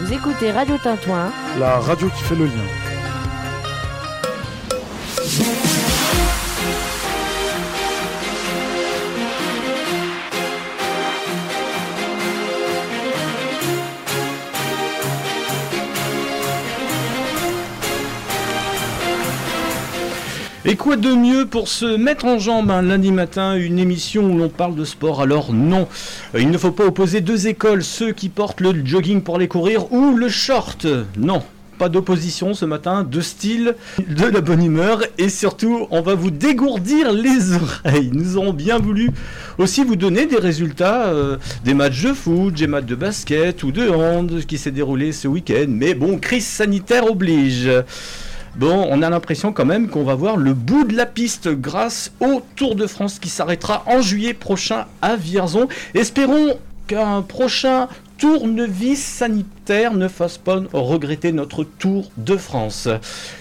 Vous 0.00 0.12
écoutez 0.12 0.50
Radio 0.50 0.76
Tintouin, 0.78 1.30
la 1.58 1.78
radio 1.78 2.08
qui 2.08 2.22
fait 2.22 2.34
le 2.34 2.46
lien. 2.46 2.64
Et 20.66 20.76
quoi 20.76 20.96
de 20.96 21.14
mieux 21.14 21.46
pour 21.46 21.68
se 21.68 21.96
mettre 21.96 22.26
en 22.26 22.38
jambe 22.38 22.70
un 22.70 22.82
lundi 22.82 23.12
matin, 23.12 23.54
une 23.56 23.78
émission 23.78 24.24
où 24.24 24.36
l'on 24.36 24.50
parle 24.50 24.74
de 24.74 24.84
sport? 24.84 25.22
Alors 25.22 25.52
non, 25.54 25.80
Euh, 25.82 26.19
il 26.38 26.50
ne 26.50 26.58
faut 26.58 26.70
pas 26.70 26.86
opposer 26.86 27.20
deux 27.20 27.48
écoles, 27.48 27.82
ceux 27.82 28.12
qui 28.12 28.28
portent 28.28 28.60
le 28.60 28.84
jogging 28.84 29.22
pour 29.22 29.36
aller 29.36 29.48
courir 29.48 29.92
ou 29.92 30.16
le 30.16 30.28
short. 30.28 30.86
Non, 31.16 31.42
pas 31.76 31.88
d'opposition 31.88 32.54
ce 32.54 32.64
matin, 32.64 33.02
de 33.02 33.20
style, 33.20 33.74
de 33.98 34.26
la 34.26 34.40
bonne 34.40 34.64
humeur 34.64 35.02
et 35.18 35.28
surtout 35.28 35.88
on 35.90 36.02
va 36.02 36.14
vous 36.14 36.30
dégourdir 36.30 37.12
les 37.12 37.54
oreilles. 37.54 38.10
Nous 38.12 38.36
aurons 38.36 38.52
bien 38.52 38.78
voulu 38.78 39.10
aussi 39.58 39.82
vous 39.82 39.96
donner 39.96 40.26
des 40.26 40.38
résultats 40.38 41.06
euh, 41.06 41.36
des 41.64 41.74
matchs 41.74 42.04
de 42.04 42.12
foot, 42.12 42.54
des 42.54 42.68
matchs 42.68 42.84
de 42.84 42.94
basket 42.94 43.62
ou 43.64 43.72
de 43.72 43.88
hand 43.88 44.44
qui 44.46 44.56
s'est 44.56 44.70
déroulé 44.70 45.10
ce 45.10 45.26
week-end. 45.26 45.66
Mais 45.68 45.94
bon, 45.94 46.18
crise 46.18 46.46
sanitaire 46.46 47.10
oblige. 47.10 47.68
Bon, 48.56 48.86
on 48.90 49.02
a 49.02 49.10
l'impression 49.10 49.52
quand 49.52 49.64
même 49.64 49.88
qu'on 49.88 50.04
va 50.04 50.14
voir 50.14 50.36
le 50.36 50.54
bout 50.54 50.84
de 50.84 50.96
la 50.96 51.06
piste 51.06 51.48
grâce 51.48 52.12
au 52.20 52.42
Tour 52.56 52.74
de 52.74 52.86
France 52.86 53.18
qui 53.18 53.28
s'arrêtera 53.28 53.84
en 53.86 54.02
juillet 54.02 54.34
prochain 54.34 54.86
à 55.02 55.16
Vierzon. 55.16 55.68
Espérons 55.94 56.58
qu'un 56.88 57.22
prochain 57.22 57.88
tournevis 58.18 59.02
sanitaire 59.02 59.94
ne 59.94 60.08
fasse 60.08 60.36
pas 60.36 60.60
regretter 60.72 61.32
notre 61.32 61.64
Tour 61.64 62.10
de 62.18 62.36
France. 62.36 62.88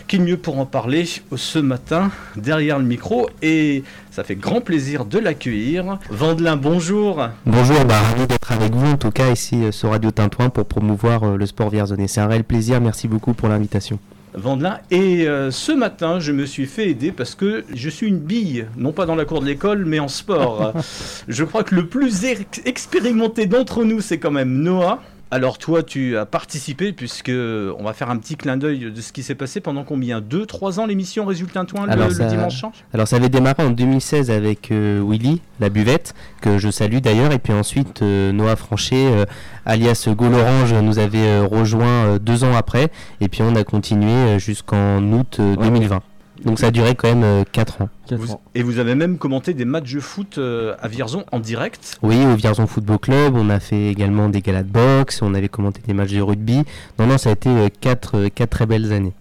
Qui 0.07 0.19
mieux 0.19 0.38
pour 0.38 0.59
en 0.59 0.66
parler 0.66 1.05
ce 1.35 1.59
matin 1.59 2.11
derrière 2.38 2.77
le 2.77 2.85
micro 2.85 3.27
et 3.41 3.83
ça 4.11 4.23
fait 4.23 4.35
grand 4.35 4.61
plaisir 4.61 5.05
de 5.05 5.17
l'accueillir. 5.17 5.97
Vandelin, 6.11 6.55
bonjour. 6.55 7.27
Bonjour, 7.45 7.83
bah, 7.85 7.99
ravi 7.99 8.27
d'être 8.27 8.51
avec 8.51 8.73
vous 8.73 8.91
en 8.91 8.97
tout 8.97 9.11
cas 9.11 9.31
ici 9.31 9.63
euh, 9.63 9.71
sur 9.71 9.89
Radio 9.89 10.11
Tintouin 10.11 10.49
pour 10.49 10.66
promouvoir 10.66 11.23
euh, 11.23 11.35
le 11.35 11.45
sport 11.45 11.69
vierzonais. 11.69 12.07
C'est 12.07 12.21
un 12.21 12.27
réel 12.27 12.44
plaisir, 12.44 12.79
merci 12.79 13.07
beaucoup 13.07 13.33
pour 13.33 13.49
l'invitation. 13.49 13.99
Vandelin. 14.33 14.80
Et 14.91 15.27
euh, 15.27 15.52
ce 15.52 15.72
matin, 15.72 16.19
je 16.19 16.31
me 16.31 16.45
suis 16.45 16.66
fait 16.66 16.89
aider 16.89 17.11
parce 17.11 17.35
que 17.35 17.63
je 17.73 17.89
suis 17.89 18.08
une 18.08 18.19
bille, 18.19 18.66
non 18.77 18.91
pas 18.91 19.05
dans 19.05 19.16
la 19.16 19.25
cour 19.25 19.41
de 19.41 19.45
l'école, 19.45 19.85
mais 19.85 19.99
en 19.99 20.08
sport. 20.08 20.73
je 21.27 21.44
crois 21.44 21.63
que 21.63 21.75
le 21.75 21.88
plus 21.88 22.23
ex- 22.25 22.61
expérimenté 22.66 23.45
d'entre 23.45 23.83
nous, 23.83 24.02
c'est 24.02 24.17
quand 24.19 24.31
même 24.31 24.61
Noah. 24.61 25.02
Alors 25.31 25.59
toi, 25.59 25.83
tu 25.83 26.17
as 26.17 26.25
participé 26.25 26.91
puisque 26.91 27.30
on 27.31 27.83
va 27.83 27.94
faire 27.94 28.09
un 28.09 28.17
petit 28.17 28.35
clin 28.35 28.58
d'œil 28.58 28.91
de 28.91 28.99
ce 29.02 29.11
qui 29.13 29.22
s'est 29.22 29.35
passé 29.35 29.59
pendant 29.61 29.83
combien? 29.83 30.22
2 30.22 30.47
3 30.47 30.80
ans 30.80 30.88
l'émission 30.88 31.23
Résultat 31.25 31.66
Toin 31.66 31.85
le, 31.85 31.91
Alors, 31.91 32.08
le 32.08 32.13
ça- 32.16 32.25
dimanche 32.25 32.63
Alors 32.95 33.08
ça 33.08 33.17
avait 33.17 33.30
démarré 33.30 33.61
en 33.63 33.69
2016 33.69 34.31
avec 34.31 34.72
euh, 34.72 35.03
Willy, 35.07 35.41
la 35.59 35.69
buvette, 35.69 36.16
que 36.41 36.57
je 36.57 36.72
salue 36.72 36.97
d'ailleurs, 36.97 37.31
et 37.31 37.38
puis 37.38 37.53
ensuite 37.53 38.02
euh, 38.02 38.31
Noah 38.31 38.55
Franchet, 38.55 38.95
euh, 39.11 39.25
alias 39.67 40.07
Gaulle 40.09 40.33
Orange, 40.33 40.73
nous 40.73 40.97
avait 40.97 41.19
euh, 41.19 41.45
rejoint 41.45 41.85
euh, 42.05 42.19
deux 42.19 42.44
ans 42.44 42.55
après, 42.55 42.89
et 43.22 43.27
puis 43.27 43.44
on 43.44 43.55
a 43.55 43.63
continué 43.63 44.39
jusqu'en 44.39 45.03
août 45.11 45.38
euh, 45.39 45.55
2020. 45.57 46.02
Donc 46.45 46.59
ça 46.59 46.67
a 46.67 46.71
duré 46.71 46.95
quand 46.95 47.07
même 47.09 47.23
euh, 47.23 47.43
quatre 47.51 47.81
ans. 47.81 47.89
Vous- 48.11 48.39
Et 48.55 48.63
vous 48.63 48.79
avez 48.79 48.95
même 48.95 49.17
commenté 49.17 49.53
des 49.53 49.65
matchs 49.65 49.93
de 49.93 49.99
foot 49.99 50.37
euh, 50.37 50.75
à 50.81 50.87
Vierzon 50.87 51.25
en 51.31 51.39
direct. 51.39 51.97
Oui, 52.01 52.25
au 52.25 52.35
Vierzon 52.35 52.65
Football 52.65 52.99
Club, 52.99 53.35
on 53.35 53.49
a 53.49 53.59
fait 53.59 53.87
également 53.87 54.29
des 54.29 54.41
galas 54.41 54.63
de 54.63 54.69
boxe, 54.71 55.21
on 55.21 55.33
avait 55.33 55.49
commenté 55.49 55.81
des 55.85 55.93
matchs 55.93 56.11
de 56.13 56.21
rugby. 56.21 56.63
Non, 56.97 57.07
non, 57.07 57.17
ça 57.17 57.29
a 57.29 57.33
été 57.33 57.49
euh, 57.49 57.67
quatre, 57.81 58.17
euh, 58.17 58.29
quatre 58.33 58.49
très 58.51 58.65
belles 58.65 58.91
années. 58.93 59.13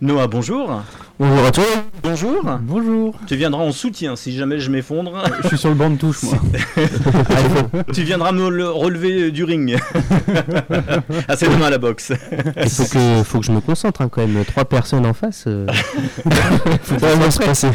Noah, 0.00 0.26
bonjour. 0.26 0.82
Bonjour 1.18 1.46
à 1.46 1.50
toi. 1.50 1.64
Bonjour. 2.02 2.42
Bonjour. 2.62 3.14
Tu 3.26 3.36
viendras 3.36 3.62
en 3.62 3.72
soutien 3.72 4.16
si 4.16 4.36
jamais 4.36 4.58
je 4.58 4.70
m'effondre. 4.70 5.12
Je 5.42 5.48
suis 5.48 5.58
sur 5.58 5.68
le 5.70 5.74
banc 5.74 5.90
de 5.90 5.96
touche, 5.96 6.22
moi. 6.22 6.38
tu 7.92 8.02
viendras 8.02 8.32
me 8.32 8.48
le 8.48 8.68
relever 8.68 9.30
du 9.30 9.44
ring. 9.44 9.78
ah, 11.28 11.36
c'est 11.36 11.48
demain 11.48 11.66
à 11.66 11.70
la 11.70 11.78
boxe. 11.78 12.12
Il 12.62 12.70
faut 12.70 12.84
que, 12.84 13.22
faut 13.24 13.40
que 13.40 13.46
je 13.46 13.52
me 13.52 13.60
concentre 13.60 14.02
hein, 14.02 14.08
quand 14.08 14.26
même. 14.26 14.44
Trois 14.44 14.64
personnes 14.64 15.06
en 15.06 15.14
face. 15.14 15.44
euh, 15.46 15.66
Faut 16.82 16.96
pas 16.96 17.30
se 17.30 17.38
passer. 17.38 17.68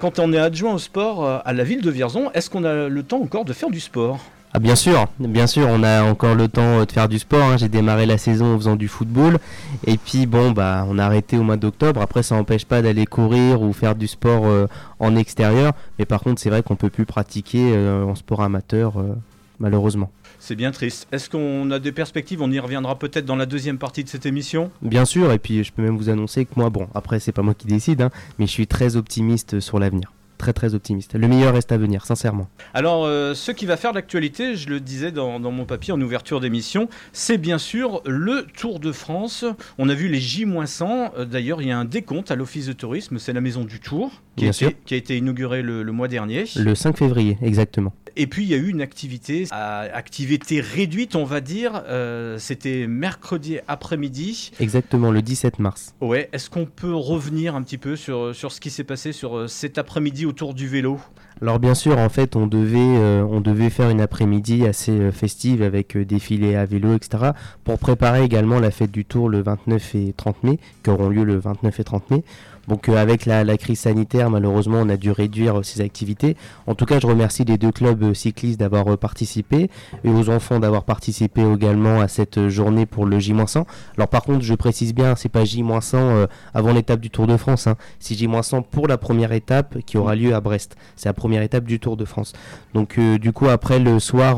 Quand 0.00 0.18
on 0.18 0.32
est 0.32 0.38
adjoint 0.38 0.74
au 0.74 0.78
sport 0.78 1.24
euh, 1.24 1.38
à 1.44 1.52
la 1.52 1.64
ville 1.64 1.82
de 1.82 1.90
Vierzon, 1.90 2.30
est-ce 2.34 2.50
qu'on 2.50 2.64
a 2.64 2.88
le 2.88 3.02
temps 3.02 3.20
encore 3.20 3.44
de 3.44 3.52
faire 3.52 3.70
du 3.70 3.80
sport? 3.80 4.20
Ah 4.52 4.58
bien 4.58 4.74
sûr, 4.74 5.06
bien 5.20 5.46
sûr, 5.46 5.68
on 5.70 5.84
a 5.84 6.02
encore 6.02 6.34
le 6.34 6.48
temps 6.48 6.80
euh, 6.80 6.84
de 6.84 6.90
faire 6.90 7.08
du 7.08 7.20
sport. 7.20 7.44
hein. 7.44 7.56
J'ai 7.56 7.68
démarré 7.68 8.04
la 8.04 8.18
saison 8.18 8.54
en 8.54 8.58
faisant 8.58 8.74
du 8.74 8.88
football, 8.88 9.38
et 9.86 9.96
puis 9.96 10.26
bon 10.26 10.50
bah 10.50 10.84
on 10.88 10.98
a 10.98 11.04
arrêté 11.04 11.38
au 11.38 11.44
mois 11.44 11.56
d'octobre. 11.56 12.00
Après 12.02 12.24
ça 12.24 12.34
n'empêche 12.34 12.64
pas 12.64 12.82
d'aller 12.82 13.06
courir 13.06 13.62
ou 13.62 13.72
faire 13.72 13.94
du 13.94 14.08
sport 14.08 14.46
euh, 14.46 14.66
en 14.98 15.14
extérieur, 15.14 15.72
mais 16.00 16.04
par 16.04 16.20
contre 16.20 16.40
c'est 16.40 16.50
vrai 16.50 16.64
qu'on 16.64 16.74
peut 16.74 16.90
plus 16.90 17.06
pratiquer 17.06 17.72
euh, 17.76 18.02
en 18.04 18.16
sport 18.16 18.42
amateur 18.42 18.98
euh, 18.98 19.14
malheureusement. 19.60 20.10
C'est 20.40 20.56
bien 20.56 20.72
triste. 20.72 21.06
Est-ce 21.12 21.30
qu'on 21.30 21.70
a 21.70 21.78
des 21.78 21.92
perspectives? 21.92 22.42
On 22.42 22.50
y 22.50 22.58
reviendra 22.58 22.98
peut-être 22.98 23.26
dans 23.26 23.36
la 23.36 23.46
deuxième 23.46 23.78
partie 23.78 24.02
de 24.02 24.08
cette 24.08 24.26
émission. 24.26 24.72
Bien 24.82 25.04
sûr, 25.04 25.30
et 25.30 25.38
puis 25.38 25.62
je 25.62 25.70
peux 25.72 25.82
même 25.82 25.96
vous 25.96 26.08
annoncer 26.08 26.44
que 26.44 26.52
moi 26.56 26.70
bon 26.70 26.88
après 26.94 27.20
c'est 27.20 27.30
pas 27.30 27.42
moi 27.42 27.54
qui 27.54 27.68
décide, 27.68 28.02
hein, 28.02 28.10
mais 28.40 28.46
je 28.46 28.50
suis 28.50 28.66
très 28.66 28.96
optimiste 28.96 29.60
sur 29.60 29.78
l'avenir, 29.78 30.12
très 30.40 30.52
très 30.52 30.74
optimiste. 30.74 31.14
Le 31.14 31.28
meilleur 31.28 31.54
reste 31.54 31.70
à 31.70 31.76
venir, 31.78 32.04
sincèrement. 32.06 32.48
Alors, 32.74 33.04
euh, 33.04 33.34
ce 33.34 33.52
qui 33.52 33.66
va 33.66 33.76
faire 33.76 33.92
l'actualité, 33.92 34.56
je 34.56 34.68
le 34.68 34.80
disais 34.80 35.12
dans, 35.12 35.38
dans 35.38 35.50
mon 35.52 35.64
papier 35.66 35.92
en 35.92 36.00
ouverture 36.00 36.40
d'émission, 36.40 36.88
c'est 37.12 37.38
bien 37.38 37.58
sûr 37.58 38.00
le 38.06 38.46
Tour 38.56 38.80
de 38.80 38.90
France. 38.90 39.44
On 39.78 39.88
a 39.88 39.94
vu 39.94 40.08
les 40.08 40.18
J-100. 40.20 41.10
Euh, 41.18 41.24
D'ailleurs, 41.24 41.62
il 41.62 41.68
y 41.68 41.70
a 41.72 41.78
un 41.78 41.84
décompte 41.84 42.30
à 42.30 42.36
l'Office 42.36 42.66
de 42.66 42.72
tourisme, 42.72 43.18
c'est 43.18 43.32
la 43.32 43.40
Maison 43.40 43.64
du 43.64 43.78
Tour, 43.80 44.10
qui, 44.36 44.44
a 44.44 44.46
Bien 44.46 44.50
été, 44.50 44.58
sûr. 44.58 44.72
qui 44.86 44.94
a 44.94 44.96
été 44.96 45.16
inaugurée 45.16 45.62
le, 45.62 45.82
le 45.82 45.92
mois 45.92 46.08
dernier. 46.08 46.44
Le 46.56 46.74
5 46.74 46.96
février, 46.96 47.38
exactement. 47.42 47.92
Et 48.16 48.26
puis, 48.26 48.44
il 48.44 48.48
y 48.48 48.54
a 48.54 48.58
eu 48.58 48.68
une 48.68 48.80
activité, 48.80 49.46
à 49.50 49.80
activité 49.80 50.60
réduite, 50.60 51.16
on 51.16 51.24
va 51.24 51.40
dire. 51.40 51.82
Euh, 51.88 52.38
C'était 52.38 52.86
mercredi 52.86 53.58
après-midi. 53.68 54.52
Exactement, 54.60 55.10
le 55.10 55.22
17 55.22 55.58
mars. 55.58 55.94
Ouais, 56.00 56.28
est-ce 56.32 56.50
qu'on 56.50 56.66
peut 56.66 56.94
revenir 56.94 57.54
un 57.54 57.62
petit 57.62 57.78
peu 57.78 57.96
sur, 57.96 58.34
sur 58.34 58.52
ce 58.52 58.60
qui 58.60 58.70
s'est 58.70 58.84
passé 58.84 59.12
sur 59.12 59.36
euh, 59.36 59.46
cet 59.48 59.78
après-midi 59.78 60.26
autour 60.26 60.54
du 60.54 60.66
vélo? 60.66 60.98
Alors 61.42 61.58
bien 61.58 61.74
sûr, 61.74 61.96
en 61.96 62.10
fait, 62.10 62.36
on 62.36 62.46
devait, 62.46 62.78
euh, 62.78 63.22
on 63.22 63.40
devait 63.40 63.70
faire 63.70 63.88
une 63.88 64.02
après-midi 64.02 64.66
assez 64.66 64.92
euh, 64.92 65.10
festive 65.10 65.62
avec 65.62 65.96
euh, 65.96 66.04
défilé 66.04 66.54
à 66.54 66.66
vélo, 66.66 66.94
etc. 66.94 67.30
Pour 67.64 67.78
préparer 67.78 68.22
également 68.24 68.60
la 68.60 68.70
fête 68.70 68.90
du 68.90 69.06
Tour 69.06 69.30
le 69.30 69.40
29 69.40 69.94
et 69.94 70.12
30 70.14 70.44
mai, 70.44 70.58
qui 70.82 70.90
auront 70.90 71.08
lieu 71.08 71.24
le 71.24 71.38
29 71.38 71.80
et 71.80 71.84
30 71.84 72.10
mai. 72.10 72.24
Donc 72.70 72.88
euh, 72.88 72.96
avec 72.96 73.26
la, 73.26 73.44
crise 73.58 73.80
sanitaire, 73.80 74.30
malheureusement, 74.30 74.78
on 74.80 74.88
a 74.88 74.96
dû 74.96 75.10
réduire 75.10 75.58
euh, 75.58 75.62
ces 75.64 75.80
activités. 75.80 76.36
En 76.68 76.76
tout 76.76 76.86
cas, 76.86 77.00
je 77.00 77.06
remercie 77.08 77.44
les 77.44 77.58
deux 77.58 77.72
clubs 77.72 78.00
euh, 78.00 78.14
cyclistes 78.14 78.60
d'avoir 78.60 78.96
participé 78.96 79.68
et 80.04 80.08
aux 80.08 80.30
enfants 80.30 80.60
d'avoir 80.60 80.84
participé 80.84 81.42
également 81.42 82.00
à 82.00 82.06
cette 82.06 82.48
journée 82.48 82.86
pour 82.86 83.06
le 83.06 83.18
J-100. 83.18 83.64
Alors 83.96 84.06
par 84.06 84.22
contre, 84.22 84.44
je 84.44 84.54
précise 84.54 84.94
bien, 84.94 85.16
c'est 85.16 85.28
pas 85.28 85.44
J-100 85.44 85.96
euh, 85.96 86.26
avant 86.54 86.72
l'étape 86.72 87.00
du 87.00 87.10
Tour 87.10 87.26
de 87.26 87.36
France. 87.36 87.66
Hein. 87.66 87.74
C'est 87.98 88.14
J-100 88.14 88.62
pour 88.70 88.86
la 88.86 88.98
première 88.98 89.32
étape 89.32 89.78
qui 89.84 89.98
aura 89.98 90.14
lieu 90.14 90.32
à 90.32 90.40
Brest. 90.40 90.76
C'est 90.94 91.08
la 91.08 91.12
première 91.12 91.42
étape 91.42 91.64
du 91.64 91.80
Tour 91.80 91.96
de 91.96 92.04
France. 92.04 92.34
Donc 92.72 93.00
du 93.00 93.32
coup, 93.32 93.48
après 93.48 93.80
le 93.80 93.98
soir, 93.98 94.36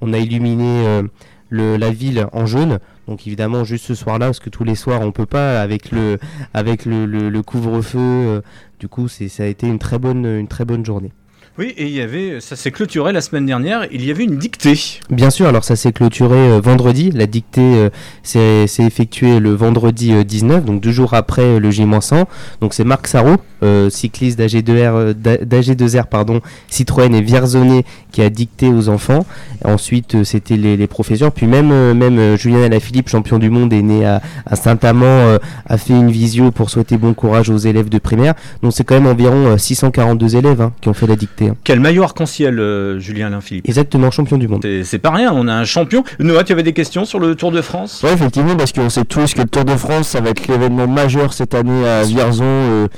on 0.00 0.12
a 0.12 0.18
illuminé 0.18 1.02
la 1.50 1.90
ville 1.90 2.28
en 2.32 2.46
jaune. 2.46 2.78
Donc 3.08 3.26
évidemment, 3.26 3.64
juste 3.64 3.84
ce 3.86 3.94
soir-là, 3.94 4.26
parce 4.26 4.40
que 4.40 4.50
tous 4.50 4.64
les 4.64 4.74
soirs, 4.76 5.00
on 5.00 5.10
peut 5.12 5.26
pas 5.26 5.60
avec 5.60 5.90
le, 5.90 6.18
avec 6.54 6.84
le, 6.84 7.04
le- 7.06 7.28
couvre-feu. 7.42 7.98
euh, 7.98 8.40
du 8.78 8.88
coup, 8.88 9.08
c'est, 9.08 9.28
ça 9.28 9.42
a 9.42 9.46
été 9.46 9.66
une 9.66 9.78
très 9.78 9.98
bonne, 9.98 10.24
une 10.24 10.48
très 10.48 10.64
bonne 10.64 10.84
journée. 10.84 11.12
Oui, 11.58 11.74
et 11.76 11.84
il 11.84 11.92
y 11.92 12.00
avait, 12.00 12.40
ça 12.40 12.56
s'est 12.56 12.70
clôturé 12.70 13.12
la 13.12 13.20
semaine 13.20 13.44
dernière, 13.44 13.86
il 13.92 14.02
y 14.06 14.10
avait 14.10 14.24
une 14.24 14.38
dictée. 14.38 14.72
Bien 15.10 15.28
sûr, 15.28 15.46
alors 15.46 15.64
ça 15.64 15.76
s'est 15.76 15.92
clôturé 15.92 16.38
euh, 16.38 16.60
vendredi. 16.60 17.10
La 17.10 17.26
dictée 17.26 17.60
euh, 17.60 17.90
s'est 18.22 18.64
effectuée 18.78 19.38
le 19.38 19.50
vendredi 19.50 20.14
euh, 20.14 20.24
19, 20.24 20.64
donc 20.64 20.80
deux 20.80 20.92
jours 20.92 21.12
après 21.12 21.42
euh, 21.42 21.60
le 21.60 21.70
J-100. 21.70 22.24
Donc 22.62 22.72
c'est 22.72 22.84
Marc 22.84 23.06
Sarro, 23.06 23.36
euh, 23.62 23.90
cycliste 23.90 24.38
d'AG2R, 24.38 24.94
euh, 24.94 25.12
d'A- 25.12 25.44
d'AG2R 25.44 26.06
pardon, 26.06 26.40
Citroën 26.68 27.14
et 27.14 27.20
Vierzonnet, 27.20 27.84
qui 28.12 28.22
a 28.22 28.30
dicté 28.30 28.68
aux 28.68 28.88
enfants. 28.88 29.26
Ensuite, 29.62 30.14
euh, 30.14 30.24
c'était 30.24 30.56
les, 30.56 30.86
professeurs. 30.86 31.32
Puis 31.32 31.46
même, 31.46 31.70
euh, 31.70 31.92
même 31.92 32.18
euh, 32.18 32.36
Julien 32.38 32.62
Alaphilippe, 32.62 33.10
champion 33.10 33.38
du 33.38 33.50
monde, 33.50 33.74
est 33.74 33.82
né 33.82 34.06
à, 34.06 34.22
Saint-Amand, 34.54 35.04
euh, 35.04 35.38
a 35.66 35.76
fait 35.76 35.92
une 35.92 36.10
visio 36.10 36.50
pour 36.50 36.70
souhaiter 36.70 36.96
bon 36.96 37.12
courage 37.12 37.50
aux 37.50 37.58
élèves 37.58 37.90
de 37.90 37.98
primaire. 37.98 38.32
Donc 38.62 38.72
c'est 38.72 38.84
quand 38.84 38.94
même 38.94 39.06
environ 39.06 39.48
euh, 39.48 39.58
642 39.58 40.36
élèves 40.36 40.62
hein, 40.62 40.72
qui 40.80 40.88
ont 40.88 40.94
fait 40.94 41.06
la 41.06 41.14
dictée. 41.16 41.41
Hein. 41.48 41.56
Quel 41.64 41.80
maillot 41.80 42.02
arc-en-ciel, 42.02 42.58
euh, 42.58 42.98
Julien 42.98 43.28
Alain 43.28 43.40
Philippe? 43.40 43.68
Exactement, 43.68 44.10
champion 44.10 44.38
du 44.38 44.48
monde. 44.48 44.60
C'est 44.62 44.84
c'est 44.84 44.98
pas 44.98 45.10
rien, 45.10 45.32
on 45.34 45.48
a 45.48 45.54
un 45.54 45.64
champion. 45.64 46.04
Noah, 46.18 46.44
tu 46.44 46.52
avais 46.52 46.62
des 46.62 46.72
questions 46.72 47.04
sur 47.04 47.18
le 47.18 47.34
Tour 47.34 47.52
de 47.52 47.62
France? 47.62 48.02
Ouais, 48.02 48.12
effectivement, 48.12 48.56
parce 48.56 48.72
qu'on 48.72 48.90
sait 48.90 49.04
tous 49.04 49.34
que 49.34 49.42
le 49.42 49.48
Tour 49.48 49.64
de 49.64 49.76
France, 49.76 50.08
ça 50.08 50.20
va 50.20 50.30
être 50.30 50.46
l'événement 50.48 50.86
majeur 50.86 51.32
cette 51.32 51.54
année 51.54 51.86
à 51.86 52.02
Vierzon. 52.04 52.44
euh, 52.44 52.88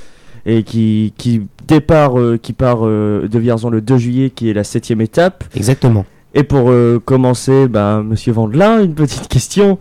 et 0.47 0.63
qui, 0.63 1.15
qui 1.17 1.43
départ, 1.67 2.19
euh, 2.19 2.39
qui 2.41 2.53
part 2.53 2.81
euh, 2.83 3.29
de 3.31 3.39
Vierzon 3.39 3.71
le 3.71 3.81
2 3.81 3.97
juillet, 3.97 4.31
qui 4.31 4.51
est 4.51 4.53
la 4.53 4.65
septième 4.65 5.01
étape. 5.01 5.45
Exactement. 5.57 6.05
Et 6.35 6.43
pour 6.43 6.71
euh, 6.71 7.01
commencer, 7.05 7.69
bah, 7.69 8.03
Monsieur 8.05 8.33
Vandelin, 8.33 8.83
une 8.83 8.95
petite 8.95 9.29
question. 9.29 9.79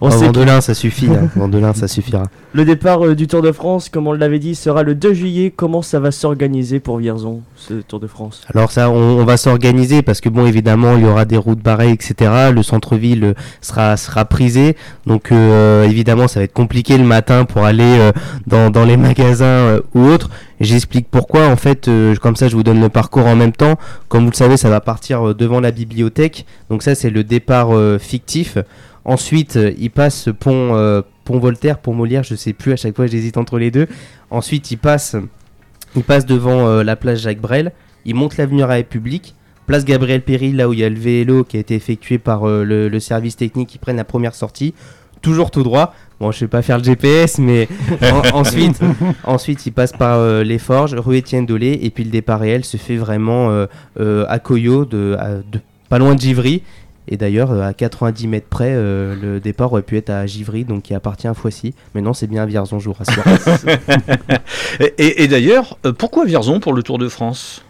On 0.00 0.08
oh, 0.08 0.10
sait 0.10 0.26
Vandelin, 0.26 0.60
ça 0.60 0.74
suffit. 0.74 1.08
Hein. 1.08 1.30
Vandelin, 1.36 1.72
ça 1.72 1.88
suffira. 1.88 2.24
Le 2.52 2.64
départ 2.66 3.04
euh, 3.04 3.14
du 3.14 3.26
Tour 3.26 3.40
de 3.40 3.50
France, 3.50 3.88
comme 3.88 4.06
on 4.06 4.12
l'avait 4.12 4.38
dit, 4.38 4.54
sera 4.54 4.82
le 4.82 4.94
2 4.94 5.14
juillet. 5.14 5.52
Comment 5.54 5.80
ça 5.80 6.00
va 6.00 6.10
s'organiser 6.10 6.80
pour 6.80 6.98
Vierzon, 6.98 7.40
ce 7.56 7.74
Tour 7.74 8.00
de 8.00 8.06
France? 8.06 8.44
Alors 8.54 8.72
ça, 8.72 8.90
on, 8.90 9.24
va 9.24 9.38
s'organiser 9.38 10.02
parce 10.02 10.20
que 10.20 10.28
bon, 10.28 10.46
évidemment, 10.46 10.96
il 10.96 11.04
y 11.04 11.06
aura 11.06 11.24
des 11.24 11.38
routes 11.38 11.62
barrées, 11.62 11.90
etc. 11.90 12.50
Le 12.54 12.62
centre-ville 12.62 13.34
sera 13.62 13.96
sera 13.96 14.26
prisé, 14.26 14.76
donc 15.06 15.32
euh, 15.32 15.84
évidemment, 15.84 16.28
ça 16.28 16.40
va 16.40 16.44
être 16.44 16.52
compliqué 16.52 16.98
le 16.98 17.04
matin 17.04 17.46
pour 17.46 17.64
aller 17.64 17.98
euh, 17.98 18.12
dans, 18.46 18.70
dans, 18.70 18.84
les 18.84 18.98
magasins 18.98 19.78
ou 19.94 20.04
autres. 20.06 20.28
J'explique 20.60 21.08
pourquoi. 21.10 21.48
En 21.48 21.56
fait, 21.56 21.90
comme 22.20 22.36
ça, 22.36 22.48
je 22.48 22.56
vous 22.56 22.62
donne 22.62 22.80
le 22.80 22.88
parcours 22.88 23.26
en 23.26 23.36
même 23.36 23.52
temps. 23.52 23.76
Comme 24.08 24.24
vous 24.24 24.30
le 24.30 24.36
savez, 24.36 24.56
ça 24.56 24.70
va 24.70 24.80
partir 24.80 25.34
devant 25.34 25.60
la 25.60 25.70
bibliothèque. 25.70 26.46
Donc 26.70 26.82
ça, 26.82 26.94
c'est 26.94 27.10
le 27.10 27.24
départ 27.24 27.68
fictif. 28.00 28.56
Ensuite, 29.06 29.58
il 29.78 29.90
passe 29.90 30.28
pont 30.38 31.02
Pont 31.26 31.40
Voltaire, 31.40 31.78
Pont 31.78 31.92
Molière, 31.92 32.22
je 32.22 32.36
sais 32.36 32.54
plus, 32.54 32.72
à 32.72 32.76
chaque 32.76 32.96
fois 32.96 33.06
j'hésite 33.06 33.36
entre 33.36 33.58
les 33.58 33.70
deux. 33.70 33.88
Ensuite, 34.30 34.70
il 34.70 34.78
passe, 34.78 35.16
il 35.94 36.04
passe 36.04 36.24
devant 36.24 36.68
euh, 36.68 36.82
la 36.84 36.96
place 36.96 37.18
Jacques 37.18 37.40
Brel, 37.40 37.72
il 38.06 38.14
monte 38.14 38.38
l'avenue 38.38 38.62
République, 38.62 39.34
place 39.66 39.84
Gabriel 39.84 40.22
Péry, 40.22 40.52
là 40.52 40.68
où 40.68 40.72
il 40.72 40.78
y 40.78 40.84
a 40.84 40.88
le 40.88 40.98
vélo 40.98 41.44
qui 41.44 41.56
a 41.56 41.60
été 41.60 41.74
effectué 41.74 42.18
par 42.18 42.48
euh, 42.48 42.64
le, 42.64 43.00
service 43.00 43.36
technique 43.36 43.68
qui 43.68 43.78
prennent 43.78 43.96
la 43.96 44.04
première 44.04 44.34
sortie. 44.34 44.72
Toujours 45.20 45.50
tout 45.50 45.64
droit. 45.64 45.94
Bon, 46.20 46.30
je 46.30 46.40
vais 46.40 46.48
pas 46.48 46.62
faire 46.62 46.78
le 46.78 46.84
GPS, 46.84 47.38
mais 47.38 47.68
ensuite, 48.32 48.78
ensuite, 49.24 49.66
il 49.66 49.72
passe 49.72 49.92
par 49.92 50.18
euh, 50.18 50.44
les 50.44 50.58
Forges, 50.58 50.94
rue 50.94 51.16
Étienne 51.16 51.44
Dolé, 51.44 51.80
et 51.82 51.90
puis 51.90 52.04
le 52.04 52.10
départ 52.10 52.38
réel 52.38 52.64
se 52.64 52.76
fait 52.76 52.96
vraiment 52.96 53.66
à 53.98 54.38
Coyot, 54.38 54.84
de, 54.84 55.16
de, 55.50 55.60
pas 55.88 55.98
loin 55.98 56.14
de 56.14 56.20
Givry. 56.20 56.62
Et 57.08 57.16
d'ailleurs, 57.16 57.52
euh, 57.52 57.62
à 57.62 57.72
90 57.72 58.28
mètres 58.28 58.48
près, 58.48 58.72
euh, 58.74 59.14
le 59.20 59.40
départ 59.40 59.72
aurait 59.72 59.82
pu 59.82 59.96
être 59.96 60.10
à 60.10 60.26
Givry, 60.26 60.64
donc 60.64 60.82
qui 60.82 60.94
appartient 60.94 61.28
à 61.28 61.34
Foissy. 61.34 61.74
Mais 61.94 62.00
non, 62.00 62.12
c'est 62.12 62.26
bien 62.26 62.42
à 62.42 62.46
Vierzon, 62.46 62.78
je 62.78 62.88
vous 62.88 62.94
rassure. 62.94 63.22
et, 64.80 65.22
et 65.22 65.28
d'ailleurs, 65.28 65.78
euh, 65.86 65.92
pourquoi 65.92 66.24
Vierzon 66.24 66.60
pour 66.60 66.72
le 66.72 66.82
Tour 66.82 66.98
de 66.98 67.08
France? 67.08 67.62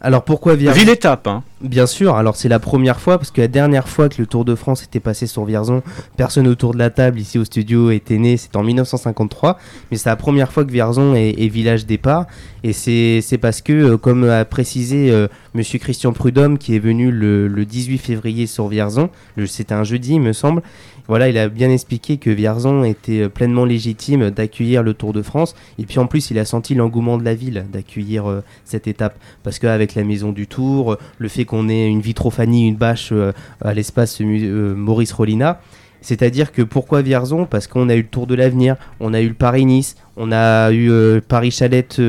Alors 0.00 0.24
pourquoi 0.24 0.54
Vierzon 0.54 0.78
Ville 0.78 0.88
étape, 0.88 1.26
hein. 1.26 1.42
Bien 1.60 1.84
sûr, 1.84 2.14
alors 2.14 2.36
c'est 2.36 2.48
la 2.48 2.58
première 2.58 3.00
fois, 3.00 3.18
parce 3.18 3.30
que 3.30 3.42
la 3.42 3.48
dernière 3.48 3.86
fois 3.86 4.08
que 4.08 4.14
le 4.18 4.26
Tour 4.26 4.46
de 4.46 4.54
France 4.54 4.82
était 4.82 4.98
passé 4.98 5.26
sur 5.26 5.44
Vierzon, 5.44 5.82
personne 6.16 6.48
autour 6.48 6.72
de 6.72 6.78
la 6.78 6.88
table 6.88 7.20
ici 7.20 7.38
au 7.38 7.44
studio 7.44 7.90
était 7.90 8.16
né, 8.16 8.38
c'était 8.38 8.56
en 8.56 8.62
1953, 8.62 9.58
mais 9.90 9.98
c'est 9.98 10.08
la 10.08 10.16
première 10.16 10.52
fois 10.52 10.64
que 10.64 10.72
Vierzon 10.72 11.14
est, 11.14 11.48
village 11.48 11.84
départ, 11.84 12.26
et 12.64 12.72
c'est 12.72 13.38
parce 13.38 13.60
que, 13.60 13.72
euh, 13.72 13.96
comme 13.98 14.24
a 14.24 14.46
précisé 14.46 15.10
euh, 15.10 15.28
Monsieur 15.52 15.78
Christian 15.78 16.14
Prudhomme, 16.14 16.56
qui 16.56 16.74
est 16.74 16.78
venu 16.78 17.10
le, 17.10 17.46
le 17.46 17.64
18 17.66 17.98
février 17.98 18.46
sur 18.46 18.68
Vierzon, 18.68 19.10
c'était 19.46 19.74
un 19.74 19.84
jeudi 19.84 20.14
il 20.14 20.22
me 20.22 20.32
semble, 20.32 20.62
voilà, 21.10 21.28
il 21.28 21.36
a 21.38 21.48
bien 21.48 21.70
expliqué 21.70 22.18
que 22.18 22.30
Vierzon 22.30 22.84
était 22.84 23.22
euh, 23.22 23.28
pleinement 23.28 23.64
légitime 23.64 24.30
d'accueillir 24.30 24.84
le 24.84 24.94
Tour 24.94 25.12
de 25.12 25.22
France. 25.22 25.56
Et 25.76 25.84
puis 25.84 25.98
en 25.98 26.06
plus, 26.06 26.30
il 26.30 26.38
a 26.38 26.44
senti 26.44 26.76
l'engouement 26.76 27.18
de 27.18 27.24
la 27.24 27.34
ville 27.34 27.66
d'accueillir 27.72 28.30
euh, 28.30 28.44
cette 28.64 28.86
étape. 28.86 29.18
Parce 29.42 29.58
qu'avec 29.58 29.96
la 29.96 30.04
maison 30.04 30.30
du 30.30 30.46
Tour, 30.46 30.98
le 31.18 31.28
fait 31.28 31.44
qu'on 31.44 31.68
ait 31.68 31.88
une 31.88 32.00
vitrophanie, 32.00 32.68
une 32.68 32.76
bâche 32.76 33.08
euh, 33.10 33.32
à 33.60 33.74
l'espace 33.74 34.20
Maurice 34.20 35.10
Rollina, 35.12 35.60
c'est-à-dire 36.02 36.52
que 36.52 36.62
pourquoi 36.62 37.02
Vierzon? 37.02 37.46
Parce 37.46 37.66
qu'on 37.66 37.88
a 37.88 37.94
eu 37.94 38.02
le 38.02 38.08
Tour 38.08 38.26
de 38.26 38.34
l'avenir, 38.34 38.76
on 39.00 39.14
a 39.14 39.20
eu 39.20 39.28
le 39.28 39.34
Paris-Nice, 39.34 39.96
on 40.16 40.32
a 40.32 40.72
eu 40.72 41.20
Paris-Chalette 41.28 42.00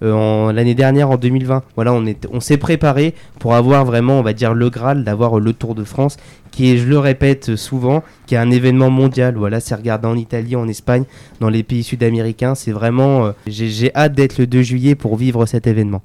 l'année 0.00 0.74
dernière 0.74 1.10
en 1.10 1.16
2020. 1.16 1.62
Voilà, 1.74 1.92
on, 1.92 2.04
on 2.32 2.40
s'est 2.40 2.56
préparé 2.56 3.14
pour 3.38 3.54
avoir 3.54 3.84
vraiment, 3.84 4.18
on 4.18 4.22
va 4.22 4.32
dire, 4.32 4.54
le 4.54 4.70
Graal 4.70 5.04
d'avoir 5.04 5.38
le 5.38 5.52
Tour 5.52 5.74
de 5.74 5.84
France 5.84 6.16
qui 6.50 6.72
est, 6.72 6.76
je 6.78 6.86
le 6.88 6.98
répète 6.98 7.54
souvent, 7.56 8.02
qui 8.26 8.34
est 8.34 8.38
un 8.38 8.50
événement 8.50 8.90
mondial. 8.90 9.36
Voilà, 9.36 9.60
c'est 9.60 9.74
regardé 9.74 10.08
en 10.08 10.16
Italie, 10.16 10.56
en 10.56 10.66
Espagne, 10.66 11.04
dans 11.40 11.50
les 11.50 11.62
pays 11.62 11.82
sud-américains. 11.84 12.54
C'est 12.54 12.72
vraiment, 12.72 13.26
euh, 13.26 13.32
j'ai 13.46 13.94
hâte 13.94 14.14
d'être 14.14 14.38
le 14.38 14.46
2 14.46 14.62
juillet 14.62 14.94
pour 14.94 15.16
vivre 15.16 15.46
cet 15.46 15.66
événement. 15.66 16.02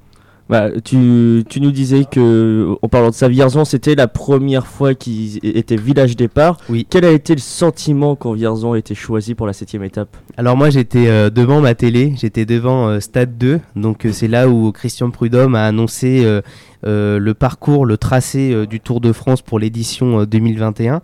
Bah, 0.48 0.68
tu, 0.84 1.42
tu, 1.48 1.60
nous 1.60 1.70
disais 1.70 2.04
que, 2.04 2.76
en 2.82 2.88
parlant 2.88 3.08
de 3.08 3.14
ça, 3.14 3.28
Vierzon, 3.28 3.64
c'était 3.64 3.94
la 3.94 4.08
première 4.08 4.66
fois 4.66 4.94
qu'il 4.94 5.38
était 5.42 5.76
village 5.76 6.16
départ. 6.16 6.58
Oui. 6.68 6.86
Quel 6.88 7.06
a 7.06 7.10
été 7.10 7.34
le 7.34 7.40
sentiment 7.40 8.14
quand 8.14 8.34
Vierzon 8.34 8.74
a 8.74 8.78
été 8.78 8.94
choisi 8.94 9.34
pour 9.34 9.46
la 9.46 9.54
septième 9.54 9.84
étape? 9.84 10.14
Alors 10.36 10.56
moi, 10.56 10.68
j'étais 10.68 11.08
euh, 11.08 11.30
devant 11.30 11.62
ma 11.62 11.74
télé, 11.74 12.12
j'étais 12.18 12.44
devant 12.44 12.88
euh, 12.88 13.00
Stade 13.00 13.38
2, 13.38 13.60
donc 13.74 14.06
c'est 14.12 14.28
là 14.28 14.48
où 14.48 14.70
Christian 14.70 15.10
Prudhomme 15.10 15.54
a 15.54 15.64
annoncé 15.64 16.24
euh, 16.24 16.42
le 16.84 17.32
parcours, 17.34 17.86
le 17.86 17.96
tracé 17.96 18.52
euh, 18.52 18.66
du 18.66 18.80
Tour 18.80 19.00
de 19.00 19.12
France 19.12 19.42
pour 19.42 19.58
l'édition 19.58 20.24
2021. 20.24 20.94
Euh, 20.94 20.98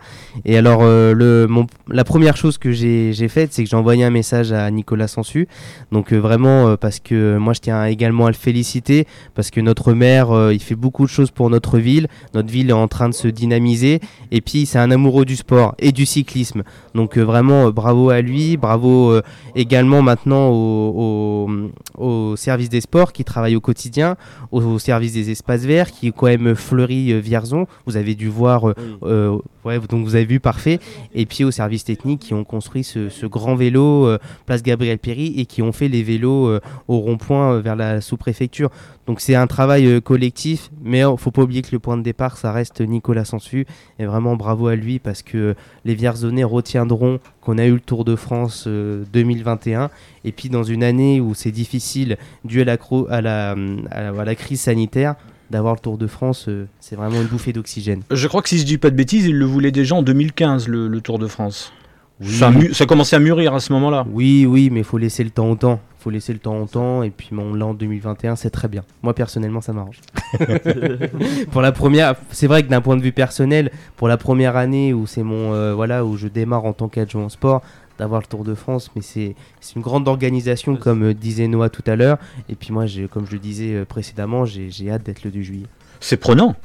et 0.44 0.56
alors, 0.56 0.82
la 1.88 2.05
première 2.05 2.37
chose 2.37 2.59
que 2.59 2.73
j'ai 2.73 3.29
faite, 3.29 3.53
c'est 3.53 3.65
que 3.65 3.71
j'ai 3.71 3.77
envoyé 3.77 4.05
un 4.05 4.11
message 4.11 4.53
à 4.53 4.71
Nicolas 4.71 5.09
Sansu. 5.09 5.49
Donc 5.93 6.12
vraiment, 6.12 6.77
parce 6.77 7.00
que 7.00 7.37
moi, 7.38 7.53
je 7.53 7.61
tiens 7.61 7.85
également 7.85 8.27
à 8.27 8.31
le 8.31 8.35
féliciter, 8.35 9.06
parce 9.35 9.50
que 9.50 9.61
notre 9.61 9.93
maire, 9.93 10.50
il 10.53 10.61
fait 10.61 10.75
beaucoup 10.75 11.05
de 11.05 11.11
choses 11.11 11.31
pour 11.31 11.50
notre 11.50 11.79
ville. 11.79 12.09
Notre 12.35 12.50
ville 12.50 12.71
est 12.71 12.75
en 12.75 12.88
train 12.88 13.09
de 13.09 13.15
se 13.15 13.29
dynamiser. 13.29 14.00
Et 14.31 14.41
puis, 14.41 14.67
c'est 14.67 14.79
un 14.79 14.91
amoureux 14.91 15.25
du 15.25 15.37
sport 15.37 15.75
et 15.79 15.93
du 15.93 16.06
cyclisme. 16.06 16.62
Donc 16.94 17.17
vraiment, 17.19 17.71
bravo 17.71 18.11
à 18.11 18.21
lui, 18.21 18.56
bravo 18.56 19.21
également 19.55 20.03
maintenant 20.03 20.49
au, 20.50 21.50
au, 21.99 22.37
service 22.37 22.69
des 22.69 22.81
sports 22.81 23.12
qui 23.12 23.25
travaille 23.25 23.56
au 23.56 23.61
quotidien, 23.61 24.17
au 24.53 24.79
service 24.79 25.12
des 25.12 25.31
espaces 25.31 25.62
verts 25.62 25.69
qui 25.93 26.08
est 26.08 26.12
quand 26.12 26.26
même 26.26 26.55
fleuri 26.55 27.12
euh, 27.12 27.20
Vierzon. 27.20 27.67
Vous 27.87 27.96
avez 27.96 28.14
dû 28.14 28.28
voir, 28.28 28.69
euh, 28.69 28.75
euh, 29.05 29.38
ouais, 29.64 29.78
donc 29.78 30.05
vous 30.05 30.17
avez 30.17 30.25
vu 30.25 30.40
parfait. 30.40 30.81
Et 31.14 31.26
puis 31.26 31.44
au 31.44 31.50
service 31.50 31.84
technique 31.84 32.20
qui 32.20 32.34
ont 32.34 32.44
construit 32.44 32.84
ce, 32.84 33.26
grand 33.26 33.55
vélo 33.55 34.08
place 34.46 34.62
Gabriel 34.62 34.99
Péry 34.99 35.34
et 35.37 35.46
qui 35.46 35.62
ont 35.62 35.72
fait 35.72 35.88
les 35.88 36.02
vélos 36.02 36.58
au 36.88 36.99
rond-point 36.99 37.61
vers 37.61 37.76
la 37.76 38.00
sous-préfecture. 38.00 38.70
Donc 39.06 39.20
c'est 39.20 39.34
un 39.34 39.46
travail 39.46 40.00
collectif, 40.02 40.70
mais 40.82 41.00
il 41.00 41.19
faut 41.19 41.31
pas 41.31 41.43
oublier 41.43 41.62
que 41.62 41.70
le 41.72 41.78
point 41.78 41.96
de 41.96 42.02
départ, 42.02 42.37
ça 42.37 42.52
reste 42.52 42.81
Nicolas 42.81 43.25
Sansu. 43.25 43.67
Et 43.99 44.06
vraiment 44.06 44.37
bravo 44.37 44.67
à 44.67 44.75
lui 44.75 44.99
parce 44.99 45.22
que 45.22 45.55
les 45.84 45.94
Vierzonais 45.94 46.44
retiendront 46.44 47.20
qu'on 47.40 47.58
a 47.58 47.67
eu 47.67 47.75
le 47.75 47.81
Tour 47.81 48.05
de 48.05 48.17
France 48.17 48.67
2021. 48.67 49.90
Et 50.25 50.32
puis 50.32 50.49
dans 50.49 50.64
une 50.64 50.82
année 50.82 51.20
où 51.20 51.34
c'est 51.34 51.52
difficile 51.52 52.17
dû 52.44 52.62
à 52.62 52.64
la, 52.64 52.76
à 53.11 53.20
la, 53.20 53.56
à 53.93 54.25
la 54.25 54.34
crise 54.34 54.62
sanitaire, 54.62 55.14
d'avoir 55.50 55.75
le 55.75 55.81
Tour 55.81 55.99
de 55.99 56.06
France, 56.06 56.47
euh, 56.49 56.67
c'est 56.81 56.97
vraiment 56.97 57.20
une 57.20 57.26
bouffée 57.26 57.52
d'oxygène. 57.52 58.02
Je 58.11 58.26
crois 58.29 58.43
que 58.43 58.49
si 58.49 58.58
je 58.58 58.64
dis 58.64 58.79
pas 58.79 58.91
de 58.91 58.97
bêtises, 58.97 59.26
il 59.26 59.37
le 59.37 59.44
voulait 59.44 59.73
déjà 59.73 59.94
en 59.97 60.02
2015, 60.02 60.69
le, 60.69 61.00
Tour 61.00 61.19
de 61.19 61.26
France. 61.26 61.73
Ça, 62.23 62.53
ça, 62.72 62.84
commençait 62.84 63.17
à 63.17 63.19
mûrir 63.19 63.55
à 63.55 63.60
ce 63.60 63.72
moment-là. 63.72 64.05
Oui, 64.13 64.44
oui, 64.46 64.69
mais 64.70 64.81
il 64.81 64.84
faut 64.84 64.98
laisser 64.98 65.25
le 65.25 65.31
temps 65.31 65.51
au 65.51 65.56
temps. 65.56 65.81
Il 65.98 66.03
faut 66.03 66.10
laisser 66.10 66.34
le 66.34 66.39
temps 66.39 66.60
au 66.60 66.67
temps. 66.67 67.03
Et 67.03 67.08
puis, 67.08 67.29
mon 67.32 67.55
l'an 67.55 67.72
2021, 67.72 68.36
c'est 68.36 68.51
très 68.51 68.69
bien. 68.69 68.82
Moi, 69.03 69.15
personnellement, 69.15 69.63
ça 69.63 69.72
m'arrange. 69.72 70.01
pour 71.51 71.63
la 71.63 71.72
première, 71.72 72.17
c'est 72.31 72.46
vrai 72.46 72.63
que 72.63 72.69
d'un 72.69 72.82
point 72.82 72.98
de 72.98 73.03
vue 73.03 73.13
personnel, 73.13 73.70
pour 73.96 74.06
la 74.06 74.19
première 74.19 74.56
année 74.56 74.93
où 74.93 75.06
c'est 75.06 75.22
mon, 75.22 75.55
euh, 75.55 75.75
voilà, 75.75 76.05
où 76.05 76.19
je 76.19 76.29
démarre 76.29 76.67
en 76.67 76.75
tant 76.75 76.89
qu'adjoint 76.89 77.25
au 77.25 77.29
sport, 77.31 77.63
d'avoir 78.01 78.21
le 78.23 78.27
Tour 78.27 78.45
de 78.45 78.55
France, 78.55 78.91
mais 78.97 79.03
c'est 79.03 79.37
une 79.77 79.83
grande 79.83 80.09
organisation, 80.09 80.77
comme 80.77 81.05
euh, 81.05 81.15
disait 81.15 81.47
Noah 81.47 81.69
tout 81.69 81.85
à 81.87 81.97
l'heure. 81.97 82.19
Et 82.49 82.55
puis 82.55 82.73
moi, 82.73 82.87
comme 83.11 83.27
je 83.27 83.33
le 83.33 83.39
disais 83.39 83.75
euh, 83.75 83.85
précédemment, 83.85 84.47
j'ai 84.47 84.91
hâte 84.91 85.05
d'être 85.05 85.23
le 85.23 85.31
2 85.31 85.43
juillet. 85.43 85.67
C'est 86.01 86.17
prenant 86.17 86.57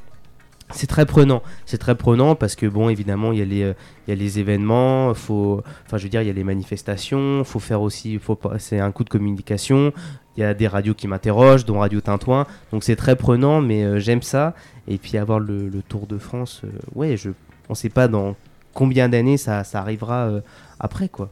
c'est 0.72 0.88
très 0.88 1.06
prenant, 1.06 1.44
c'est 1.68 1.78
très 1.78 1.94
prenant 1.94 2.34
parce 2.34 2.56
que 2.56 2.66
bon, 2.66 2.90
évidemment, 2.90 3.32
il 3.32 3.38
y 3.38 3.42
a 3.44 3.46
les, 3.46 3.62
euh, 3.62 3.74
il 4.08 4.10
y 4.10 4.14
a 4.14 4.16
les 4.16 4.40
événements, 4.40 5.14
faut, 5.14 5.62
enfin, 5.86 5.98
je 5.98 6.04
veux 6.04 6.10
dire, 6.10 6.24
il 6.24 6.28
y 6.28 6.30
a 6.32 6.34
les 6.34 6.44
manifestations, 6.44 7.44
faut 7.44 7.60
faire 7.60 7.84
aussi, 7.84 8.18
faut 8.18 8.40
c'est 8.58 8.80
un 8.80 8.92
coup 8.92 9.04
de 9.04 9.10
communication. 9.10 9.94
Il 10.36 10.40
y 10.40 10.44
a 10.44 10.56
des 10.56 10.68
radios 10.68 10.96
qui 10.96 11.08
m'interrogent, 11.08 11.66
dont 11.66 11.78
Radio 11.82 12.02
Tintouin, 12.02 12.48
donc 12.72 12.84
c'est 12.84 12.96
très 12.96 13.16
prenant, 13.16 13.62
mais 13.62 14.00
j'aime 14.02 14.24
ça. 14.24 14.56
Et 14.88 14.98
puis 14.98 15.20
avoir 15.20 15.40
le, 15.40 15.70
Tour 15.88 16.08
de 16.08 16.18
France, 16.18 16.64
ouais, 16.96 17.16
je, 17.16 17.30
on 17.70 17.76
sait 17.76 17.90
pas 17.90 18.08
dans 18.08 18.36
combien 18.74 19.08
d'années 19.08 19.38
ça, 19.38 19.64
ça 19.64 19.82
arrivera 19.82 20.32
après 20.80 21.10
quoi. 21.10 21.30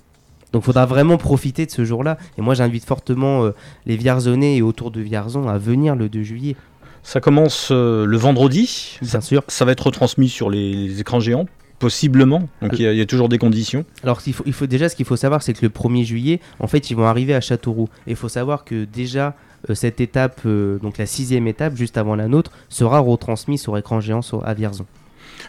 Donc 0.54 0.62
il 0.62 0.66
faudra 0.66 0.86
vraiment 0.86 1.18
profiter 1.18 1.66
de 1.66 1.72
ce 1.72 1.84
jour-là. 1.84 2.18
Et 2.38 2.42
moi 2.42 2.54
j'invite 2.54 2.86
fortement 2.86 3.44
euh, 3.44 3.52
les 3.86 3.98
Vierzonais 3.98 4.58
et 4.58 4.62
autour 4.62 4.92
de 4.92 5.02
Vierzon 5.02 5.50
à 5.50 5.58
venir 5.58 5.96
le 5.96 6.10
2 6.10 6.24
juillet. 6.24 6.56
Ça 7.02 7.20
commence 7.20 7.70
euh, 7.72 8.06
le 8.06 8.18
vendredi. 8.18 8.98
Bien 9.02 9.20
sûr. 9.20 9.44
Ça 9.48 9.66
va 9.66 9.74
être 9.74 9.88
retransmis 9.88 10.30
sur 10.30 10.50
les, 10.50 11.02
écrans 11.02 11.20
géants 11.20 11.48
possiblement. 11.80 12.48
Donc 12.62 12.80
il 12.80 12.86
y, 12.86 13.02
a 13.02 13.06
toujours 13.06 13.28
des 13.28 13.38
conditions. 13.38 13.84
Alors 14.04 14.22
il 14.26 14.32
faut, 14.32 14.44
il 14.46 14.54
faut 14.54 14.68
déjà 14.68 14.88
ce 14.88 14.96
qu'il 14.96 15.06
faut 15.06 15.18
savoir, 15.18 15.44
c'est 15.44 15.52
que 15.52 15.66
le 15.66 15.68
1er 15.68 16.06
juillet, 16.06 16.40
en 16.60 16.68
fait, 16.68 16.90
ils 16.90 16.94
vont 16.94 17.04
arriver 17.04 17.36
à 17.36 17.42
Châteauroux. 17.42 17.90
Et 18.08 18.12
il 18.12 18.16
faut 18.16 18.30
savoir 18.30 18.64
que 18.64 18.86
déjà 18.86 19.36
euh, 19.70 19.76
cette 19.76 20.00
étape, 20.00 20.48
donc 20.48 20.98
la 20.98 21.06
sixième 21.06 21.46
étape, 21.46 21.76
juste 21.76 21.98
avant 21.98 22.16
la 22.16 22.30
nôtre, 22.30 22.52
sera 22.70 23.00
retransmise 23.00 23.62
sur 23.62 23.78
écran 23.78 24.00
géant 24.00 24.22
à 24.46 24.54
Vierzon. 24.54 24.86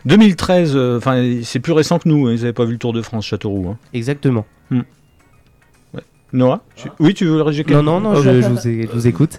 2013, 0.06 0.72
euh, 0.74 0.98
enfin 0.98 1.22
c'est 1.42 1.60
plus 1.60 1.72
récent 1.72 1.98
que 1.98 2.08
nous, 2.08 2.26
hein, 2.26 2.32
ils 2.32 2.40
n'avaient 2.40 2.52
pas 2.52 2.64
vu 2.64 2.72
le 2.72 2.78
Tour 2.78 2.92
de 2.92 3.02
France 3.02 3.26
Châteauroux. 3.26 3.68
Hein. 3.70 3.78
Exactement. 3.92 4.44
Hmm. 4.70 4.82
Noah 6.32 6.62
Oui, 6.98 7.14
tu 7.14 7.26
veux 7.26 7.40
réagir 7.42 7.64
Non, 7.70 7.82
non, 7.82 8.00
non, 8.00 8.14
je, 8.16 8.30
vous, 8.86 9.06
écoute. 9.06 9.38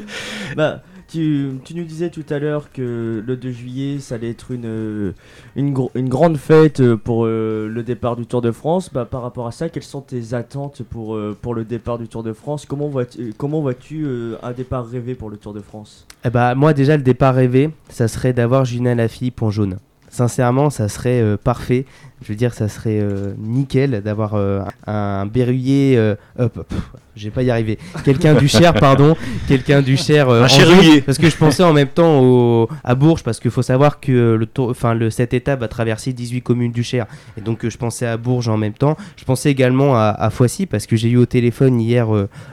bah, 0.56 0.82
Tu, 1.08 1.52
tu 1.64 1.74
nous 1.74 1.84
disais 1.84 2.10
tout 2.10 2.24
à 2.28 2.38
l'heure 2.38 2.70
que 2.70 3.24
le 3.26 3.36
2 3.36 3.50
juillet, 3.50 3.98
ça 3.98 4.16
allait 4.16 4.30
être 4.30 4.50
une, 4.52 4.66
euh, 4.66 5.12
une, 5.56 5.74
une 5.94 6.08
grande 6.08 6.36
fête 6.36 6.80
euh, 6.80 6.96
pour 6.96 7.24
euh, 7.24 7.66
le 7.66 7.82
départ 7.82 8.14
du 8.14 8.26
Tour 8.26 8.42
de 8.42 8.52
France. 8.52 8.90
Bah, 8.92 9.04
par 9.04 9.22
rapport 9.22 9.46
à 9.46 9.52
ça, 9.52 9.68
quelles 9.70 9.82
sont 9.82 10.02
tes 10.02 10.34
attentes 10.34 10.82
pour, 10.82 11.16
euh, 11.16 11.36
pour 11.40 11.54
le 11.54 11.64
départ 11.64 11.98
du 11.98 12.08
Tour 12.08 12.22
de 12.22 12.32
France? 12.32 12.66
Comment 12.66 12.88
vois-tu 12.88 14.04
euh, 14.04 14.36
un 14.42 14.52
départ 14.52 14.86
rêvé 14.86 15.14
pour 15.14 15.30
le 15.30 15.38
Tour 15.38 15.54
de 15.54 15.60
France? 15.60 16.06
Eh 16.24 16.30
bah, 16.30 16.54
moi, 16.54 16.72
déjà, 16.74 16.96
le 16.96 17.02
départ 17.02 17.34
rêvé, 17.34 17.70
ça 17.88 18.06
serait 18.06 18.32
d'avoir 18.34 18.64
Julien 18.64 18.94
Lafilippe 18.94 19.42
en 19.42 19.50
jaune. 19.50 19.78
Sincèrement, 20.10 20.70
ça 20.70 20.88
serait 20.88 21.20
euh, 21.20 21.36
parfait. 21.36 21.84
Je 22.22 22.28
veux 22.32 22.34
dire, 22.34 22.52
ça 22.52 22.68
serait 22.68 22.98
euh, 23.00 23.34
nickel 23.38 24.02
d'avoir 24.02 24.34
euh, 24.34 24.62
un 24.88 25.24
berruyer. 25.26 25.96
hop, 26.36 26.58
hop, 26.58 26.74
je 27.14 27.24
vais 27.24 27.30
pas 27.30 27.44
y 27.44 27.50
arriver. 27.50 27.78
Quelqu'un 28.04 28.34
du 28.34 28.48
Cher, 28.48 28.74
pardon. 28.80 29.16
Quelqu'un 29.46 29.82
du 29.82 29.96
Cher. 29.96 30.28
Un 30.28 30.48
jaune, 30.48 31.00
Parce 31.06 31.18
que 31.18 31.30
je 31.30 31.36
pensais 31.36 31.62
en 31.62 31.72
même 31.72 31.88
temps 31.88 32.20
au, 32.20 32.68
à 32.82 32.96
Bourges, 32.96 33.22
parce 33.22 33.38
qu'il 33.38 33.52
faut 33.52 33.62
savoir 33.62 34.00
que 34.00 34.34
le 34.34 34.48
enfin, 34.58 34.94
le, 34.94 35.10
cette 35.10 35.32
étape 35.32 35.60
va 35.60 35.68
traverser 35.68 36.12
18 36.12 36.42
communes 36.42 36.72
du 36.72 36.82
Cher. 36.82 37.06
Et 37.36 37.40
donc, 37.40 37.68
je 37.68 37.76
pensais 37.76 38.06
à 38.06 38.16
Bourges 38.16 38.48
en 38.48 38.56
même 38.56 38.72
temps. 38.72 38.96
Je 39.16 39.24
pensais 39.24 39.50
également 39.50 39.94
à, 39.94 40.08
à 40.08 40.30
Foissy, 40.30 40.66
parce 40.66 40.86
que 40.86 40.96
j'ai 40.96 41.10
eu 41.10 41.18
au 41.18 41.26
téléphone 41.26 41.80
hier 41.80 42.08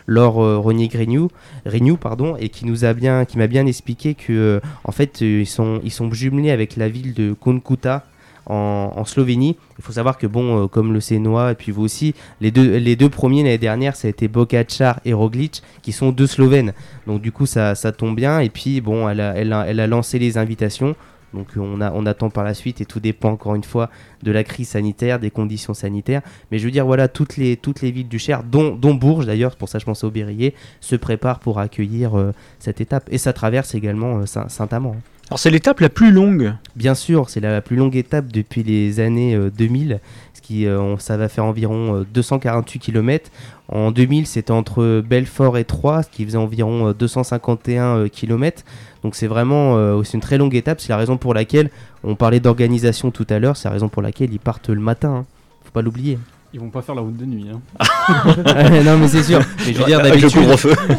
Laure 0.05 0.35
Renier 0.63 0.89
Grignou, 0.89 1.29
Rignou, 1.65 1.97
pardon, 1.97 2.35
et 2.37 2.49
qui 2.49 2.67
nous 2.67 2.85
a 2.85 2.93
bien, 2.93 3.25
qui 3.25 3.39
m'a 3.39 3.47
bien 3.47 3.65
expliqué 3.65 4.13
que, 4.13 4.61
en 4.83 4.91
fait, 4.91 5.21
ils 5.21 5.47
sont, 5.47 5.79
ils 5.83 5.91
sont 5.91 6.11
jumelés 6.11 6.51
avec 6.51 6.75
la 6.75 6.87
ville 6.87 7.15
de 7.15 7.33
Konkuta. 7.45 8.03
En, 8.47 9.05
Slovénie, 9.05 9.57
il 9.79 9.83
faut 9.83 9.93
savoir 9.93 10.19
que 10.19 10.27
bon, 10.27 10.65
euh, 10.65 10.67
comme 10.67 10.93
le 10.93 10.99
Sénois 10.99 11.53
et 11.53 11.55
puis 11.55 11.71
vous 11.71 11.81
aussi, 11.81 12.13
les 12.41 12.51
deux, 12.51 12.77
les 12.77 12.95
deux 12.95 13.09
premiers 13.09 13.41
l'année 13.41 13.57
dernière, 13.57 13.95
ça 13.95 14.07
a 14.07 14.09
été 14.11 14.27
Bokacar 14.27 14.99
et 15.03 15.13
Roglic, 15.13 15.63
qui 15.81 15.91
sont 15.91 16.11
deux 16.11 16.27
Slovènes. 16.27 16.73
Donc 17.07 17.21
du 17.23 17.31
coup, 17.31 17.47
ça, 17.47 17.73
ça 17.73 17.91
tombe 17.91 18.15
bien. 18.15 18.41
Et 18.41 18.49
puis 18.49 18.81
bon, 18.81 19.09
elle 19.09 19.19
a, 19.19 19.33
elle 19.35 19.51
a, 19.51 19.65
elle 19.67 19.79
a 19.79 19.87
lancé 19.87 20.19
les 20.19 20.37
invitations. 20.37 20.95
Donc 21.33 21.47
euh, 21.57 21.59
on, 21.61 21.81
a, 21.81 21.91
on 21.91 22.05
attend 22.05 22.29
par 22.29 22.43
la 22.43 22.53
suite 22.53 22.81
et 22.81 22.85
tout 22.85 22.99
dépend 22.99 23.31
encore 23.31 23.55
une 23.55 23.63
fois 23.63 23.89
de 24.21 24.31
la 24.31 24.43
crise 24.43 24.69
sanitaire, 24.69 25.17
des 25.19 25.31
conditions 25.31 25.73
sanitaires. 25.73 26.21
Mais 26.51 26.59
je 26.59 26.65
veux 26.65 26.71
dire, 26.71 26.85
voilà, 26.85 27.07
toutes 27.07 27.37
les, 27.37 27.57
toutes 27.57 27.81
les 27.81 27.89
villes 27.89 28.07
du 28.07 28.19
Cher, 28.19 28.43
dont, 28.43 28.75
dont 28.75 28.93
Bourges 28.93 29.25
d'ailleurs, 29.25 29.55
pour 29.55 29.69
ça 29.69 29.79
je 29.79 29.85
pensais 29.85 30.05
au 30.05 30.11
Berruyer, 30.11 30.53
se 30.81 30.95
préparent 30.95 31.39
pour 31.39 31.57
accueillir 31.57 32.15
euh, 32.15 32.31
cette 32.59 32.79
étape. 32.79 33.07
Et 33.11 33.17
ça 33.17 33.33
traverse 33.33 33.73
également 33.73 34.27
Saint- 34.27 34.49
Saint-Amand. 34.49 34.97
Alors 35.29 35.39
c'est 35.39 35.49
l'étape 35.49 35.79
la 35.79 35.89
plus 35.89 36.11
longue. 36.11 36.53
Bien 36.75 36.93
sûr, 36.93 37.29
c'est 37.29 37.39
la 37.39 37.61
plus 37.61 37.75
longue 37.75 37.95
étape 37.95 38.27
depuis 38.31 38.61
les 38.61 38.99
années 38.99 39.33
euh, 39.35 39.49
2000, 39.49 39.99
ce 40.35 40.41
qui, 40.41 40.67
euh, 40.67 40.97
ça 40.97 41.17
va 41.17 41.29
faire 41.29 41.45
environ 41.45 42.01
euh, 42.01 42.05
248 42.13 42.79
km. 42.79 43.31
En 43.67 43.89
2000, 43.91 44.27
c'était 44.27 44.51
entre 44.51 45.01
Belfort 45.01 45.57
et 45.57 45.63
Troyes, 45.65 46.03
ce 46.03 46.09
qui 46.09 46.25
faisait 46.25 46.37
environ 46.37 46.89
euh, 46.89 46.93
251 46.93 48.07
km. 48.09 48.63
Donc 49.01 49.15
c'est 49.15 49.25
vraiment 49.27 49.77
euh, 49.77 50.03
c'est 50.03 50.13
une 50.13 50.21
très 50.21 50.37
longue 50.37 50.53
étape. 50.53 50.79
C'est 50.79 50.89
la 50.89 50.97
raison 50.97 51.17
pour 51.17 51.33
laquelle 51.33 51.71
on 52.03 52.15
parlait 52.15 52.39
d'organisation 52.39 53.09
tout 53.09 53.25
à 53.29 53.39
l'heure. 53.39 53.57
C'est 53.57 53.67
la 53.67 53.73
raison 53.73 53.89
pour 53.89 54.03
laquelle 54.03 54.31
ils 54.31 54.39
partent 54.39 54.69
le 54.69 54.81
matin. 54.81 55.09
hein. 55.09 55.25
Faut 55.63 55.71
pas 55.71 55.81
l'oublier. 55.81 56.19
Ils 56.55 56.61
vont 56.61 56.69
pas 56.69 56.81
faire 56.81 56.95
la 56.95 57.01
route 57.01 57.17
de 57.17 57.25
nuit. 57.25 57.47
Hein. 57.53 57.59
non 58.85 58.97
mais 58.97 59.09
c'est 59.09 59.23
sûr. 59.23 59.41
Mais 59.65 59.73
je 59.73 59.77
veux 59.77 59.83
dire 59.83 60.01
d'habitude. 60.01 60.47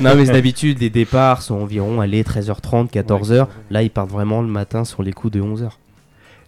Non 0.02 0.14
mais 0.14 0.26
d'habitude 0.26 0.78
les 0.82 0.90
départs 0.90 1.40
sont 1.40 1.54
environ 1.54 2.02
allez 2.02 2.22
13h30, 2.24 2.90
14h. 2.90 3.46
Là 3.70 3.82
ils 3.82 3.88
partent 3.88 4.10
vraiment 4.10 4.42
le 4.42 4.48
matin 4.48 4.84
sur 4.84 5.02
les 5.02 5.14
coups 5.14 5.32
de 5.32 5.40
11h. 5.40 5.70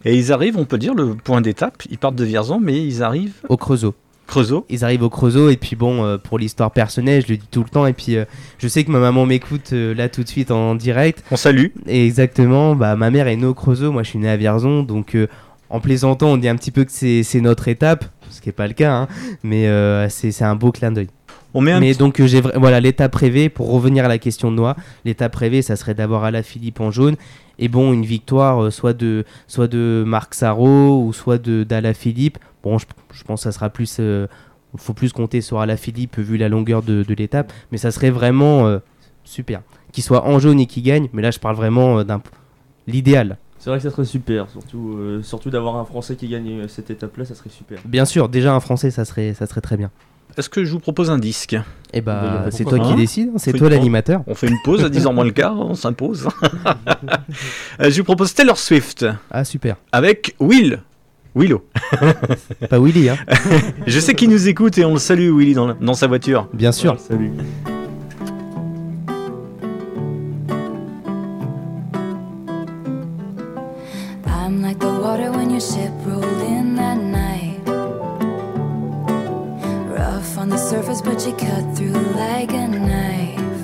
Et 0.05 0.15
ils 0.15 0.31
arrivent, 0.31 0.59
on 0.59 0.67
peut 0.67 0.77
dire, 0.77 0.95
le 0.95 1.15
point 1.15 1.41
d'étape. 1.41 1.85
Ils 1.91 1.97
partent 1.97 2.17
de 2.17 2.25
Vierzon, 2.25 2.61
mais 2.61 2.87
ils 2.87 3.03
arrivent 3.03 3.33
Au 3.49 3.57
Creusot. 3.57 3.95
Creusot. 4.27 4.67
ils 4.69 4.85
arrivent 4.85 5.05
au 5.05 5.09
Creusot 5.09 5.49
et 5.49 5.57
puis 5.57 5.75
bon 5.75 6.05
euh, 6.05 6.19
pour 6.19 6.39
l'histoire 6.39 6.71
personnelle 6.71 7.23
je 7.27 7.33
le 7.33 7.39
dis 7.39 7.47
tout 7.51 7.63
le 7.63 7.71
temps 7.71 7.87
et 7.87 7.95
puis 7.95 8.15
euh, 8.15 8.27
je 8.59 8.69
sais 8.69 8.85
que 8.85 8.91
ma 8.91 8.99
maman 8.99 9.25
m'écoute 9.25 9.71
euh, 9.73 9.95
là 9.95 10.11
tout 10.11 10.23
de 10.23 10.29
suite 10.29 10.51
en 10.51 10.75
direct 10.75 11.25
On 11.31 11.37
salue. 11.37 11.69
et 11.87 12.05
exactement 12.05 12.77
bah 12.77 12.95
ma 12.95 13.11
mère 13.11 13.27
est 13.27 13.37
née 13.37 13.47
au 13.47 13.55
Creusot 13.55 13.91
moi 13.91 14.03
je 14.03 14.11
suis 14.11 14.19
né 14.19 14.29
à 14.29 14.37
Vierzon 14.37 14.83
donc 14.83 15.15
euh, 15.15 15.29
en 15.71 15.81
plaisantant 15.81 16.29
on 16.29 16.37
dit 16.37 16.49
un 16.49 16.57
petit 16.57 16.71
peu 16.71 16.85
que 16.85 16.91
c'est 16.93 17.41
notre 17.41 17.69
étape 17.69 18.05
ce 18.31 18.41
qui 18.41 18.49
est 18.49 18.53
pas 18.53 18.67
le 18.67 18.75
cas 18.75 18.93
hein, 18.93 19.09
mais 19.43 19.67
euh, 19.67 20.09
c'est 20.09 20.43
un 20.43 20.55
beau 20.55 20.73
clin 20.73 20.93
d'œil. 20.93 21.09
On 21.55 21.61
met 21.61 21.73
un 21.73 21.81
mais 21.81 21.95
donc 21.95 22.21
euh, 22.21 22.27
j'ai 22.27 22.41
voilà 22.41 22.81
l'étape 22.81 23.15
rêvée 23.15 23.49
pour 23.49 23.71
revenir 23.71 24.05
à 24.05 24.09
la 24.09 24.19
question 24.19 24.51
de 24.51 24.57
Noix 24.57 24.77
l'étape 25.05 25.35
rêvée 25.35 25.63
ça 25.63 25.77
serait 25.77 25.95
d'avoir 25.95 26.25
Alaphilippe 26.25 26.81
en 26.81 26.91
jaune 26.91 27.17
et 27.59 27.69
bon 27.69 27.93
une 27.93 28.05
victoire 28.05 28.65
euh, 28.65 28.71
soit 28.71 28.93
de 28.93 29.25
soit 29.47 29.67
de 29.67 30.05
Marc 30.07 30.35
Sarro 30.35 31.03
ou 31.03 31.13
soit 31.13 31.39
de 31.39 31.65
d'Alaphilippe 31.65 32.39
bon 32.63 32.79
je, 32.79 32.87
je 33.13 33.25
pense 33.25 33.41
que 33.41 33.45
ça 33.45 33.53
sera 33.53 33.71
plus 33.71 33.97
euh, 33.99 34.27
faut 34.77 34.93
plus 34.93 35.13
compter 35.13 35.41
sur 35.41 35.61
Alaphilippe 35.61 36.19
vu 36.19 36.37
la 36.37 36.51
longueur 36.51 36.83
de, 36.83 37.03
de 37.03 37.15
l'étape 37.15 37.53
mais 37.73 37.79
ça 37.79 37.91
serait 37.91 38.11
vraiment 38.11 38.79
super. 39.25 39.63
Qu'il 39.93 40.05
soit 40.05 40.27
en 40.27 40.39
jaune 40.39 40.61
et 40.61 40.67
qu'il 40.67 40.83
gagne 40.83 41.09
mais 41.15 41.23
là 41.23 41.31
je 41.31 41.39
parle 41.39 41.57
vraiment 41.57 42.05
d'un 42.05 42.21
l'idéal 42.87 43.39
C'est 43.69 43.73
vrai 43.73 43.81
que 43.81 43.85
ça 43.91 43.91
serait 43.91 44.07
super, 44.07 44.49
surtout, 44.49 44.97
euh, 44.97 45.23
surtout 45.23 45.51
d'avoir 45.51 45.77
un 45.77 45.85
Français 45.85 46.17
qui 46.17 46.27
gagne 46.27 46.61
euh, 46.61 46.69
cette 46.69 46.89
étape-là, 46.89 47.27
ça 47.27 47.35
serait 47.35 47.51
super. 47.51 47.79
bien 47.85 48.07
sûr 48.07 48.31
déjà 48.31 48.55
un 48.55 48.61
français 48.61 48.91
ça 48.91 49.05
serait 49.05 49.35
ça 49.35 49.45
serait 49.45 49.61
très 49.61 49.77
bien 49.77 49.91
Est-ce 50.39 50.49
que 50.49 50.65
je 50.65 50.73
vous 50.73 50.79
propose 50.79 51.11
un 51.11 51.19
disque? 51.19 51.53
Bah, 51.53 51.61
y 51.93 51.99
a 51.99 52.01
bah 52.01 52.47
c'est 52.51 52.65
toi 52.65 52.79
qui 52.79 52.95
décides 52.95 53.29
hein, 53.35 53.37
c'est 53.37 53.53
toi 53.53 53.69
l'animateur 53.69 54.23
On 54.27 54.35
fait 54.35 54.47
une 54.49 54.57
pause 54.65 54.83
à 54.85 54.89
10 54.89 55.07
ans 55.07 55.13
moins 55.13 55.27
le 55.27 55.33
quart, 55.33 55.59
on 55.59 55.75
s'impose. 55.75 56.29
Euh, 57.81 57.91
je 57.91 57.99
vous 57.99 58.05
propose 58.05 58.33
Taylor 58.33 58.57
Swift 58.57 59.05
ah 59.31 59.45
super 59.45 59.77
avec 59.93 60.35
Will. 60.41 60.81
Willow. 61.35 61.63
pas 62.71 62.81
Willy 62.81 63.11
hein 63.11 63.17
Je 63.87 64.01
sais 64.01 64.15
qu'il 64.15 64.31
nous 64.31 64.49
écoute 64.49 64.79
et 64.79 64.87
on 64.87 64.95
le 64.95 64.99
salue, 64.99 65.31
Willy, 65.31 65.53
dans, 65.53 65.75
dans 65.75 65.95
sa 65.95 66.07
voiture. 66.07 66.49
bien 66.55 66.73
sûr 66.73 66.93
Ouais, 66.93 66.99
salut. 66.99 67.33
I'm 74.49 74.63
like 74.63 74.79
the 74.79 74.91
water 74.91 75.31
when 75.31 75.51
your 75.51 75.61
ship 75.61 75.93
rolled 76.07 76.25
in 76.25 76.75
that 76.77 76.97
night. 76.97 77.61
Rough 79.95 80.39
on 80.39 80.49
the 80.49 80.57
surface, 80.57 81.03
but 81.03 81.27
you 81.27 81.35
cut 81.35 81.77
through 81.77 82.01
like 82.17 82.51
a 82.53 82.67
knife. 82.67 83.63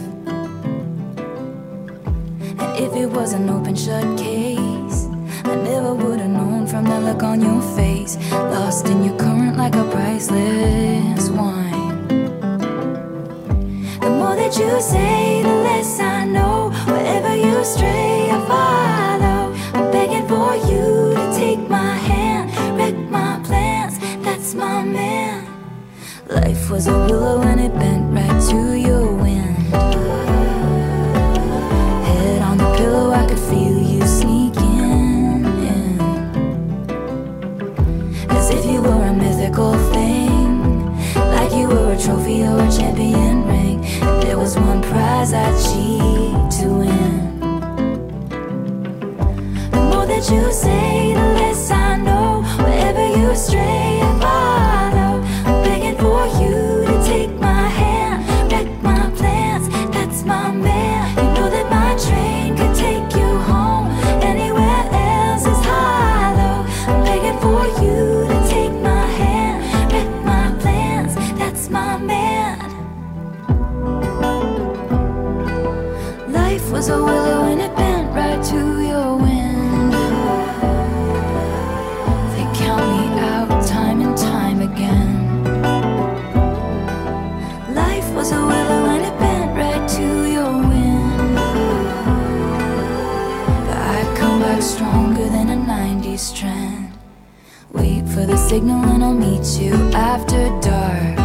And 2.61 2.77
if 2.85 2.95
it 2.95 3.07
was 3.07 3.33
an 3.33 3.49
open 3.49 3.75
shut 3.75 4.19
case, 4.19 5.07
I 5.45 5.55
never 5.65 5.95
would 5.95 6.21
have 6.21 6.29
known 6.29 6.67
from 6.67 6.85
that 6.85 7.03
look 7.03 7.23
on 7.23 7.41
your 7.41 7.63
face. 7.75 8.19
Lost 8.31 8.87
in 8.87 9.05
your 9.05 9.17
current 9.17 9.57
like 9.57 9.77
a 9.77 9.85
priceless 9.85 11.31
wine. 11.31 12.09
The 14.03 14.11
more 14.11 14.37
that 14.37 14.55
you 14.59 14.83
say, 14.83 15.41
the 15.43 15.49
less 15.49 15.99
I 15.99 16.27
know. 16.27 16.69
Wherever 16.85 17.35
you 17.35 17.65
stray, 17.65 18.29
I 18.31 18.39
follow. 18.47 19.34
Life 26.65 26.71
was 26.71 26.87
a 26.87 26.93
willow 26.93 27.43
and 27.43 27.61
it 27.61 27.75
bent 27.75 28.15
right 28.15 28.41
to 28.49 28.73
your 28.73 29.13
wind. 29.13 29.55
Head 32.07 32.41
on 32.41 32.57
the 32.57 32.75
pillow, 32.79 33.11
I 33.11 33.27
could 33.27 33.39
feel 33.39 33.83
you 33.83 34.01
sneaking 34.07 35.45
in. 35.45 36.01
As 38.31 38.49
if 38.49 38.65
you 38.65 38.81
were 38.81 39.05
a 39.05 39.13
mythical 39.13 39.75
thing, 39.93 40.87
like 41.37 41.53
you 41.53 41.69
were 41.69 41.93
a 41.93 41.99
trophy 41.99 42.45
or 42.45 42.59
a 42.59 42.71
champion 42.73 43.45
ring. 43.47 43.85
And 44.01 44.23
there 44.23 44.39
was 44.39 44.57
one 44.57 44.81
prize 44.81 45.35
I'd 45.35 45.55
cheat 45.67 46.51
to 46.61 46.67
win. 46.79 47.41
The 49.71 49.81
more 49.91 50.07
that 50.07 50.31
you 50.33 50.51
say, 50.51 50.84
signal 98.55 98.85
and 98.85 99.03
I'll 99.03 99.13
meet 99.13 99.47
you 99.61 99.75
after 99.95 100.43
dark. 100.61 101.19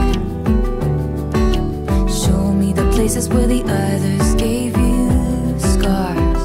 Show 2.09 2.51
me 2.61 2.73
the 2.73 2.89
places 2.95 3.29
where 3.29 3.45
the 3.45 3.61
others 3.65 4.33
gave 4.33 4.75
you 4.75 5.59
scars. 5.59 6.43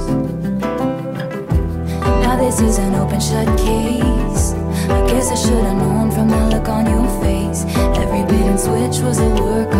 Now 2.24 2.36
this 2.36 2.60
is 2.60 2.76
an 2.76 2.94
open 2.96 3.18
shut 3.18 3.48
case. 3.66 4.52
I 4.96 5.00
guess 5.08 5.30
I 5.34 5.36
should've 5.36 5.78
known 5.84 6.10
from 6.10 6.28
the 6.28 6.42
look 6.52 6.68
on 6.68 6.84
your 6.94 7.08
face. 7.22 7.64
Every 8.02 8.22
bait 8.30 8.46
and 8.52 8.60
switch 8.60 9.02
was 9.02 9.20
a 9.20 9.30
work 9.42 9.72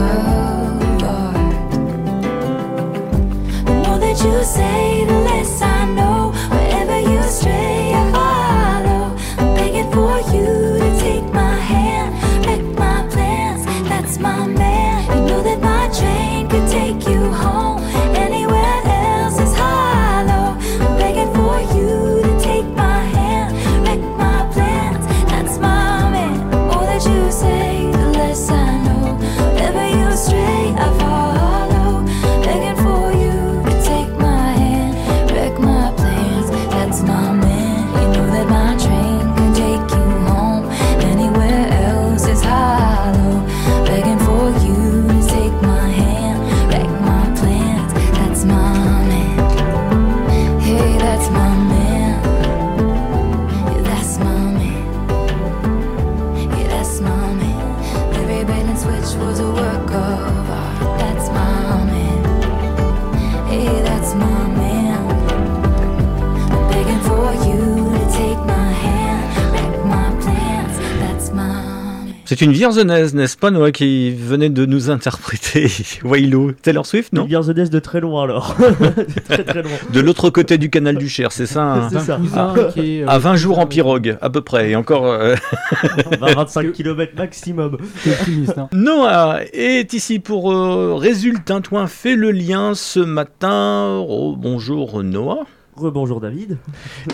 C'est 72.36 72.44
une 72.46 72.52
vierzonaise, 72.52 73.14
n'est-ce 73.14 73.36
pas, 73.36 73.52
Noah, 73.52 73.70
qui 73.70 74.10
venait 74.10 74.50
de 74.50 74.66
nous 74.66 74.90
interpréter 74.90 75.70
Wailo 76.04 76.50
Taylor 76.50 76.84
Swift, 76.84 77.12
non 77.12 77.28
Nest 77.28 77.72
de 77.72 77.78
très 77.78 78.00
loin 78.00 78.24
alors. 78.24 78.56
De 78.58 79.20
très 79.28 79.44
très 79.44 79.62
loin. 79.62 79.70
De 79.92 80.00
l'autre 80.00 80.30
côté 80.30 80.58
du 80.58 80.68
canal 80.68 80.96
du 80.96 81.08
Cher, 81.08 81.30
c'est 81.30 81.46
ça 81.46 81.62
hein 81.62 81.88
C'est 81.92 82.00
ça. 82.00 82.16
cousin 82.16 82.54
qui 82.74 82.98
est, 82.98 83.02
euh, 83.04 83.08
À 83.08 83.20
20 83.20 83.36
jours 83.36 83.60
en 83.60 83.66
pirogue, 83.66 84.18
à 84.20 84.30
peu 84.30 84.40
près. 84.40 84.70
Et 84.70 84.74
encore. 84.74 85.06
euh, 85.06 85.36
25 86.20 86.72
km 86.72 87.12
maximum. 87.16 87.78
qui 88.02 88.10
optimiste, 88.10 88.58
hein. 88.58 88.68
Noah 88.72 89.38
est 89.52 89.94
ici 89.94 90.18
pour 90.18 90.52
euh, 90.52 90.96
Résulte 90.96 91.44
Tintouin 91.44 91.86
fait 91.86 92.16
le 92.16 92.32
lien 92.32 92.74
ce 92.74 92.98
matin. 92.98 94.04
Oh, 94.08 94.34
bonjour 94.36 95.04
Noah. 95.04 95.46
Rebonjour 95.76 96.20
David. 96.20 96.58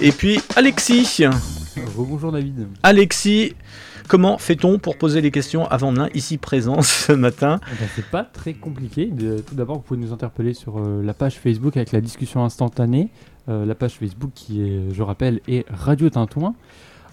Et 0.01 0.13
puis 0.13 0.41
Alexis. 0.57 1.25
Bonjour 1.95 2.33
David. 2.33 2.69
Alexis, 2.83 3.55
comment 4.11 4.39
fait-on 4.39 4.81
pour 4.81 4.99
poser 4.99 5.21
les 5.21 5.31
questions 5.31 5.69
avant 5.69 5.93
l'un 5.93 6.09
ici 6.15 6.37
présent 6.37 6.83
ce 6.83 7.13
matin 7.13 7.61
Eh 7.73 7.81
ben, 7.81 7.89
c'est 7.95 8.05
pas 8.05 8.25
très 8.25 8.55
compliqué. 8.55 9.09
Tout 9.47 9.55
d'abord, 9.55 9.77
vous 9.77 9.83
pouvez 9.83 10.01
nous 10.01 10.13
interpeller 10.13 10.53
sur 10.53 10.79
euh, 10.79 11.01
la 11.03 11.15
page 11.15 11.37
Facebook 11.39 11.77
avec 11.77 11.93
la 11.93 12.01
discussion 12.01 12.45
instantanée. 12.45 13.11
Euh, 13.49 13.65
la 13.65 13.77
page 13.77 13.95
Facebook 13.95 14.33
qui 14.35 14.63
est, 14.63 14.93
je 14.93 15.03
rappelle, 15.03 15.41
est 15.47 15.65
Radio 15.71 16.11
Tintouin. 16.11 16.57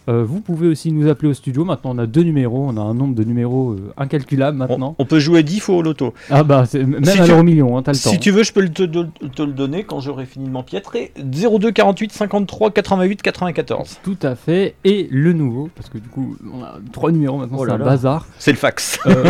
Euh, 0.10 0.24
vous 0.24 0.42
pouvez 0.42 0.68
aussi 0.68 0.92
nous 0.92 1.08
appeler 1.10 1.30
au 1.30 1.34
studio. 1.34 1.66
Maintenant, 1.66 1.92
on 1.94 1.98
a 1.98 2.06
deux 2.06 2.22
numéros. 2.24 2.66
On 2.70 2.78
a 2.78 2.82
un 2.82 2.94
nombre 2.94 3.16
de 3.16 3.24
numéros 3.24 3.72
euh, 3.72 3.94
incalculable 3.98 4.58
maintenant. 4.58 4.96
on 5.00 5.06
peut 5.06 5.20
jouer 5.20 5.44
10 5.44 5.60
fois 5.60 5.76
au 5.78 5.82
loto. 5.82 6.14
Ah 6.30 6.44
bah, 6.44 6.64
même 6.74 7.04
Si 7.04 7.20
à 7.20 7.28
l'euro 7.28 7.44
million, 7.44 7.78
hein, 7.78 7.84
t'as 7.84 7.92
le 7.94 7.98
temps. 8.00 8.10
Si 8.12 8.20
tu 8.20 8.32
veux, 8.32 8.44
je 8.44 8.54
peux 8.54 8.62
le 8.62 8.70
te, 8.70 8.84
te- 8.84 9.26
te 9.28 9.42
le 9.42 9.52
donner 9.54 9.84
quand 9.84 10.00
j'aurai 10.00 10.26
fini 10.26 10.46
de 10.46 10.52
m'empiétrer. 10.52 11.12
02 11.22 11.72
48 11.72 12.12
53 12.14 12.72
88 12.72 13.22
94. 13.22 14.00
Tout 14.04 14.18
à 14.24 14.36
fait. 14.36 14.76
Et 14.84 15.08
le 15.12 15.34
nouveau, 15.34 15.70
parce 15.76 15.90
que 15.90 15.98
du 15.98 16.08
coup, 16.08 16.38
on 16.54 16.64
a 16.64 16.76
trois 16.92 17.12
numéros 17.12 17.38
maintenant, 17.38 17.58
Oh 17.62 17.66
c'est 17.66 17.72
un 17.72 17.78
là. 17.78 17.86
bazar. 17.86 18.26
C'est 18.40 18.52
le 18.52 18.58
fax. 18.58 19.00
Euh, 19.08 19.24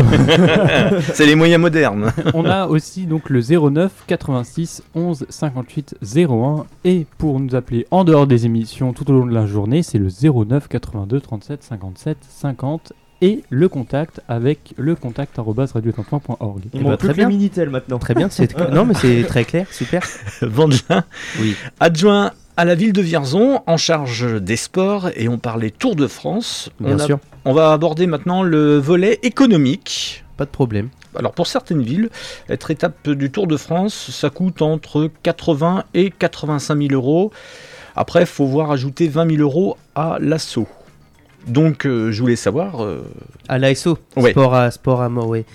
C'est 1.14 1.26
les 1.26 1.36
moyens 1.36 1.62
modernes. 1.62 2.12
On 2.34 2.46
a 2.46 2.68
aussi 2.68 3.06
donc 3.06 3.30
le 3.30 3.42
09 3.42 3.92
86 4.08 4.84
11 4.96 5.26
58 5.30 5.96
01 6.28 6.66
et 6.84 7.06
pour 7.18 7.40
nous 7.40 7.56
appeler 7.56 7.88
en 7.92 8.04
dehors 8.04 8.28
des 8.28 8.46
émissions 8.46 8.94
tout 8.94 9.10
au 9.10 9.14
long 9.14 9.26
de 9.26 9.34
la 9.34 9.46
journée, 9.46 9.84
c'est 9.84 9.98
le 9.98 10.08
09 10.10 10.67
82 10.68 11.20
37 11.22 11.64
57 11.64 12.18
50 12.30 12.94
et 13.22 13.44
le 13.50 13.68
contact 13.68 14.22
avec 14.28 14.74
le 14.78 14.94
contact. 14.96 15.38
Il 15.38 15.44
Eh 15.48 16.78
ben, 16.78 16.84
manque 16.84 17.00
très 17.00 17.08
plus 17.10 17.14
bien. 17.16 17.28
le 17.30 17.34
Minitel 17.34 17.70
maintenant. 17.70 17.98
Très 18.00 18.14
bien, 18.14 18.30
c'est 18.30 18.56
non 18.72 18.86
mais 18.86 18.94
c'est 18.94 19.24
très 19.24 19.44
clair, 19.44 19.68
super. 19.72 20.04
Vandelin, 20.42 21.04
Oui. 21.42 21.56
adjoint 21.80 22.32
à 22.58 22.66
la 22.66 22.76
ville 22.76 22.94
de 22.94 23.02
Vierzon, 23.02 23.62
en 23.68 23.78
charge 23.78 24.42
des 24.42 24.56
sports, 24.56 25.10
et 25.16 25.28
on 25.30 25.38
parlait 25.38 25.70
Tour 25.72 25.96
de 25.96 26.08
France. 26.08 26.70
Bien 26.80 26.96
on, 26.96 27.00
a- 27.00 27.06
sûr, 27.06 27.20
on 27.46 27.54
va 27.54 27.72
aborder 27.72 28.08
maintenant 28.08 28.42
le 28.44 28.78
volet 28.78 29.20
économique. 29.24 30.24
pas 30.38 30.46
de 30.46 30.50
problème. 30.52 30.90
Alors 31.16 31.34
pour 31.34 31.48
certaines 31.48 31.82
villes, 31.82 32.10
être 32.50 32.70
étape 32.70 33.10
du 33.10 33.32
Tour 33.32 33.48
de 33.48 33.58
France, 33.58 34.12
ça 34.12 34.30
coûte 34.30 34.62
entre 34.62 35.10
80 35.24 35.84
et 35.96 36.12
85 36.12 36.78
000 36.80 36.94
euros. 36.94 37.32
Après, 37.98 38.22
il 38.22 38.26
faut 38.28 38.46
voir 38.46 38.72
ajouter 38.72 39.08
20 39.08 39.32
000 39.38 39.42
euros 39.42 39.76
à 39.96 40.18
l'assaut. 40.22 40.68
Donc, 41.48 41.86
euh, 41.86 42.12
je 42.12 42.22
voulais 42.22 42.36
savoir. 42.36 42.84
euh, 42.84 43.04
À 43.48 43.58
l'ASO, 43.58 43.98
Ouais. 44.18 44.32
sport 44.32 44.54
à 44.54 44.70
sport 44.70 45.02
à 45.02 45.08
ouais. 45.10 45.46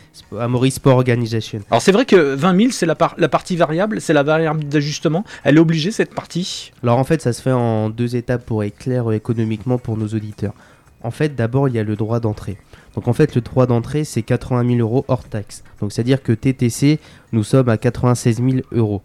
Amaury 0.40 0.70
Sport 0.70 0.96
Organization. 0.96 1.60
Alors, 1.70 1.82
c'est 1.82 1.92
vrai 1.92 2.06
que 2.06 2.34
20 2.34 2.56
000, 2.56 2.70
c'est 2.72 2.86
la, 2.86 2.94
par- 2.94 3.14
la 3.18 3.28
partie 3.28 3.56
variable, 3.56 4.00
c'est 4.00 4.14
la 4.14 4.22
variable 4.22 4.64
d'ajustement. 4.64 5.22
Elle 5.44 5.56
est 5.56 5.60
obligée, 5.60 5.90
cette 5.90 6.14
partie? 6.14 6.72
Alors 6.82 6.98
en 6.98 7.04
fait, 7.04 7.20
ça 7.20 7.32
se 7.34 7.42
fait 7.42 7.52
en 7.52 7.90
deux 7.90 8.16
étapes 8.16 8.44
pour 8.46 8.64
être 8.64 8.78
clair 8.78 9.10
euh, 9.10 9.14
économiquement 9.14 9.76
pour 9.78 9.96
nos 9.98 10.08
auditeurs. 10.08 10.54
En 11.04 11.10
fait, 11.10 11.34
d'abord, 11.36 11.68
il 11.68 11.74
y 11.74 11.78
a 11.78 11.84
le 11.84 11.94
droit 11.96 12.20
d'entrée. 12.20 12.56
Donc 12.94 13.06
en 13.08 13.12
fait, 13.12 13.34
le 13.34 13.40
droit 13.42 13.66
d'entrée, 13.66 14.04
c'est 14.04 14.22
80 14.22 14.66
000 14.76 14.80
euros 14.80 15.04
hors 15.08 15.24
taxe. 15.24 15.62
Donc 15.80 15.92
c'est-à-dire 15.92 16.22
que 16.22 16.32
TTC, 16.32 17.00
nous 17.32 17.44
sommes 17.44 17.68
à 17.68 17.76
96 17.76 18.36
000 18.36 18.48
euros. 18.72 19.02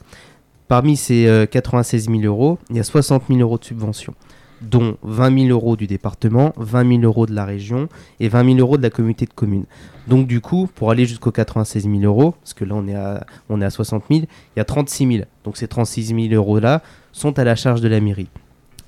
Parmi 0.67 0.97
ces 0.97 1.27
euh, 1.27 1.45
96 1.45 2.09
000 2.09 2.19
euros, 2.23 2.59
il 2.69 2.75
y 2.75 2.79
a 2.79 2.83
60 2.83 3.23
000 3.29 3.39
euros 3.39 3.57
de 3.57 3.63
subvention, 3.63 4.13
dont 4.61 4.97
20 5.03 5.45
000 5.47 5.49
euros 5.49 5.77
du 5.77 5.87
département, 5.87 6.53
20 6.57 6.89
000 6.99 7.01
euros 7.03 7.25
de 7.25 7.33
la 7.33 7.45
région 7.45 7.87
et 8.19 8.27
20 8.27 8.55
000 8.55 8.59
euros 8.59 8.77
de 8.77 8.83
la 8.83 8.89
communauté 8.89 9.25
de 9.25 9.33
communes. 9.33 9.65
Donc 10.07 10.27
du 10.27 10.41
coup, 10.41 10.67
pour 10.75 10.91
aller 10.91 11.05
jusqu'aux 11.05 11.31
96 11.31 11.83
000 11.83 11.99
euros, 12.03 12.35
parce 12.41 12.53
que 12.53 12.65
là 12.65 12.75
on 12.75 12.87
est 12.87 12.95
à, 12.95 13.25
on 13.49 13.61
est 13.61 13.65
à 13.65 13.69
60 13.69 14.03
000, 14.09 14.21
il 14.23 14.27
y 14.57 14.59
a 14.59 14.65
36 14.65 15.07
000. 15.07 15.25
Donc 15.45 15.55
ces 15.55 15.67
36 15.69 16.07
000 16.07 16.19
euros 16.33 16.59
là 16.59 16.81
sont 17.13 17.39
à 17.39 17.45
la 17.45 17.55
charge 17.55 17.79
de 17.79 17.87
la 17.87 18.01
mairie. 18.01 18.27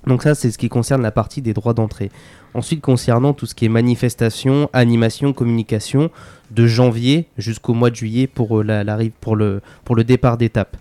Donc 0.07 0.23
ça, 0.23 0.33
c'est 0.33 0.49
ce 0.49 0.57
qui 0.57 0.69
concerne 0.69 1.01
la 1.01 1.11
partie 1.11 1.41
des 1.41 1.53
droits 1.53 1.73
d'entrée. 1.73 2.09
Ensuite, 2.53 2.81
concernant 2.81 3.33
tout 3.33 3.45
ce 3.45 3.53
qui 3.53 3.65
est 3.65 3.69
manifestation, 3.69 4.69
animation, 4.73 5.33
communication, 5.33 6.09
de 6.51 6.65
janvier 6.65 7.27
jusqu'au 7.37 7.73
mois 7.73 7.89
de 7.89 7.95
juillet 7.95 8.25
pour, 8.27 8.59
euh, 8.59 8.63
le 8.63 10.03
départ 10.03 10.37
d'étape. 10.37 10.77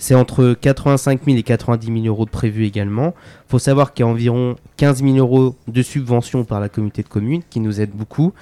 C'est 0.00 0.14
entre 0.14 0.56
85 0.58 1.20
000 1.26 1.36
et 1.36 1.42
90 1.42 1.86
000 1.86 2.06
euros 2.06 2.24
de 2.24 2.30
prévu 2.30 2.64
également. 2.64 3.12
Il 3.46 3.50
faut 3.50 3.58
savoir 3.58 3.92
qu'il 3.92 4.06
y 4.06 4.08
a 4.08 4.10
environ 4.10 4.56
15 4.78 5.02
000 5.02 5.16
euros 5.18 5.56
de 5.68 5.82
subventions 5.82 6.44
par 6.44 6.58
la 6.58 6.70
communauté 6.70 7.02
de 7.02 7.08
communes, 7.08 7.42
qui 7.50 7.60
nous 7.60 7.82
aide 7.82 7.90
beaucoup, 7.90 8.32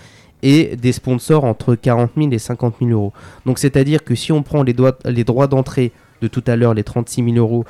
et 0.44 0.76
des 0.76 0.92
sponsors 0.92 1.42
entre 1.42 1.74
40 1.74 2.12
000 2.16 2.30
et 2.30 2.38
50 2.38 2.76
000 2.78 2.92
euros. 2.92 3.12
Donc 3.44 3.58
c'est-à-dire 3.58 4.04
que 4.04 4.14
si 4.14 4.30
on 4.30 4.44
prend 4.44 4.62
les, 4.62 4.72
droits 4.72 5.46
d'entrée 5.48 5.90
de 6.22 6.28
tout 6.28 6.44
à 6.46 6.54
l'heure, 6.54 6.74
les 6.74 6.84
36 6.84 7.24
000 7.24 7.36
euros, 7.36 7.64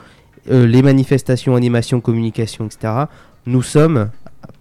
euh, 0.51 0.66
les 0.66 0.83
manifestations, 0.83 1.57
animations, 1.57 2.03
communication, 2.03 2.66
etc., 2.66 2.92
nous 3.46 3.62
sommes, 3.62 4.11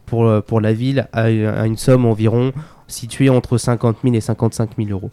pour, 0.05 0.41
pour 0.43 0.61
la 0.61 0.71
ville, 0.71 1.09
à 1.11 1.29
une 1.29 1.75
somme 1.75 2.05
environ 2.05 2.53
située 2.87 3.29
entre 3.29 3.57
50 3.57 3.97
000 4.03 4.15
et 4.15 4.21
55 4.21 4.69
000 4.77 4.89
euros. 4.91 5.11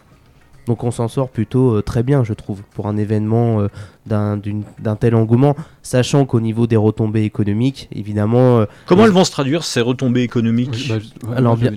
Donc 0.66 0.82
on 0.82 0.90
s'en 0.90 1.08
sort 1.08 1.28
plutôt 1.28 1.74
euh, 1.76 1.82
très 1.82 2.02
bien, 2.02 2.24
je 2.24 2.32
trouve, 2.32 2.62
pour 2.74 2.86
un 2.86 2.96
événement 2.96 3.60
euh, 3.60 3.68
d'un 4.06 4.96
tel 4.98 5.14
engouement, 5.14 5.56
sachant 5.82 6.24
qu'au 6.26 6.40
niveau 6.40 6.66
des 6.66 6.76
retombées 6.76 7.22
économiques, 7.24 7.88
évidemment, 7.94 8.58
euh, 8.60 8.66
Comment 8.86 9.04
elles 9.06 9.10
vont 9.12 9.24
se 9.24 9.30
traduire, 9.30 9.64
ces 9.64 9.80
retombées 9.80 10.22
économiques 10.22 10.70
Oui, 10.72 10.86
bah, 11.22 11.28
ouais, 11.30 11.36
Alors, 11.36 11.56
bien- 11.56 11.72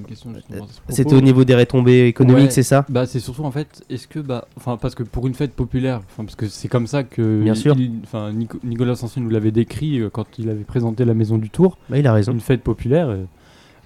c'était 0.90 1.16
au 1.16 1.22
niveau 1.22 1.44
des 1.44 1.56
retombées 1.56 2.08
économiques, 2.08 2.46
Ouais. 2.46 2.50
c'est 2.52 2.64
ça 2.64 2.86
Bah 2.90 3.06
c'est 3.06 3.20
surtout 3.20 3.44
en 3.44 3.52
fait, 3.52 3.82
est-ce 3.90 4.08
que 4.08 4.20
bah, 4.20 4.48
enfin 4.58 4.78
parce 4.78 4.96
que 4.96 5.04
pour 5.04 5.28
une 5.28 5.34
fête 5.34 5.54
populaire, 5.54 6.02
enfin 6.10 6.24
parce 6.26 6.36
que 6.36 6.48
c'est 6.48 6.68
comme 6.68 6.88
ça 6.88 7.04
que 7.04 7.44
Bien 7.44 7.54
il- 7.54 7.60
sûr. 7.60 7.76
il- 7.78 8.00
enfin 8.04 8.32
Nico- 8.32 8.60
Nicolas 8.64 8.96
Sanson 8.96 9.22
nous 9.22 9.30
l'avait 9.30 9.52
décrit 9.52 10.00
euh, 10.00 10.10
quand 10.10 10.26
il 10.38 10.50
avait 10.50 10.64
présenté 10.64 11.06
la 11.06 11.14
Maison 11.14 11.38
du 11.38 11.50
Tour, 11.50 11.78
Bah, 11.90 11.98
Il 11.98 12.08
a 12.08 12.14
raison. 12.14 12.32
une 12.34 12.40
fête 12.42 12.62
populaire. 12.64 13.10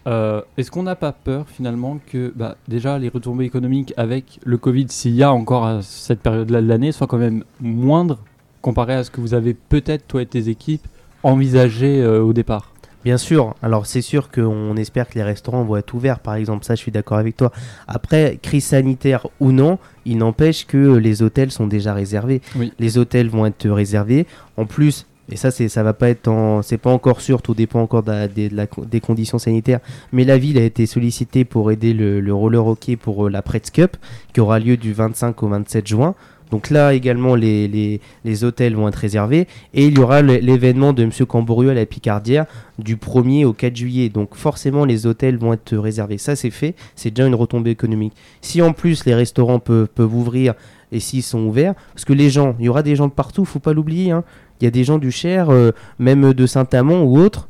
Euh, 0.08 0.42
est-ce 0.58 0.72
qu'on 0.72 0.84
n'a 0.84 0.96
pas 0.96 1.12
peur 1.12 1.48
finalement 1.48 2.00
que 2.08 2.34
bah, 2.36 2.58
déjà 2.68 2.98
les 2.98 3.10
retombées 3.10 3.46
économiques 3.46 3.94
avec 3.98 4.40
le 4.44 4.58
Covid, 4.58 4.88
s'il 4.90 5.16
y 5.16 5.24
a 5.24 5.32
encore 5.32 5.66
à 5.66 5.82
cette 5.82 6.22
période-là 6.22 6.62
de 6.62 6.68
l'année, 6.68 6.92
soient 6.92 7.08
quand 7.08 7.18
même 7.18 7.44
moindres 7.60 8.20
comparé 8.62 8.94
à 8.94 9.04
ce 9.04 9.12
que 9.12 9.22
vous 9.22 9.34
avez 9.34 9.54
peut-être 9.54 10.08
toi 10.08 10.22
et 10.22 10.26
tes 10.26 10.50
équipes 10.50 10.86
envisagé 11.24 12.02
euh, 12.02 12.22
au 12.22 12.34
départ? 12.34 12.72
Bien 13.04 13.18
sûr, 13.18 13.56
alors 13.64 13.88
c'est 13.88 14.02
sûr 14.02 14.30
qu'on 14.30 14.78
espère 14.78 15.10
que 15.10 15.16
les 15.16 15.24
restaurants 15.24 15.64
vont 15.64 15.78
être 15.78 15.92
ouverts, 15.96 16.20
par 16.20 16.36
exemple, 16.36 16.66
ça 16.66 16.76
je 16.76 16.82
suis 16.82 16.92
d'accord 16.92 17.18
avec 17.18 17.36
toi. 17.36 17.52
Après, 17.88 18.38
crise 18.42 18.66
sanitaire 18.66 19.26
ou 19.40 19.52
non, 19.52 19.80
il 20.06 20.20
n'empêche 20.20 20.68
que 20.68 20.98
les 20.98 21.24
hôtels 21.24 21.52
sont 21.52 21.66
déjà 21.66 21.96
réservés. 21.96 22.42
Oui. 22.56 22.74
Les 22.78 23.00
hôtels 23.00 23.28
vont 23.28 23.48
être 23.48 23.68
réservés. 23.70 24.28
En 24.56 24.68
plus, 24.68 25.08
et 25.30 25.36
ça 25.38 25.52
c'est 25.52 25.70
ça 25.70 25.84
va 25.84 25.94
pas 25.94 26.10
être 26.10 26.28
en, 26.28 26.62
c'est 26.62 26.78
pas 26.78 26.92
encore 26.92 27.22
sûr, 27.22 27.42
tout 27.42 27.54
dépend 27.54 27.82
encore 27.82 28.04
des- 28.04 29.00
conditions 29.02 29.38
sanitaires. 29.40 29.80
Mais 30.12 30.24
la 30.26 30.38
ville 30.38 30.58
a 30.58 30.64
été 30.64 30.86
sollicitée 30.86 31.46
pour 31.46 31.72
aider 31.72 31.94
le, 31.94 32.20
le 32.22 32.34
roller 32.34 32.66
hockey 32.66 32.96
pour 32.98 33.28
euh, 33.28 33.30
la 33.30 33.42
Pretz 33.42 33.70
Cup 33.72 33.98
qui 34.34 34.40
aura 34.42 34.60
lieu 34.60 34.78
du 34.78 34.94
25 34.94 35.42
au 35.44 35.48
27 35.50 35.88
juin. 35.88 36.16
Donc 36.50 36.70
là 36.70 36.94
également 36.94 37.36
les, 37.36 37.70
les, 37.70 38.02
les 38.26 38.44
hôtels 38.44 38.76
vont 38.76 38.90
être 38.90 38.96
réservés 38.96 39.48
et 39.74 39.86
il 39.86 39.98
y 39.98 40.02
aura 40.02 40.22
l'événement 40.22 40.92
de 40.92 41.06
Monsieur 41.06 41.26
Cambourieux 41.26 41.70
à 41.70 41.74
la 41.74 41.86
Picardière 41.86 42.46
du 42.78 42.98
1er 42.98 43.46
au 43.46 43.54
4 43.54 43.74
juillet. 43.74 44.10
Donc 44.10 44.36
forcément 44.36 44.84
les 44.84 45.06
hôtels 45.06 45.38
vont 45.38 45.54
être 45.54 45.78
réservés. 45.78 46.18
Ça 46.18 46.36
c'est 46.36 46.50
fait, 46.50 46.76
c'est 46.98 47.12
déjà 47.12 47.26
une 47.26 47.36
retombée 47.36 47.72
économique. 47.72 48.14
Si 48.42 48.62
en 48.62 48.74
plus 48.74 49.06
les 49.06 49.16
restaurants 49.16 49.60
peuvent, 49.60 49.88
peuvent 49.88 50.14
ouvrir 50.14 50.54
et 50.92 51.00
s'ils 51.00 51.24
sont 51.24 51.40
ouverts, 51.46 51.74
parce 51.94 52.04
que 52.04 52.12
les 52.12 52.30
gens, 52.30 52.54
il 52.60 52.66
y 52.66 52.70
aura 52.70 52.84
des 52.84 52.98
gens 52.98 53.08
de 53.08 53.14
partout, 53.14 53.46
faut 53.46 53.60
pas 53.60 53.72
l'oublier. 53.72 54.12
hein. 54.12 54.26
Il 54.62 54.66
y 54.66 54.68
a 54.68 54.72
des 54.72 54.84
gens 54.84 55.00
du 55.00 55.12
Cher, 55.12 55.50
euh, 55.50 55.72
même 56.00 56.34
de 56.34 56.46
Saint-Amand 56.46 57.04
ou 57.04 57.18
autres. 57.18 57.48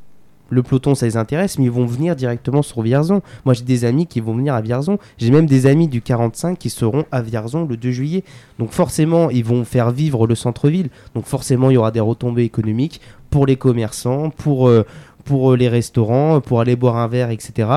Le 0.49 0.63
peloton, 0.63 0.95
ça 0.95 1.05
les 1.05 1.15
intéresse, 1.15 1.57
mais 1.57 1.65
ils 1.65 1.71
vont 1.71 1.85
venir 1.85 2.13
directement 2.15 2.61
sur 2.61 2.81
Vierzon. 2.81 3.21
Moi, 3.45 3.53
j'ai 3.53 3.63
des 3.63 3.85
amis 3.85 4.05
qui 4.05 4.19
vont 4.19 4.35
venir 4.35 4.53
à 4.53 4.59
Vierzon. 4.61 4.97
J'ai 5.17 5.31
même 5.31 5.45
des 5.45 5.65
amis 5.65 5.87
du 5.87 6.01
45 6.01 6.57
qui 6.57 6.69
seront 6.69 7.05
à 7.09 7.21
Vierzon 7.21 7.65
le 7.65 7.77
2 7.77 7.91
juillet. 7.91 8.23
Donc 8.59 8.71
forcément, 8.71 9.29
ils 9.29 9.45
vont 9.45 9.63
faire 9.63 9.91
vivre 9.91 10.27
le 10.27 10.35
centre-ville. 10.35 10.89
Donc 11.15 11.25
forcément, 11.25 11.69
il 11.69 11.75
y 11.75 11.77
aura 11.77 11.91
des 11.91 12.01
retombées 12.01 12.43
économiques 12.43 12.99
pour 13.29 13.45
les 13.45 13.55
commerçants, 13.55 14.29
pour, 14.29 14.67
euh, 14.67 14.85
euh, 15.31 15.55
les 15.55 15.69
restaurants, 15.69 16.41
pour 16.41 16.59
aller 16.59 16.75
boire 16.75 16.97
un 16.97 17.07
verre, 17.07 17.29
etc. 17.29 17.69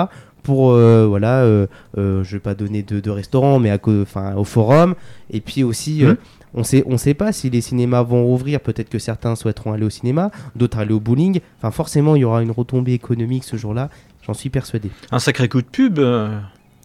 Pour, 0.42 0.73
voilà, 0.73 1.42
euh, 1.42 1.66
je 1.97 2.23
vais 2.33 2.40
pas 2.40 2.55
donner 2.55 2.83
de, 2.83 2.99
de 2.99 3.11
restaurant, 3.11 3.61
mais 3.61 3.70
à, 3.70 3.79
au 4.37 4.44
forum. 4.44 4.94
Et 5.31 5.40
puis 5.40 5.62
aussi, 5.62 6.03
Mhm. 6.03 6.16
On 6.55 6.62
sait, 6.64 6.85
on 6.87 6.97
sait 6.97 7.14
pas 7.14 7.33
si 7.33 7.51
les 7.51 7.61
cinémas 7.61 8.03
vont 8.03 8.25
rouvrir. 8.25 8.61
Peut-être 8.61 8.88
que 8.88 8.99
certains 8.99 9.35
souhaiteront 9.37 9.73
aller 9.73 9.85
au 9.85 9.90
cinéma, 9.90 10.31
d'autres 10.57 10.79
aller 10.79 10.93
au 10.95 11.01
bowling. 11.01 11.40
Enfin, 11.59 11.71
forcément, 11.71 12.17
il 12.17 12.21
y 12.21 12.25
aura 12.25 12.43
une 12.43 12.51
retombée 12.53 12.93
économique 12.93 13.45
ce 13.45 13.57
jour-là. 13.57 13.90
J'en 14.27 14.35
suis 14.35 14.51
persuadé. 14.51 14.90
Un 15.11 15.19
sacré 15.19 15.49
coup 15.49 15.61
de 15.61 15.67
pub 15.67 15.99
euh, 15.99 16.38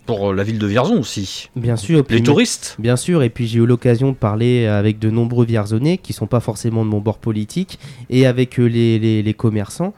pour 0.05 0.33
la 0.33 0.43
ville 0.43 0.59
de 0.59 0.67
Vierzon 0.67 0.99
aussi. 0.99 1.49
Bien 1.55 1.75
sûr. 1.77 2.03
Les 2.09 2.21
touristes. 2.23 2.75
Bien 2.79 2.95
sûr, 2.97 3.23
et 3.23 3.29
puis 3.29 3.47
j'ai 3.47 3.59
eu 3.59 3.65
l'occasion 3.65 4.09
de 4.09 4.15
parler 4.15 4.65
avec 4.65 4.99
de 4.99 5.09
nombreux 5.09 5.45
Vierzonais 5.45 5.97
qui 5.99 6.13
sont 6.13 6.27
pas 6.27 6.39
forcément 6.39 6.83
de 6.83 6.89
mon 6.89 6.99
bord 6.99 7.19
politique 7.19 7.79
et 8.09 8.25
avec 8.25 8.59
euh, 8.59 8.65
les, 8.65 8.99
les- 8.99 9.21
les 9.23 9.33
commerçants. 9.33 9.93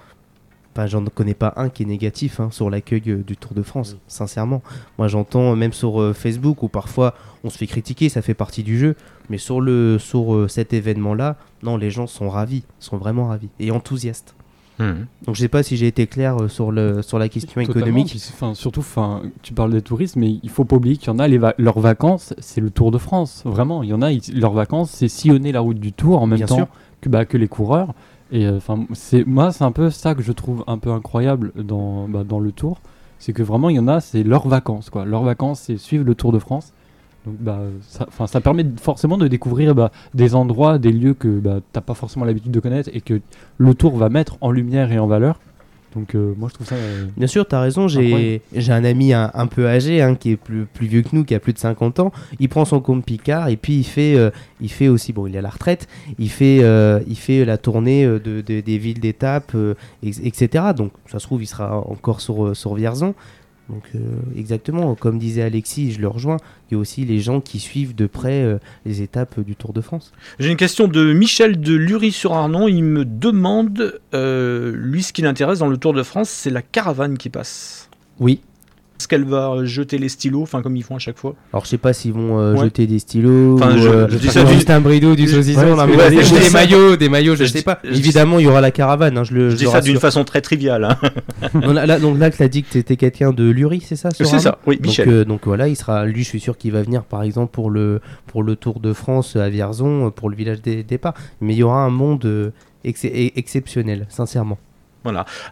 Enfin, 0.74 0.88
j'en 0.88 1.04
connais 1.04 1.34
pas 1.34 1.54
un 1.58 1.68
qui 1.70 1.84
est 1.84 1.86
négatif 1.86 2.40
hein, 2.40 2.48
sur 2.52 2.70
l'accueil 2.70 3.02
euh, 3.08 3.18
du 3.18 3.36
Tour 3.36 3.54
de 3.54 3.62
France, 3.62 3.98
sincèrement. 4.08 4.62
Moi, 4.98 5.08
j'entends 5.10 5.52
euh, 5.52 5.56
même 5.56 5.74
sur 5.74 6.02
euh, 6.02 6.14
Facebook 6.14 6.64
où 6.64 6.70
parfois 6.70 7.14
on 7.44 7.50
se 7.50 7.58
fait 7.58 7.68
critiquer, 7.68 8.08
ça 8.08 8.22
fait 8.22 8.34
partie 8.34 8.64
du 8.64 8.80
jeu. 8.80 8.96
Mais 9.30 9.38
sur, 9.38 9.60
le, 9.60 9.98
sur 10.00 10.34
euh, 10.34 10.48
cet 10.48 10.72
événement-là, 10.74 11.36
non, 11.64 11.76
les 11.76 11.92
gens 11.92 12.08
sont 12.08 12.30
ravis, 12.30 12.64
sont 12.80 12.98
vraiment 12.98 13.28
ravis 13.28 13.50
et 13.60 13.72
enthousiastes. 13.72 14.34
Mhm. 14.80 15.06
Donc, 15.26 15.36
je 15.36 15.42
sais 15.42 15.48
pas 15.50 15.62
si 15.62 15.76
j'ai 15.76 15.88
été 15.88 16.08
clair 16.08 16.38
euh, 16.42 16.48
sur, 16.48 16.72
le, 16.72 17.02
sur 17.02 17.20
la 17.20 17.28
question 17.28 17.62
Totalement, 17.62 17.88
économique. 17.88 18.10
puis 18.10 18.56
surtout, 18.56 18.80
enfin, 18.80 19.22
tu 19.42 19.54
parles 19.54 19.74
des 19.74 19.82
touristes, 19.82 20.16
mais 20.16 20.40
il 20.42 20.50
faut 20.50 20.64
pas 20.64 20.78
oublier 20.78 20.96
qu'il 20.96 21.08
y 21.08 21.12
en 21.12 21.20
a, 21.20 21.28
les 21.28 21.38
va- 21.38 21.54
leurs 21.58 21.80
vacances, 21.82 22.34
c'est 22.40 22.62
le 22.62 22.70
Tour 22.70 22.92
de 22.92 22.98
France. 22.98 23.44
Vraiment, 23.46 23.84
il 23.84 23.90
y 23.90 23.94
en 23.94 24.02
a, 24.02 24.12
ils- 24.14 24.40
leurs 24.40 24.54
vacances, 24.54 24.90
c'est 24.92 25.10
sillonner 25.10 25.52
la 25.52 25.60
route 25.60 25.80
du 25.80 25.92
Tour 25.92 26.22
en 26.22 26.28
même 26.28 26.38
Bien 26.38 26.48
temps 26.48 26.56
sûr. 26.56 26.68
que, 27.02 27.10
bah, 27.10 27.26
que 27.26 27.38
les 27.38 27.50
coureurs. 27.50 27.94
Et 28.32 28.46
euh, 28.46 28.60
c'est 28.94 29.26
moi, 29.28 29.52
c'est 29.52 29.64
un 29.64 29.72
peu 29.72 29.90
ça 29.90 30.16
que 30.16 30.22
je 30.22 30.32
trouve 30.32 30.64
un 30.68 30.78
peu 30.78 30.92
incroyable 30.92 31.52
dans, 31.56 32.08
bah, 32.08 32.24
dans 32.24 32.40
le 32.40 32.52
Tour, 32.52 32.80
c'est 33.20 33.34
que 33.34 33.44
vraiment, 33.44 33.70
il 33.70 33.76
y 33.76 33.80
en 33.80 33.88
a, 33.88 34.00
c'est 34.00 34.24
leurs 34.24 34.48
vacances, 34.48 34.90
quoi. 34.90 35.06
Leurs 35.06 35.24
vacances, 35.24 35.62
c'est 35.62 35.78
suivre 35.78 36.06
le 36.06 36.16
Tour 36.16 36.32
de 36.32 36.40
France. 36.40 36.74
Donc, 37.26 37.36
bah, 37.40 37.60
ça, 38.26 38.42
permet 38.42 38.66
forcément 38.82 39.18
de 39.18 39.28
découvrir 39.28 39.76
bah, 39.76 39.92
des 40.16 40.34
endroits, 40.34 40.80
des 40.80 40.92
lieux 40.92 41.14
que 41.14 41.28
bah, 41.28 41.60
t'as 41.72 41.82
pas 41.82 41.94
forcément 41.94 42.26
l'habitude 42.26 42.52
de 42.52 42.60
connaître 42.60 42.90
et 42.94 43.02
que 43.02 43.22
le 43.58 43.76
Tour 43.76 43.96
va 43.98 44.10
mettre 44.10 44.38
en 44.42 44.50
lumière 44.50 44.92
et 44.92 44.98
en 44.98 45.06
valeur. 45.06 45.40
Donc, 45.96 46.16
euh, 46.16 46.34
moi, 46.38 46.48
je 46.50 46.54
trouve 46.56 46.68
ça. 46.68 46.76
euh, 46.76 47.06
Bien 47.18 47.28
sûr, 47.28 47.48
tu 47.48 47.54
as 47.56 47.60
raison. 47.62 47.88
J'ai 48.56 48.72
un 48.72 48.84
ami 48.86 49.14
un, 49.14 49.30
un 49.34 49.48
peu 49.48 49.68
âgé, 49.68 50.02
hein, 50.02 50.16
qui 50.16 50.32
est 50.32 50.36
plus, 50.38 50.66
plus 50.66 50.88
vieux 50.88 51.02
que 51.02 51.10
nous, 51.14 51.24
qui 51.26 51.36
a 51.36 51.40
plus 51.40 51.54
de 51.54 51.58
50 51.60 52.00
ans. 52.00 52.12
Il 52.40 52.48
prend 52.50 52.64
son 52.66 52.80
compte 52.80 53.04
Picard 53.06 53.50
et 53.50 53.58
puis 53.58 53.78
il 53.80 53.84
fait, 53.84 54.16
euh, 54.16 54.30
il 54.62 54.72
fait 54.72 54.88
aussi, 54.88 55.12
bon, 55.14 55.28
il 55.28 55.36
est 55.36 55.40
à 55.40 55.42
la 55.42 55.50
retraite, 55.50 55.88
il 56.18 56.30
fait, 56.30 56.58
il 57.08 57.16
fait 57.18 57.44
la 57.46 57.58
tournée 57.58 58.06
de, 58.06 58.20
de- 58.20 58.62
des 58.62 58.78
villes 58.78 59.00
d'étape, 59.00 59.56
etc. 60.04 60.66
Donc, 60.76 60.92
ça 61.12 61.20
se 61.20 61.26
trouve, 61.26 61.42
il 61.44 61.48
sera 61.48 61.78
encore 61.78 62.22
sur, 62.22 62.56
sur 62.56 62.74
Vierzon. 62.76 63.14
Donc, 63.72 63.84
euh, 63.96 64.00
exactement, 64.38 64.96
comme 64.96 65.18
disait 65.18 65.44
Alexis, 65.44 65.94
je 65.94 66.02
le 66.02 66.10
rejoins, 66.10 66.38
il 66.70 66.74
y 66.74 66.78
a 66.78 66.80
aussi 66.80 67.06
les 67.06 67.20
gens 67.20 67.40
qui 67.40 67.60
suivent 67.60 67.96
de 67.96 68.06
près 68.06 68.44
euh, 68.44 68.58
les 68.86 69.02
étapes 69.02 69.40
du 69.40 69.56
Tour 69.56 69.72
de 69.72 69.80
France. 69.80 70.12
J'ai 70.40 70.50
une 70.50 70.58
question 70.58 70.90
de 70.90 71.14
Michel 71.14 71.60
de 71.62 71.74
Lury-sur-Arnon. 71.74 72.68
Il 72.68 72.84
me 72.84 73.06
demande, 73.06 74.02
euh, 74.14 74.74
lui, 74.76 75.04
ce 75.04 75.14
qui 75.14 75.22
l'intéresse 75.22 75.60
dans 75.60 75.70
le 75.70 75.78
Tour 75.78 75.94
de 75.94 76.04
France, 76.04 76.30
c'est 76.30 76.50
la 76.50 76.62
caravane 76.62 77.18
qui 77.18 77.30
passe. 77.30 77.90
Oui. 78.20 78.42
Qu'elle 79.12 79.26
va 79.26 79.66
jeter 79.66 79.98
les 79.98 80.08
stylos, 80.08 80.42
enfin 80.44 80.62
comme 80.62 80.78
ils 80.78 80.84
font 80.84 80.96
à 80.96 81.00
chaque 81.00 81.18
fois 81.18 81.36
Alors, 81.52 81.66
je 81.66 81.70
sais 81.72 81.78
pas 81.78 81.92
s'ils 81.92 82.14
vont 82.14 82.40
euh, 82.40 82.54
Ouais. 82.56 82.64
jeter 82.64 82.88
des 82.88 82.98
stylos 82.98 83.56
Enfin, 83.56 83.76
ou 83.76 83.78
je- 83.78 83.88
euh, 83.90 84.08
je 84.10 84.18
dis 84.18 84.28
ou 84.30 84.32
ça 84.32 84.44
du- 84.46 84.54
juste 84.54 84.70
un 84.70 84.80
bridou, 84.80 85.16
du 85.18 85.28
saucisson, 85.28 85.60
ouais, 85.62 85.74
ouais, 85.98 86.10
des, 86.10 86.16
des 86.40 86.50
maillots, 86.50 86.96
des 86.96 87.10
maillots, 87.10 87.36
je, 87.36 87.44
je 87.44 87.50
sais 87.50 87.58
dis- 87.60 87.64
pas. 87.66 87.80
Évidemment, 87.84 88.40
il 88.40 88.46
y 88.46 88.48
aura 88.48 88.62
la 88.62 88.72
caravane, 88.72 89.18
hein, 89.18 89.26
je 89.26 89.34
le 89.34 89.50
Je 89.50 89.56
je 89.56 89.58
dis 89.58 89.64
le 89.66 89.70
ça 89.70 89.82
d'une 89.82 90.00
façon 90.00 90.24
très 90.24 90.40
triviale. 90.40 90.86
hein. 90.86 90.98
Non, 91.54 91.74
là, 91.74 92.00
donc 92.00 92.18
là, 92.20 92.30
tu 92.30 92.42
as 92.42 92.48
dit 92.48 92.64
que 92.64 92.70
tu 92.72 92.78
étais 92.78 92.96
quelqu'un 92.96 93.34
de 93.34 93.44
Lurie, 93.50 93.82
c'est 93.86 93.98
ça 93.98 94.12
C'est 94.12 94.24
ça, 94.24 94.60
oui, 94.66 94.78
donc, 94.78 94.86
Michel. 94.86 95.10
euh, 95.10 95.26
donc 95.26 95.42
voilà, 95.46 95.68
il 95.68 95.76
sera, 95.76 96.06
lui, 96.06 96.24
je 96.24 96.30
suis 96.30 96.40
sûr 96.40 96.58
qu'il 96.58 96.72
va 96.72 96.82
venir, 96.82 97.04
par 97.04 97.24
exemple, 97.24 97.52
pour 97.52 97.70
le, 97.70 98.00
pour 98.28 98.44
le 98.44 98.56
Tour 98.56 98.80
de 98.80 98.94
France 98.94 99.36
à 99.36 99.50
Vierzon, 99.50 100.08
euh, 100.08 100.10
pour 100.10 100.30
le 100.30 100.38
village 100.38 100.62
des 100.62 100.84
départs. 100.84 101.16
Mais 101.42 101.54
il 101.54 101.58
y 101.58 101.64
aura 101.64 101.84
un 101.84 101.90
monde 101.90 102.24
euh, 102.26 102.52
ex- 102.86 103.04
exceptionnel, 103.36 104.06
sincèrement. 104.10 104.58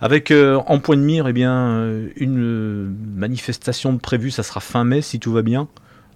Avec 0.02 0.32
euh, 0.32 0.60
en 0.68 0.80
point 0.80 0.96
de 0.98 1.02
mire, 1.02 1.28
eh 1.28 1.34
bien, 1.34 1.54
euh, 1.54 2.08
une 2.18 2.40
euh, 2.40 2.90
manifestation 3.16 3.94
de 3.94 4.00
prévue, 4.00 4.32
ça 4.32 4.44
sera 4.44 4.60
fin 4.60 4.84
mai 4.84 5.02
si 5.02 5.20
tout 5.20 5.32
va 5.32 5.42
bien. 5.42 5.68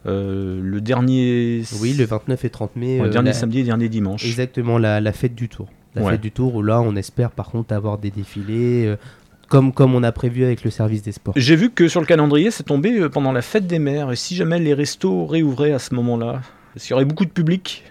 Euh, 0.05 0.59
le 0.61 0.81
dernier, 0.81 1.63
Oui, 1.79 1.93
le 1.93 2.05
29 2.05 2.43
et 2.45 2.49
30 2.49 2.75
mai. 2.75 2.99
ouais, 2.99 3.09
dernier 3.09 3.29
la- 3.29 3.33
samedi 3.33 3.59
et 3.59 3.63
dernier 3.63 3.89
dimanche. 3.89 4.25
Exactement, 4.25 4.77
la, 4.77 4.99
la 5.01 5.13
fête 5.13 5.33
du 5.35 5.47
Tour. 5.49 5.67
La 5.95 6.01
Ouais. 6.03 6.11
fête 6.13 6.21
du 6.21 6.31
Tour, 6.31 6.55
où 6.55 6.61
là, 6.61 6.81
on 6.81 6.95
espère 6.95 7.31
par 7.31 7.49
contre 7.51 7.73
avoir 7.73 7.97
des 7.99 8.11
défilés, 8.11 8.95
comme, 9.47 9.71
comme 9.73 9.93
on 9.95 10.03
a 10.03 10.11
prévu 10.11 10.43
avec 10.43 10.63
le 10.63 10.71
service 10.71 11.03
des 11.03 11.11
sports. 11.11 11.33
J'ai 11.37 11.55
vu 11.55 11.69
que 11.69 11.87
sur 11.87 12.01
le 12.01 12.05
calendrier, 12.07 12.51
c'est 12.51 12.63
tombé 12.63 13.07
pendant 13.09 13.31
la 13.31 13.41
fête 13.41 13.67
des 13.67 13.79
mères. 13.79 14.11
Et 14.11 14.15
si 14.15 14.35
jamais 14.35 14.59
les 14.59 14.73
restos 14.73 15.25
réouvraient 15.25 15.71
à 15.73 15.79
ce 15.79 15.93
moment-là, 15.95 16.41
est-ce 16.75 16.85
qu'il 16.85 16.91
y 16.91 16.93
aurait 16.95 17.05
beaucoup 17.05 17.25
de 17.25 17.29
public? 17.29 17.83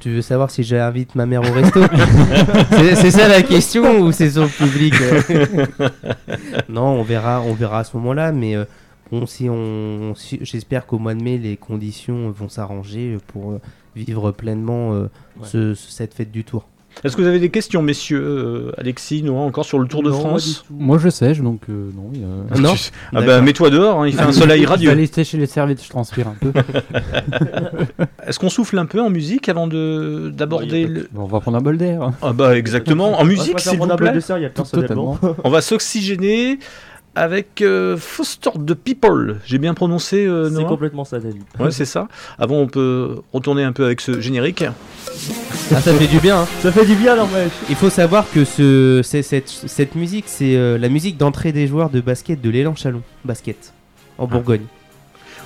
Tu 0.00 0.10
veux 0.10 0.22
savoir 0.22 0.50
si 0.50 0.62
j'invite 0.62 1.14
ma 1.14 1.24
mère 1.26 1.40
au 1.40 1.52
resto 1.52 1.80
C'est 3.00 3.10
ça 3.10 3.26
la 3.28 3.42
question 3.42 4.00
ou 4.00 4.12
c'est 4.12 4.30
sur 4.30 4.42
le 4.42 4.48
public 4.48 4.94
euh 5.00 5.66
Non, 6.68 6.86
on 6.88 7.02
verra, 7.02 7.40
on 7.42 7.54
verra 7.54 7.80
à 7.80 7.84
ce 7.84 7.96
moment-là, 7.96 8.32
mais 8.32 8.54
euh, 8.54 8.64
bon, 9.10 9.24
si 9.26 9.48
on, 9.48 10.14
si- 10.14 10.40
j'espère 10.42 10.86
qu'au 10.86 10.98
mois 10.98 11.14
de 11.14 11.22
mai 11.22 11.38
les 11.38 11.56
conditions 11.56 12.30
vont 12.30 12.48
s'arranger 12.50 13.16
pour 13.28 13.52
euh, 13.52 13.60
vivre 13.96 14.30
pleinement 14.30 14.92
euh, 14.92 15.08
Ouais. 15.40 15.48
ce- 15.50 15.74
ce- 15.74 15.90
cette 15.90 16.14
fête 16.14 16.30
du 16.30 16.44
Tour. 16.44 16.66
Est-ce 17.02 17.16
que 17.16 17.22
vous 17.22 17.28
avez 17.28 17.38
des 17.40 17.50
questions, 17.50 17.82
messieurs 17.82 18.22
euh, 18.22 18.72
Alexis, 18.78 19.22
Noah, 19.22 19.40
encore 19.42 19.64
sur 19.64 19.78
le 19.78 19.86
Tour 19.86 20.02
de 20.02 20.10
Non, 20.10 20.18
France. 20.20 20.64
Moi, 20.70 20.98
je 20.98 21.08
sèche, 21.10 21.40
donc 21.40 21.60
euh, 21.68 21.90
non. 21.94 22.10
il 22.14 22.20
y 22.20 22.24
a- 22.24 22.60
Non 22.60 22.74
Ah 23.14 23.20
bah 23.20 23.40
mets-toi 23.42 23.68
dehors, 23.70 24.00
hein, 24.00 24.06
il 24.06 24.14
fait 24.14 24.22
un 24.22 24.32
soleil 24.32 24.60
Je 24.60 24.66
vais 24.66 24.70
radieux. 24.70 24.90
aller 24.90 25.06
sécher 25.06 25.36
les 25.36 25.46
serviettes, 25.46 25.82
je 25.84 25.88
transpire 25.90 26.28
un 26.28 26.36
peu. 26.40 26.52
Est-ce 28.26 28.38
qu'on 28.38 28.48
souffle 28.48 28.78
un 28.78 28.86
peu 28.86 29.00
en 29.00 29.10
musique 29.10 29.48
avant 29.48 29.66
de 29.66 30.30
d'aborder 30.34 30.86
le... 30.86 31.08
Bon, 31.12 31.22
on 31.24 31.26
va 31.26 31.40
prendre 31.40 31.58
un 31.58 31.60
bol 31.60 31.76
d'air. 31.76 32.12
Ah 32.22 32.32
bah 32.32 32.56
exactement, 32.56 33.18
en 33.20 33.24
musique 33.24 33.50
On 33.50 33.56
va 33.56 33.58
s'il 33.58 33.70
vous 33.72 33.76
prendre 33.78 33.92
un 33.94 33.96
bol 33.96 34.10
plaît. 34.12 34.52
Totalement. 34.70 35.18
On 35.44 35.50
va 35.50 35.60
s'oxygéner 35.60 36.58
avec 37.16 37.62
euh, 37.62 37.96
Foster 37.96 38.50
the 38.66 38.74
People. 38.74 39.36
J'ai 39.46 39.58
bien 39.58 39.74
prononcé 39.74 40.26
euh, 40.26 40.50
C'est 40.54 40.64
complètement 40.64 41.04
ça, 41.04 41.18
David. 41.20 41.42
Ouais, 41.58 41.70
c'est 41.70 41.84
ça. 41.84 42.08
Avant, 42.38 42.56
on 42.56 42.66
peut 42.66 43.16
retourner 43.32 43.62
un 43.62 43.72
peu 43.72 43.84
avec 43.84 44.00
ce 44.00 44.20
générique. 44.20 44.64
Ah, 45.72 45.80
ça 45.80 45.94
fait 45.94 46.06
du 46.08 46.18
bien. 46.18 46.40
hein. 46.42 46.48
Ça 46.60 46.72
fait 46.72 46.84
du 46.84 46.94
bien, 46.96 47.16
n'empêche. 47.16 47.52
Il 47.70 47.76
faut 47.76 47.90
savoir 47.90 48.24
que 48.32 48.44
ce, 48.44 49.00
cette, 49.02 49.48
cette 49.48 49.94
musique, 49.94 50.24
c'est 50.28 50.56
euh, 50.56 50.76
la 50.78 50.88
musique 50.88 51.16
d'entrée 51.16 51.52
des 51.52 51.66
joueurs 51.66 51.90
de 51.90 52.00
basket 52.00 52.40
de 52.40 52.50
l'élan 52.50 52.74
Chalon, 52.74 53.02
basket, 53.24 53.72
en 54.18 54.26
Bourgogne. 54.26 54.64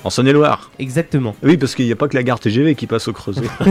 En 0.05 0.11
Saône-et-Loire. 0.11 0.71
Exactement. 0.79 1.35
Oui, 1.43 1.57
parce 1.57 1.75
qu'il 1.75 1.85
n'y 1.85 1.93
a 1.93 1.97
pas 1.97 2.07
que 2.09 2.17
la 2.17 2.23
gare 2.23 2.39
TGV 2.41 2.77
qui 2.77 2.87
passe 2.87 3.09
au 3.09 3.13
Creusot. 3.13 3.43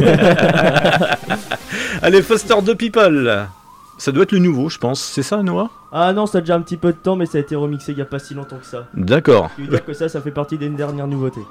Allez, 2.02 2.22
Foster 2.22 2.56
the 2.66 2.74
People. 2.76 3.48
Ça 3.98 4.12
doit 4.12 4.24
être 4.24 4.32
le 4.32 4.40
nouveau, 4.40 4.70
je 4.70 4.78
pense. 4.78 5.02
C'est 5.02 5.24
ça, 5.24 5.42
Noah? 5.42 5.70
Ah 5.92 6.14
non, 6.14 6.26
ça 6.26 6.38
a 6.38 6.42
déjà 6.42 6.56
un 6.56 6.62
petit 6.62 6.78
peu 6.78 6.94
de 6.94 6.98
temps, 6.98 7.16
mais 7.16 7.26
ça 7.26 7.38
a 7.38 7.42
été 7.42 7.56
remixé 7.56 7.94
il 7.94 7.98
y 7.98 8.02
a 8.02 8.06
pas 8.06 8.20
si 8.20 8.34
longtemps 8.34 8.58
que 8.58 8.66
ça. 8.66 8.88
D'accord. 8.94 9.50
Je 9.58 9.64
veux 9.64 9.70
dire 9.70 9.84
que 9.84 9.94
ça, 9.94 10.08
ça 10.08 10.22
fait 10.22 10.32
partie 10.32 10.58
des 10.58 10.70
dernières 10.70 11.08
nouveautés. 11.08 11.42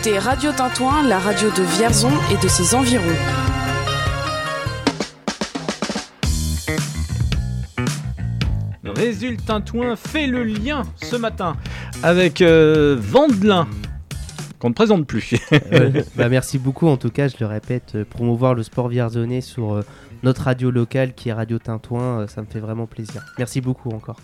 Écoutez 0.00 0.18
Radio 0.18 0.50
Tintouin, 0.52 1.06
la 1.06 1.18
radio 1.18 1.50
de 1.50 1.62
Vierzon 1.76 2.12
et 2.32 2.42
de 2.42 2.48
ses 2.48 2.74
environs. 2.74 3.04
Résulte 8.82 9.44
Tintouin 9.44 9.96
fait 9.96 10.26
le 10.26 10.44
lien 10.44 10.84
ce 11.02 11.16
matin 11.16 11.54
avec 12.02 12.40
euh, 12.40 12.96
Vandelin, 12.98 13.68
qu'on 14.58 14.70
ne 14.70 14.74
présente 14.74 15.06
plus. 15.06 15.34
Euh, 15.72 16.02
bah, 16.16 16.30
merci 16.30 16.58
beaucoup, 16.58 16.88
en 16.88 16.96
tout 16.96 17.10
cas, 17.10 17.28
je 17.28 17.36
le 17.38 17.46
répète, 17.46 17.92
euh, 17.94 18.04
promouvoir 18.08 18.54
le 18.54 18.62
sport 18.62 18.88
vierzonais 18.88 19.42
sur 19.42 19.74
euh, 19.74 19.84
notre 20.22 20.44
radio 20.44 20.70
locale 20.70 21.12
qui 21.14 21.28
est 21.28 21.34
Radio 21.34 21.58
Tintouin, 21.58 22.20
euh, 22.20 22.26
ça 22.26 22.40
me 22.40 22.46
fait 22.46 22.60
vraiment 22.60 22.86
plaisir. 22.86 23.22
Merci 23.38 23.60
beaucoup 23.60 23.90
encore. 23.90 24.16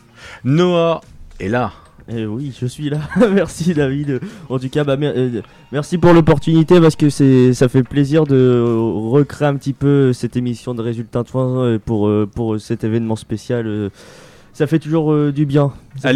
Noah 0.42 1.02
est 1.38 1.48
là. 1.48 1.72
Eh 2.08 2.24
oui, 2.24 2.52
je 2.60 2.66
suis 2.66 2.88
là. 2.88 2.98
merci 3.32 3.74
David. 3.74 4.20
En 4.48 4.58
tout 4.60 4.68
cas, 4.68 4.84
bah, 4.84 4.96
mer- 4.96 5.12
euh, 5.16 5.42
merci 5.72 5.98
pour 5.98 6.12
l'opportunité 6.12 6.80
parce 6.80 6.94
que 6.94 7.10
c'est, 7.10 7.52
ça 7.52 7.68
fait 7.68 7.82
plaisir 7.82 8.24
de 8.24 8.62
recréer 9.10 9.48
un 9.48 9.56
petit 9.56 9.72
peu 9.72 10.12
cette 10.12 10.36
émission 10.36 10.72
de 10.74 10.82
Résultats 10.82 11.24
Tintouin 11.24 11.64
euh, 11.64 11.78
pour, 11.84 12.06
euh, 12.06 12.28
pour 12.32 12.60
cet 12.60 12.84
événement 12.84 13.16
spécial. 13.16 13.66
euh. 13.66 13.88
Ça 14.52 14.66
fait 14.66 14.78
toujours 14.78 15.12
euh, 15.12 15.32
du 15.32 15.44
bien. 15.46 15.72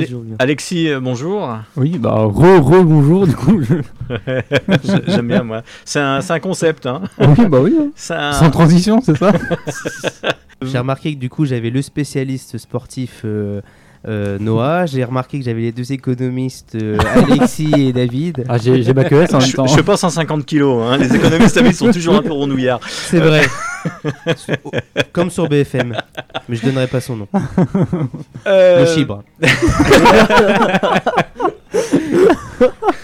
Toujours 0.07 0.23
bien. 0.23 0.37
Alexis, 0.39 0.89
euh, 0.89 0.99
bonjour. 1.01 1.59
Oui, 1.77 1.99
bah 1.99 2.15
re, 2.25 2.59
re, 2.65 2.85
bonjour, 2.85 3.27
du 3.27 3.35
coup. 3.35 3.61
J'aime 5.09 5.29
bien 5.29 5.43
moi. 5.43 5.63
C'est 5.85 6.01
un, 6.01 6.21
c'est 6.23 6.33
un 6.33 6.41
concept. 6.41 6.87
Hein. 6.87 7.03
Oui, 7.19 7.47
bah 7.49 7.59
oui. 7.61 7.77
hein. 7.79 7.91
Un- 8.15 8.33
Sans 8.33 8.51
transition, 8.51 9.01
c'est 9.03 9.17
ça 9.17 9.33
J'ai 10.63 10.79
remarqué 10.79 11.15
que 11.15 11.21
du 11.21 11.29
coup, 11.29 11.45
j'avais 11.45 11.69
le 11.71 11.83
spécialiste 11.83 12.57
sportif 12.59 13.25
euh, 14.09 14.39
Noah, 14.39 14.87
j'ai 14.87 15.05
remarqué 15.05 15.39
que 15.39 15.45
j'avais 15.45 15.61
les 15.61 15.73
deux 15.73 15.93
économistes 15.93 16.75
euh, 16.75 16.97
Alexis 17.15 17.73
et 17.77 17.93
David. 17.93 18.45
Ah, 18.49 18.57
j'ai 18.59 18.93
bac 18.95 19.13
ES 19.13 19.35
en 19.35 19.39
même 19.39 19.47
Je, 19.47 19.57
temps. 19.57 19.67
je 19.67 19.75
fais 19.75 19.83
pas 19.83 19.97
150 19.97 20.47
kilos. 20.47 20.83
Hein. 20.83 20.97
Les 20.97 21.15
économistes 21.15 21.57
amis 21.59 21.75
sont 21.75 21.91
toujours 21.93 22.15
un 22.17 22.23
peu 22.23 22.33
rondouillards. 22.33 22.81
C'est 22.89 23.21
vrai. 23.21 23.43
Comme 25.13 25.31
sur 25.31 25.49
BFM. 25.49 25.97
Mais 26.49 26.57
je 26.57 26.65
donnerai 26.67 26.87
pas 26.87 27.01
son 27.01 27.17
nom. 27.17 27.29
Euh, 28.47 28.81
Le 28.81 28.87
chibre. 28.87 29.23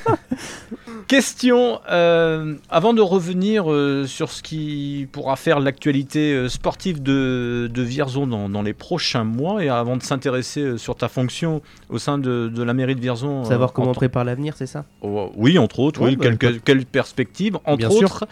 Question, 1.09 1.81
euh, 1.88 2.57
avant 2.69 2.92
de 2.92 3.01
revenir 3.01 3.71
euh, 3.71 4.07
sur 4.07 4.33
ce 4.33 4.42
qui 4.42 5.07
pourra 5.12 5.37
faire 5.37 5.61
l'actualité 5.61 6.33
euh, 6.33 6.49
sportive 6.49 7.01
de, 7.01 7.71
de 7.73 7.83
Vierzon 7.83 8.27
dans, 8.27 8.49
dans 8.49 8.62
les 8.62 8.73
prochains 8.73 9.23
mois, 9.23 9.62
et 9.62 9.69
avant 9.69 9.97
de 9.97 10.03
s'intéresser 10.03 10.79
sur 10.79 10.97
ta 10.97 11.09
fonction 11.09 11.62
au 11.90 11.99
sein 11.99 12.19
de, 12.19 12.49
de 12.49 12.62
la 12.62 12.75
mairie 12.75 12.97
de 12.97 13.01
Vierzon. 13.01 13.45
Savoir 13.45 13.73
comment 13.73 13.88
en 13.88 13.90
on 13.92 13.95
prépare 13.95 14.25
l'avenir, 14.25 14.55
c'est 14.57 14.66
ça? 14.66 14.85
Oh, 15.01 15.31
oui, 15.37 15.59
entre 15.59 15.79
autres, 15.79 16.01
Ouais, 16.01 16.11
oui, 16.11 16.16
bah, 16.16 16.25
quelques, 16.35 16.64
quelques 16.64 16.87
perspectives. 16.88 17.57
Entre 17.64 17.77
Bien 17.77 17.90
autres, 17.90 18.27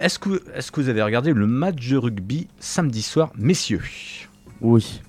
est-ce 0.00 0.20
que, 0.20 0.40
est 0.54 0.70
que 0.70 0.80
vous 0.80 0.88
avez 0.88 1.02
regardé 1.02 1.32
le 1.32 1.48
match 1.48 1.88
de 1.88 1.96
rugby 1.96 2.46
samedi 2.60 3.02
soir, 3.02 3.30
messieurs? 3.36 3.82
Oui. 4.60 5.00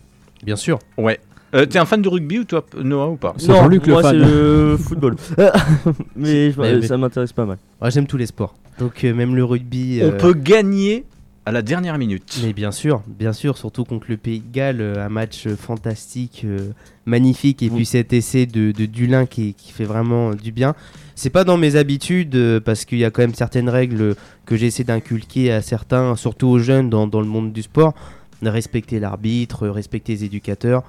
Bien 0.41 0.55
sûr. 0.55 0.79
Ouais. 0.97 1.19
Euh, 1.53 1.65
T'es 1.65 1.79
un 1.79 1.85
fan 1.85 2.01
de 2.01 2.07
rugby 2.09 2.39
ou 2.39 2.43
toi, 2.45 2.65
Noah, 2.81 3.09
ou 3.09 3.15
pas? 3.17 3.33
C'est 3.37 3.47
Jean-Luc 3.47 3.85
le 3.87 3.93
moi 3.93 4.01
fan. 4.01 4.11
c'est 4.11 4.25
le 4.25 4.77
football. 4.81 5.15
mais 6.15 6.51
je- 6.51 6.59
Mais- 6.61 6.75
mais- 6.77 6.87
ça 6.87 6.97
m'intéresse 6.97 7.33
pas 7.33 7.45
mal. 7.45 7.57
Moi, 7.79 7.89
j'aime 7.89 8.07
tous 8.07 8.17
les 8.17 8.25
sports. 8.25 8.55
Donc, 8.79 9.03
euh, 9.03 9.13
même 9.13 9.35
le 9.35 9.43
rugby. 9.43 9.99
On 10.01 10.07
euh, 10.07 10.11
peut 10.17 10.33
gagner 10.33 11.03
à 11.45 11.51
la 11.51 11.61
dernière 11.61 11.97
minute. 11.97 12.39
Mais 12.43 12.53
bien 12.53 12.71
sûr, 12.71 13.01
bien 13.07 13.33
sûr, 13.33 13.57
surtout 13.57 13.83
contre 13.83 14.05
le 14.09 14.17
Pays 14.17 14.39
de 14.39 14.51
Galles, 14.53 14.79
euh, 14.81 15.05
un 15.05 15.09
match 15.09 15.47
euh, 15.47 15.55
fantastique, 15.55 16.43
euh, 16.45 16.69
magnifique, 17.05 17.63
et 17.63 17.69
puis 17.69 17.85
cet 17.85 18.13
essai 18.13 18.45
de, 18.45 18.71
de 18.71 18.85
Dulin 18.85 19.25
qui, 19.25 19.53
qui 19.55 19.71
fait 19.71 19.83
vraiment 19.85 20.31
euh, 20.31 20.35
du 20.35 20.51
bien. 20.51 20.75
C'est 21.15 21.29
pas 21.31 21.43
dans 21.43 21.57
mes 21.57 21.75
habitudes, 21.75 22.35
euh, 22.35 22.59
parce 22.59 22.85
qu'il 22.85 22.99
y 22.99 23.05
a 23.05 23.11
quand 23.11 23.21
même 23.23 23.33
certaines 23.35 23.69
règles 23.69 24.15
que 24.45 24.55
j'essaie 24.55 24.83
d'inculquer 24.83 25.51
à 25.51 25.61
certains, 25.61 26.15
surtout 26.15 26.47
aux 26.47 26.59
jeunes 26.59 26.89
dans, 26.89 27.07
dans 27.07 27.21
le 27.21 27.27
monde 27.27 27.51
du 27.51 27.61
sport. 27.63 27.93
De 28.41 28.49
Respecter 28.49 28.99
l'arbitre, 28.99 29.67
euh, 29.67 29.71
respecter 29.71 30.13
les 30.13 30.23
éducateurs. 30.25 30.81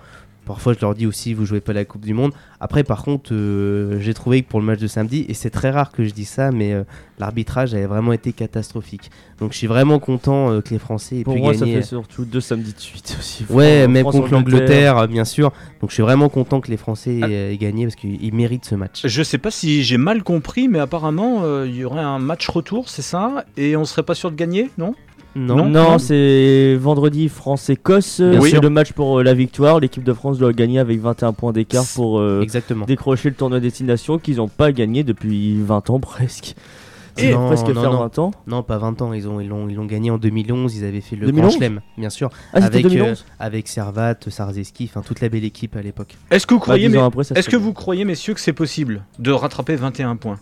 Parfois, 0.44 0.72
je 0.72 0.78
leur 0.80 0.94
dis 0.94 1.06
aussi, 1.06 1.34
vous 1.34 1.46
jouez 1.46 1.60
pas 1.60 1.72
la 1.72 1.84
Coupe 1.84 2.04
du 2.04 2.14
Monde. 2.14 2.32
Après, 2.60 2.82
par 2.82 3.04
contre, 3.04 3.32
euh, 3.32 4.00
j'ai 4.00 4.12
trouvé 4.12 4.42
que 4.42 4.48
pour 4.48 4.58
le 4.60 4.66
match 4.66 4.80
de 4.80 4.86
samedi, 4.88 5.24
et 5.28 5.34
c'est 5.34 5.50
très 5.50 5.70
rare 5.70 5.92
que 5.92 6.04
je 6.04 6.12
dise 6.12 6.28
ça, 6.28 6.50
mais 6.50 6.72
euh, 6.72 6.82
l'arbitrage 7.20 7.74
avait 7.74 7.86
vraiment 7.86 8.12
été 8.12 8.32
catastrophique. 8.32 9.10
Donc, 9.38 9.52
je 9.52 9.58
suis 9.58 9.66
vraiment 9.68 10.00
content 10.00 10.50
euh, 10.50 10.60
que 10.60 10.70
les 10.70 10.78
Français 10.80 11.18
aient 11.18 11.24
Pour 11.24 11.34
pu 11.34 11.40
moi, 11.40 11.52
gagner. 11.52 11.74
ça 11.74 11.80
fait 11.80 11.86
surtout 11.86 12.24
deux 12.24 12.40
samedis 12.40 12.72
de 12.74 12.80
suite 12.80 13.16
aussi. 13.18 13.44
Ouais, 13.50 13.86
même 13.86 14.02
France, 14.02 14.16
contre 14.16 14.34
Angleterre. 14.34 14.94
l'Angleterre, 14.94 15.08
bien 15.08 15.24
sûr. 15.24 15.52
Donc 15.80 15.90
je 15.90 15.94
suis 15.94 16.02
vraiment 16.02 16.28
content 16.28 16.60
que 16.60 16.70
les 16.70 16.76
Français 16.76 17.20
Ah. 17.22 17.28
aient, 17.28 17.52
aient 17.54 17.58
gagné 17.58 17.84
parce 17.86 17.96
qu'ils 17.96 18.34
méritent 18.34 18.64
ce 18.64 18.74
match. 18.74 19.02
Je 19.06 19.22
sais 19.22 19.38
pas 19.38 19.50
si 19.52 19.82
j'ai 19.84 19.96
mal 19.96 20.22
compris, 20.24 20.66
mais 20.68 20.78
apparemment, 20.80 21.42
euh, 21.44 21.66
il 21.68 21.76
y 21.76 21.84
aurait 21.84 22.00
un 22.02 22.18
match 22.18 22.48
retour, 22.48 22.88
c'est 22.88 23.02
ça? 23.02 23.44
Et 23.56 23.76
on 23.76 23.84
serait 23.84 24.02
pas 24.02 24.14
sûr 24.14 24.30
de 24.30 24.36
gagner, 24.36 24.70
non? 24.78 24.94
Non, 25.34 25.56
Non. 25.56 25.64
Non, 25.66 25.98
c'est 25.98 26.76
vendredi 26.78 27.28
France-Écosse. 27.28 28.20
Bien 28.20 28.40
C'est 28.42 28.48
sûr. 28.50 28.60
le 28.60 28.70
match 28.70 28.92
pour 28.92 29.18
euh, 29.18 29.22
la 29.22 29.34
victoire. 29.34 29.80
L'équipe 29.80 30.04
de 30.04 30.12
France 30.12 30.38
doit 30.38 30.52
gagner 30.52 30.78
avec 30.78 31.00
21 31.00 31.32
points 31.32 31.52
d'écart 31.52 31.84
pour 31.94 32.18
euh, 32.18 32.40
exactement. 32.42 32.84
décrocher 32.86 33.30
le 33.30 33.34
tournoi 33.34 33.60
destination 33.60 34.18
qu'ils 34.18 34.36
n'ont 34.36 34.48
pas 34.48 34.72
gagné 34.72 35.04
depuis 35.04 35.60
20 35.62 35.90
ans 35.90 36.00
presque. 36.00 36.54
Et 37.18 37.32
non, 37.32 37.46
presque 37.48 37.68
non, 37.68 37.80
faire 37.82 37.92
non. 37.92 37.98
20 38.00 38.18
ans. 38.20 38.30
Non, 38.46 38.62
pas 38.62 38.78
20 38.78 39.02
ans. 39.02 39.12
Ils 39.12 39.28
ont, 39.28 39.38
ils 39.40 39.48
l'ont, 39.48 39.68
ils 39.68 39.74
l'ont 39.74 39.84
gagné 39.84 40.10
en 40.10 40.16
2011. 40.18 40.76
Ils 40.76 40.84
avaient 40.84 41.00
fait 41.02 41.16
le 41.16 41.26
2011? 41.26 41.50
Grand 41.50 41.58
Chelem, 41.58 41.80
bien 41.98 42.08
sûr. 42.10 42.30
Ah, 42.54 42.64
avec, 42.64 42.82
2011 42.84 43.08
euh, 43.28 43.32
avec 43.38 43.68
Servat, 43.68 44.14
Sarzeski, 44.28 44.84
enfin 44.90 45.02
toute 45.06 45.20
la 45.20 45.28
belle 45.28 45.44
équipe 45.44 45.76
à 45.76 45.82
l'époque. 45.82 46.16
Est-ce 46.30 46.46
que 46.46 46.54
vous 46.54 46.60
Bah, 46.60 46.64
croyez, 46.64 46.88
10 46.88 46.92
mais- 46.94 46.98
ans 47.00 47.06
après, 47.06 47.24
ça 47.24 47.34
est-ce 47.34 47.42
serait 47.42 47.52
que 47.52 47.56
bien. 47.58 47.66
vous 47.66 47.72
croyez, 47.74 48.04
messieurs, 48.06 48.32
que 48.32 48.40
c'est 48.40 48.54
possible 48.54 49.02
de 49.18 49.30
rattraper 49.30 49.76
21 49.76 50.16
points? 50.16 50.38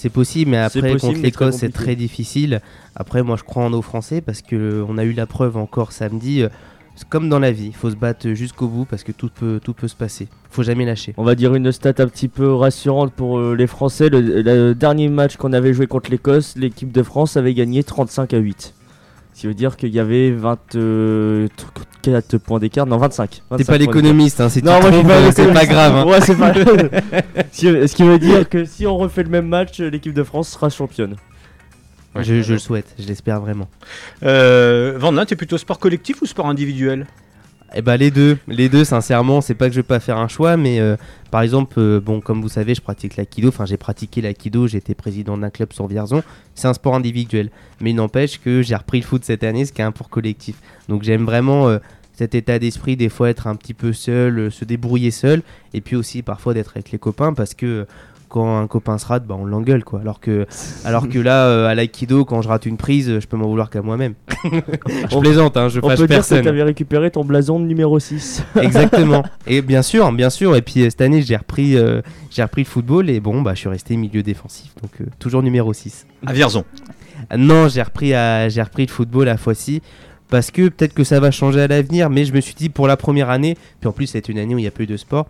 C'est 0.00 0.10
possible, 0.10 0.52
mais 0.52 0.58
après 0.58 0.92
possible, 0.92 1.00
contre 1.00 1.22
l'Écosse, 1.22 1.56
c'est 1.56 1.72
très 1.72 1.96
difficile. 1.96 2.60
Après, 2.94 3.24
moi, 3.24 3.34
je 3.36 3.42
crois 3.42 3.64
en 3.64 3.70
nos 3.70 3.82
Français 3.82 4.20
parce 4.20 4.42
que 4.42 4.54
euh, 4.54 4.84
on 4.88 4.96
a 4.96 5.02
eu 5.02 5.10
la 5.12 5.26
preuve 5.26 5.56
encore 5.56 5.90
samedi. 5.90 6.40
euh, 6.42 6.48
c'est 6.94 7.08
comme 7.08 7.28
dans 7.28 7.40
la 7.40 7.50
vie, 7.50 7.66
il 7.66 7.74
faut 7.74 7.90
se 7.90 7.96
battre 7.96 8.30
jusqu'au 8.30 8.68
bout 8.68 8.84
parce 8.84 9.02
que 9.02 9.10
tout 9.10 9.28
peut, 9.28 9.58
tout 9.60 9.74
peut 9.74 9.88
se 9.88 9.96
passer. 9.96 10.28
Faut 10.50 10.62
jamais 10.62 10.84
lâcher. 10.84 11.14
On 11.16 11.24
va 11.24 11.34
dire 11.34 11.52
une 11.52 11.72
stat 11.72 11.94
un 11.98 12.06
petit 12.06 12.28
peu 12.28 12.54
rassurante 12.54 13.12
pour 13.12 13.40
euh, 13.40 13.56
les 13.56 13.66
Français. 13.66 14.08
Le, 14.08 14.20
le 14.20 14.72
dernier 14.72 15.08
match 15.08 15.36
qu'on 15.36 15.52
avait 15.52 15.74
joué 15.74 15.88
contre 15.88 16.12
l'Écosse, 16.12 16.54
l'équipe 16.56 16.92
de 16.92 17.02
France 17.02 17.36
avait 17.36 17.54
gagné 17.54 17.82
35 17.82 18.34
à 18.34 18.38
8. 18.38 18.74
Ce 19.38 19.42
qui 19.42 19.46
veut 19.46 19.54
dire 19.54 19.76
qu'il 19.76 19.94
y 19.94 20.00
avait 20.00 20.32
24 20.32 22.38
points 22.38 22.58
d'écart. 22.58 22.86
Non, 22.86 22.96
25. 22.98 23.30
T'es 23.30 23.36
25 23.50 23.58
pas 23.58 23.64
points 23.64 23.78
d'écart. 23.78 23.94
l'économiste, 23.94 24.40
hein, 24.40 24.48
c'est 24.48 24.64
Non, 24.64 24.80
moi 24.80 24.90
je 24.90 24.96
suis 24.96 25.06
pas 25.06 25.30
c'est 25.32 25.52
pas 25.52 25.64
grave. 25.66 25.94
hein. 25.94 26.04
Ouais, 26.06 26.20
c'est 26.20 26.34
pas 26.34 26.52
ce, 27.52 27.54
qui, 27.60 27.88
ce 27.88 27.94
qui 27.94 28.02
veut 28.02 28.18
dire 28.18 28.48
que 28.48 28.64
si 28.64 28.84
on 28.88 28.96
refait 28.98 29.22
le 29.22 29.28
même 29.28 29.46
match, 29.46 29.78
l'équipe 29.78 30.12
de 30.12 30.24
France 30.24 30.48
sera 30.48 30.70
championne. 30.70 31.14
je, 32.16 32.42
je 32.42 32.52
le 32.54 32.58
souhaite, 32.58 32.92
je 32.98 33.06
l'espère 33.06 33.40
vraiment. 33.40 33.68
euh, 34.24 34.94
Vandin, 34.98 35.24
t'es 35.24 35.36
plutôt 35.36 35.56
sport 35.56 35.78
collectif 35.78 36.20
ou 36.20 36.26
sport 36.26 36.48
individuel? 36.48 37.06
Eh 37.74 37.82
bah 37.82 37.98
les 37.98 38.10
deux, 38.10 38.38
les 38.48 38.70
deux 38.70 38.84
sincèrement, 38.84 39.42
c'est 39.42 39.54
pas 39.54 39.68
que 39.68 39.74
je 39.74 39.80
vais 39.80 39.86
pas 39.86 40.00
faire 40.00 40.16
un 40.16 40.28
choix, 40.28 40.56
mais 40.56 40.80
euh, 40.80 40.96
par 41.30 41.42
exemple, 41.42 41.74
euh, 41.78 42.00
bon 42.00 42.20
comme 42.20 42.40
vous 42.40 42.48
savez, 42.48 42.74
je 42.74 42.80
pratique 42.80 43.16
l'aïkido, 43.16 43.48
enfin 43.48 43.66
j'ai 43.66 43.76
pratiqué 43.76 44.22
l'aïkido, 44.22 44.66
j'ai 44.66 44.78
été 44.78 44.94
président 44.94 45.36
d'un 45.36 45.50
club 45.50 45.74
sur 45.74 45.86
Vierzon, 45.86 46.22
c'est 46.54 46.66
un 46.66 46.72
sport 46.72 46.94
individuel, 46.94 47.50
mais 47.80 47.90
il 47.90 47.96
n'empêche 47.96 48.40
que 48.40 48.62
j'ai 48.62 48.74
repris 48.74 49.00
le 49.00 49.04
foot 49.04 49.22
cette 49.22 49.44
année, 49.44 49.66
ce 49.66 49.72
qui 49.72 49.82
est 49.82 49.84
un 49.84 49.92
pour 49.92 50.08
collectif. 50.08 50.56
Donc 50.88 51.02
j'aime 51.02 51.26
vraiment 51.26 51.68
euh, 51.68 51.78
cet 52.14 52.34
état 52.34 52.58
d'esprit, 52.58 52.96
des 52.96 53.10
fois 53.10 53.28
être 53.28 53.46
un 53.46 53.54
petit 53.54 53.74
peu 53.74 53.92
seul, 53.92 54.50
se 54.50 54.64
débrouiller 54.64 55.10
seul, 55.10 55.42
et 55.74 55.82
puis 55.82 55.94
aussi 55.94 56.22
parfois 56.22 56.54
d'être 56.54 56.70
avec 56.74 56.90
les 56.90 56.98
copains, 56.98 57.34
parce 57.34 57.52
que 57.52 57.86
quand 58.28 58.58
un 58.60 58.66
copain 58.66 58.98
se 58.98 59.06
rate, 59.06 59.26
bah 59.26 59.36
on 59.38 59.44
l'engueule 59.44 59.84
quoi. 59.84 60.00
Alors 60.00 60.20
que, 60.20 60.46
alors 60.84 61.08
que 61.08 61.18
là, 61.18 61.46
euh, 61.46 61.66
à 61.66 61.74
l'aïkido, 61.74 62.24
quand 62.24 62.42
je 62.42 62.48
rate 62.48 62.66
une 62.66 62.76
prise, 62.76 63.18
je 63.20 63.26
peux 63.26 63.36
m'en 63.36 63.48
vouloir 63.48 63.70
qu'à 63.70 63.82
moi-même. 63.82 64.14
je 64.44 64.50
On- 65.16 65.20
plaisante, 65.20 65.56
hein, 65.56 65.68
je 65.68 65.80
On 65.82 65.88
fâche 65.88 65.98
peut 65.98 66.06
dire 66.06 66.16
que 66.16 66.20
personne. 66.20 66.42
tu 66.42 66.48
avais 66.48 66.62
récupéré 66.62 67.10
ton 67.10 67.24
blason 67.24 67.58
de 67.58 67.64
numéro 67.64 67.98
6. 67.98 68.44
Exactement. 68.60 69.24
Et 69.46 69.62
bien 69.62 69.82
sûr, 69.82 70.10
bien 70.12 70.30
sûr. 70.30 70.54
Et 70.56 70.62
puis 70.62 70.82
euh, 70.82 70.90
cette 70.90 71.00
année, 71.00 71.22
j'ai 71.22 71.36
repris, 71.36 71.76
euh, 71.76 72.00
j'ai 72.30 72.42
repris 72.42 72.62
le 72.62 72.68
football 72.68 73.10
et 73.10 73.20
bon, 73.20 73.42
bah, 73.42 73.54
je 73.54 73.60
suis 73.60 73.68
resté 73.68 73.96
milieu 73.96 74.22
défensif, 74.22 74.72
donc 74.82 74.92
euh, 75.00 75.04
toujours 75.18 75.42
numéro 75.42 75.72
6. 75.72 76.06
À 76.26 76.32
Vierzon. 76.32 76.64
Non, 77.36 77.68
j'ai 77.68 77.82
repris, 77.82 78.14
à, 78.14 78.48
j'ai 78.48 78.62
repris 78.62 78.86
le 78.86 78.92
football 78.92 79.28
à 79.28 79.36
fois-ci 79.36 79.82
parce 80.30 80.50
que 80.50 80.68
peut-être 80.68 80.94
que 80.94 81.04
ça 81.04 81.20
va 81.20 81.30
changer 81.30 81.62
à 81.62 81.66
l'avenir, 81.66 82.10
mais 82.10 82.24
je 82.24 82.32
me 82.32 82.40
suis 82.40 82.54
dit 82.54 82.68
pour 82.68 82.86
la 82.86 82.96
première 82.96 83.30
année, 83.30 83.56
puis 83.80 83.88
en 83.88 83.92
plus 83.92 84.06
c'est 84.06 84.28
une 84.28 84.38
année 84.38 84.54
où 84.54 84.58
il 84.58 84.62
n'y 84.62 84.68
a 84.68 84.70
plus 84.72 84.86
de 84.86 84.96
sport. 84.96 85.26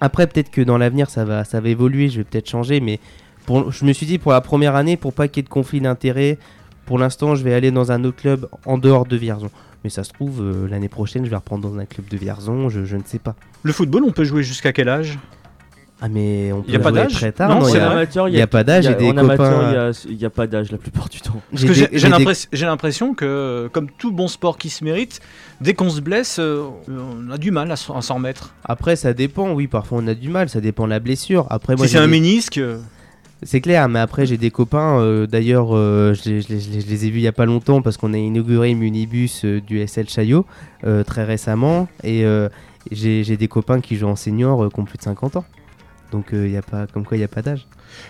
Après, 0.00 0.26
peut-être 0.26 0.50
que 0.50 0.60
dans 0.60 0.78
l'avenir, 0.78 1.08
ça 1.10 1.24
va, 1.24 1.44
ça 1.44 1.60
va 1.60 1.68
évoluer, 1.68 2.08
je 2.08 2.18
vais 2.18 2.24
peut-être 2.24 2.48
changer, 2.48 2.80
mais 2.80 3.00
je 3.48 3.84
me 3.84 3.92
suis 3.92 4.06
dit 4.06 4.18
pour 4.18 4.32
la 4.32 4.40
première 4.40 4.74
année, 4.74 4.96
pour 4.96 5.12
pas 5.12 5.28
qu'il 5.28 5.38
y 5.38 5.40
ait 5.40 5.44
de 5.44 5.48
conflit 5.48 5.80
d'intérêts, 5.80 6.38
pour 6.84 6.98
l'instant, 6.98 7.34
je 7.34 7.42
vais 7.42 7.54
aller 7.54 7.70
dans 7.70 7.92
un 7.92 8.04
autre 8.04 8.16
club 8.16 8.48
en 8.64 8.78
dehors 8.78 9.06
de 9.06 9.16
Vierzon. 9.16 9.50
Mais 9.84 9.90
ça 9.90 10.04
se 10.04 10.12
trouve, 10.12 10.40
euh, 10.40 10.68
l'année 10.68 10.88
prochaine, 10.88 11.24
je 11.24 11.30
vais 11.30 11.36
reprendre 11.36 11.68
dans 11.68 11.78
un 11.78 11.84
club 11.84 12.08
de 12.08 12.16
Vierzon, 12.16 12.68
je 12.68 12.96
ne 12.96 13.02
sais 13.04 13.18
pas. 13.18 13.34
Le 13.62 13.72
football, 13.72 14.04
on 14.04 14.12
peut 14.12 14.24
jouer 14.24 14.42
jusqu'à 14.42 14.72
quel 14.72 14.88
âge? 14.88 15.18
Ah 16.00 16.08
mais 16.10 16.52
on 16.52 16.60
peut 16.62 16.72
Y 16.72 16.76
a 16.76 16.78
pas 16.78 16.90
jouer 16.90 16.98
d'âge 17.00 17.12
très 17.14 17.32
tard. 17.32 17.48
Non, 17.48 17.60
Non, 17.60 17.68
il 17.68 17.72
c'est 17.72 17.80
amateur, 17.80 18.28
il 18.28 18.34
y 18.34 18.40
a 18.42 18.46
pas 18.46 18.64
d'âge, 18.64 18.84
il 18.84 18.88
y 18.90 18.94
a- 18.94 18.98
j'ai 18.98 19.04
des 19.04 19.10
en 19.10 19.16
amateur, 19.16 19.50
copains- 19.50 19.70
il 19.70 19.74
y 19.74 19.76
a- 19.78 20.06
il 20.10 20.16
n'y 20.18 20.24
a, 20.26 20.30
pas 20.30 20.46
d'âge 20.46 20.70
la 20.70 20.76
plupart 20.78 21.08
du 21.08 21.20
temps. 21.22 21.40
Parce 21.50 21.64
que 21.64 21.72
des- 21.72 22.48
j'ai 22.52 22.66
l'impression 22.66 23.14
que, 23.14 23.70
comme 23.72 23.88
tout 23.96 24.12
bon 24.12 24.28
sport 24.28 24.58
qui 24.58 24.68
se 24.68 24.84
mérite, 24.84 25.20
dès 25.62 25.72
qu'on 25.72 25.88
se 25.88 26.02
blesse, 26.02 26.38
euh, 26.38 26.64
on 26.90 27.30
a 27.30 27.38
du 27.38 27.50
mal 27.50 27.72
à 27.72 27.76
s'en 27.76 28.14
remettre. 28.14 28.52
Après, 28.64 28.94
ça 28.94 29.14
dépend. 29.14 29.52
Oui, 29.54 29.68
parfois 29.68 29.98
on 30.02 30.06
a 30.06 30.14
du 30.14 30.28
mal. 30.28 30.50
Ça 30.50 30.60
dépend 30.60 30.84
de 30.84 30.90
la 30.90 31.00
blessure. 31.00 31.46
Après, 31.48 31.76
moi, 31.76 31.86
si 31.86 31.92
c'est 31.94 31.98
un 31.98 32.06
ménisque, 32.06 32.58
euh, 32.58 32.76
C'est 33.42 33.60
clair, 33.60 33.86
mais 33.90 33.98
après 33.98 34.24
j'ai 34.24 34.38
des 34.38 34.50
copains, 34.50 34.98
euh, 34.98 35.26
d'ailleurs 35.26 35.68
euh, 35.76 36.14
je, 36.14 36.28
les- 36.30 36.40
je 36.40 36.48
les- 36.48 36.60
je 36.60 36.70
les- 36.70 36.80
je 36.80 36.86
les 36.86 37.04
ai 37.06 37.10
vus 37.10 37.18
il 37.18 37.22
y 37.22 37.28
a 37.28 37.32
pas 37.32 37.44
longtemps 37.44 37.82
parce 37.82 37.98
qu'on 37.98 38.14
a 38.14 38.16
inauguré 38.16 38.70
le 38.72 38.78
minibus 38.78 39.44
euh, 39.44 39.60
du 39.60 39.78
SL 39.86 40.08
Chaillot 40.08 40.46
euh, 40.84 41.04
très 41.04 41.22
récemment 41.22 41.86
et 42.02 42.24
euh, 42.24 42.48
j'ai 42.90 43.24
j'ai 43.24 43.36
des 43.36 43.46
copains 43.46 43.82
qui 43.82 43.96
jouent 43.96 44.08
en 44.08 44.16
senior 44.16 44.64
euh, 44.64 44.68
qui 44.70 44.80
ont 44.80 44.84
plus 44.84 44.96
de 44.96 45.02
50 45.02 45.36
ans. 45.36 45.44
Donc 46.16 46.32
euh, 46.32 46.46
il 46.46 46.52
y 46.52 46.56
a 46.56 46.62
pas, 46.62 46.86
comme 46.86 47.04
quoi 47.04 47.18
il 47.18 47.20
n'y 47.20 47.24
a 47.24 47.28
pas 47.28 47.42
d'âge. 47.42 47.66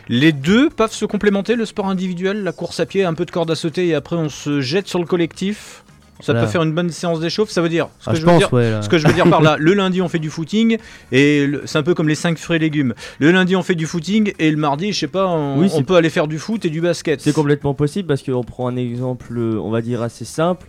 Les 0.09 0.31
deux 0.31 0.71
peuvent 0.71 0.93
se 0.93 1.05
complémenter, 1.05 1.57
le 1.57 1.65
sport 1.67 1.89
individuel, 1.89 2.45
la 2.45 2.53
course 2.53 2.79
à 2.79 2.87
pied, 2.87 3.05
un 3.05 3.15
peu 3.15 3.25
de 3.25 3.33
corde 3.33 3.51
à 3.51 3.57
sauter 3.57 3.89
et 3.89 3.95
après 3.97 4.15
on 4.15 4.29
se 4.29 4.61
jette 4.61 4.87
sur 4.87 5.01
le 5.01 5.07
collectif. 5.07 5.83
Ça 6.21 6.33
Voilà. 6.33 6.47
peut 6.47 6.53
faire 6.53 6.63
une 6.63 6.73
bonne 6.73 6.91
séance 6.91 7.19
d'échauffe, 7.19 7.51
ça 7.51 7.61
veut 7.63 7.69
dire. 7.69 7.89
Ce 7.99 8.09
Ah, 8.09 8.13
que 8.13 8.19
je 8.21 8.25
pense, 8.25 8.39
dire, 8.39 8.53
ouais. 8.53 8.73
Ce 8.81 8.89
que 8.89 8.97
je 8.97 9.07
veux 9.09 9.13
dire 9.13 9.29
par 9.29 9.43
là, 9.43 9.57
le 9.61 9.75
lundi 9.75 10.01
on 10.01 10.09
fait 10.09 10.21
du 10.21 10.31
footing 10.31 10.79
et 11.11 11.47
c'est 11.65 11.79
un 11.79 11.83
peu 11.83 11.95
comme 11.95 12.09
les 12.09 12.15
5 12.15 12.39
fruits 12.39 12.57
et 12.57 12.61
légumes. 12.61 12.95
Le 13.19 13.33
lundi 13.33 13.57
on 13.57 13.63
fait 13.65 13.75
du 13.75 13.87
footing 13.87 14.33
et 14.39 14.51
le 14.53 14.57
mardi, 14.57 14.93
je 14.93 15.01
sais 15.01 15.09
pas, 15.09 15.27
on, 15.27 15.59
Oui, 15.59 15.69
on 15.75 15.83
peut 15.83 15.97
aller 15.97 16.09
faire 16.09 16.29
du 16.29 16.39
foot 16.39 16.65
et 16.65 16.71
du 16.71 16.81
basket. 16.81 17.21
C'est 17.21 17.35
complètement 17.35 17.75
possible 17.75 18.07
parce 18.07 18.23
qu'on 18.23 18.45
prend 18.45 18.69
un 18.69 18.77
exemple, 18.77 19.27
euh, 19.37 19.59
on 19.61 19.71
va 19.71 19.83
dire, 19.83 20.01
assez 20.01 20.25
simple. 20.25 20.67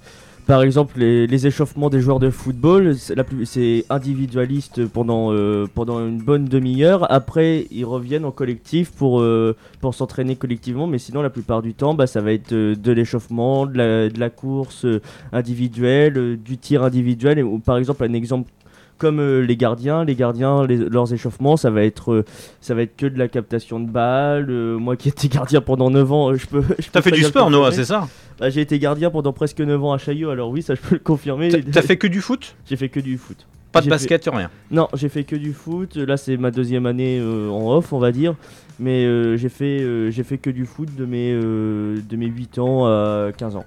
Par 0.47 0.61
exemple, 0.63 0.99
les, 0.99 1.45
échauffements 1.45 1.89
des 1.89 1.99
joueurs 1.99 2.19
de 2.19 2.29
football, 2.29 2.95
c'est 2.95 3.83
individualiste 3.89 4.87
pendant, 4.87 5.33
euh, 5.33 5.67
pendant 5.75 5.99
une 5.99 6.19
bonne 6.19 6.45
demi-heure. 6.45 7.11
Après, 7.11 7.67
ils 7.69 7.83
reviennent 7.83 8.23
en 8.23 8.31
collectif 8.31 8.91
pour, 8.93 9.19
euh, 9.19 9.57
pour 9.81 9.93
s'entraîner 9.93 10.37
collectivement. 10.37 10.87
Mais 10.87 10.99
sinon, 10.99 11.21
la 11.21 11.29
plupart 11.29 11.61
du 11.61 11.73
temps, 11.73 11.95
bah, 11.95 12.07
ça 12.07 12.21
va 12.21 12.31
être 12.31 12.53
euh, 12.53 12.75
de 12.75 12.91
l'échauffement, 12.93 13.65
de 13.65 14.09
la, 14.17 14.29
course 14.29 14.85
individuelle, 15.33 16.37
du 16.37 16.57
tir 16.57 16.81
individuel. 16.81 17.39
Et, 17.39 17.45
par 17.65 17.77
exemple, 17.77 18.05
un 18.05 18.13
exemple 18.13 18.49
comme 18.97 19.19
euh, 19.19 19.39
les 19.41 19.55
gardiens, 19.57 20.03
les 20.03 20.15
gardiens, 20.15 20.65
les- 20.65 20.77
leurs 20.77 21.13
échauffements, 21.13 21.57
ça 21.57 21.69
va 21.69 21.83
être 21.83 22.11
euh, 22.11 22.25
ça 22.61 22.73
va 22.75 22.81
être 22.81 22.95
que 22.95 23.05
de 23.05 23.17
la 23.19 23.27
captation 23.27 23.79
de 23.79 23.89
balles. 23.89 24.47
Euh, 24.49 24.77
moi 24.77 24.95
qui 24.95 25.09
étais 25.09 25.27
gardien 25.27 25.61
pendant 25.61 25.89
9 25.89 26.11
ans, 26.11 26.33
je 26.35 26.45
peux. 26.47 26.63
je 26.79 26.87
T'as 26.91 27.01
fait 27.01 27.11
du 27.11 27.23
sport, 27.23 27.49
Noah, 27.49 27.71
c'est 27.71 27.85
ça 27.85 28.07
Bah, 28.39 28.49
J'ai 28.49 28.61
été 28.61 28.79
gardien 28.79 29.09
pendant 29.09 29.33
presque 29.33 29.59
9 29.59 29.83
ans 29.83 29.93
à 29.93 29.97
Chaillot, 29.97 30.29
alors 30.29 30.49
oui, 30.49 30.61
ça 30.61 30.75
je 30.75 30.81
peux 30.81 30.95
le 30.95 30.99
confirmer. 30.99 31.49
T'as- 31.49 31.81
fait 31.81 31.97
que 31.97 32.07
du 32.07 32.21
foot? 32.21 32.55
J'ai 32.65 32.75
fait 32.75 32.89
que 32.89 32.99
du 32.99 33.17
foot. 33.17 33.45
Pas 33.71 33.81
de 33.81 33.89
basket, 33.89 34.27
rien. 34.33 34.49
Non, 34.71 34.87
j'ai 34.95 35.09
fait 35.09 35.23
que 35.23 35.35
du 35.35 35.53
foot. 35.53 35.97
Là, 35.97 36.17
c'est 36.17 36.37
ma 36.37 36.51
deuxième 36.51 36.85
année 36.85 37.19
euh, 37.21 37.49
en 37.49 37.69
off, 37.75 37.91
on 37.93 37.99
va 37.99 38.11
dire. 38.11 38.33
Mais 38.79 39.05
euh, 39.05 39.37
j'ai 39.37 39.49
fait, 39.49 39.81
euh, 39.81 40.09
j'ai 40.09 40.23
fait 40.23 40.37
que 40.37 40.49
du 40.49 40.65
foot 40.65 40.87
de 40.95 41.05
mes, 41.05 41.33
de 41.33 42.15
mes 42.15 42.27
8 42.27 42.59
ans 42.59 42.85
à 42.87 43.29
15 43.37 43.55
ans. 43.57 43.65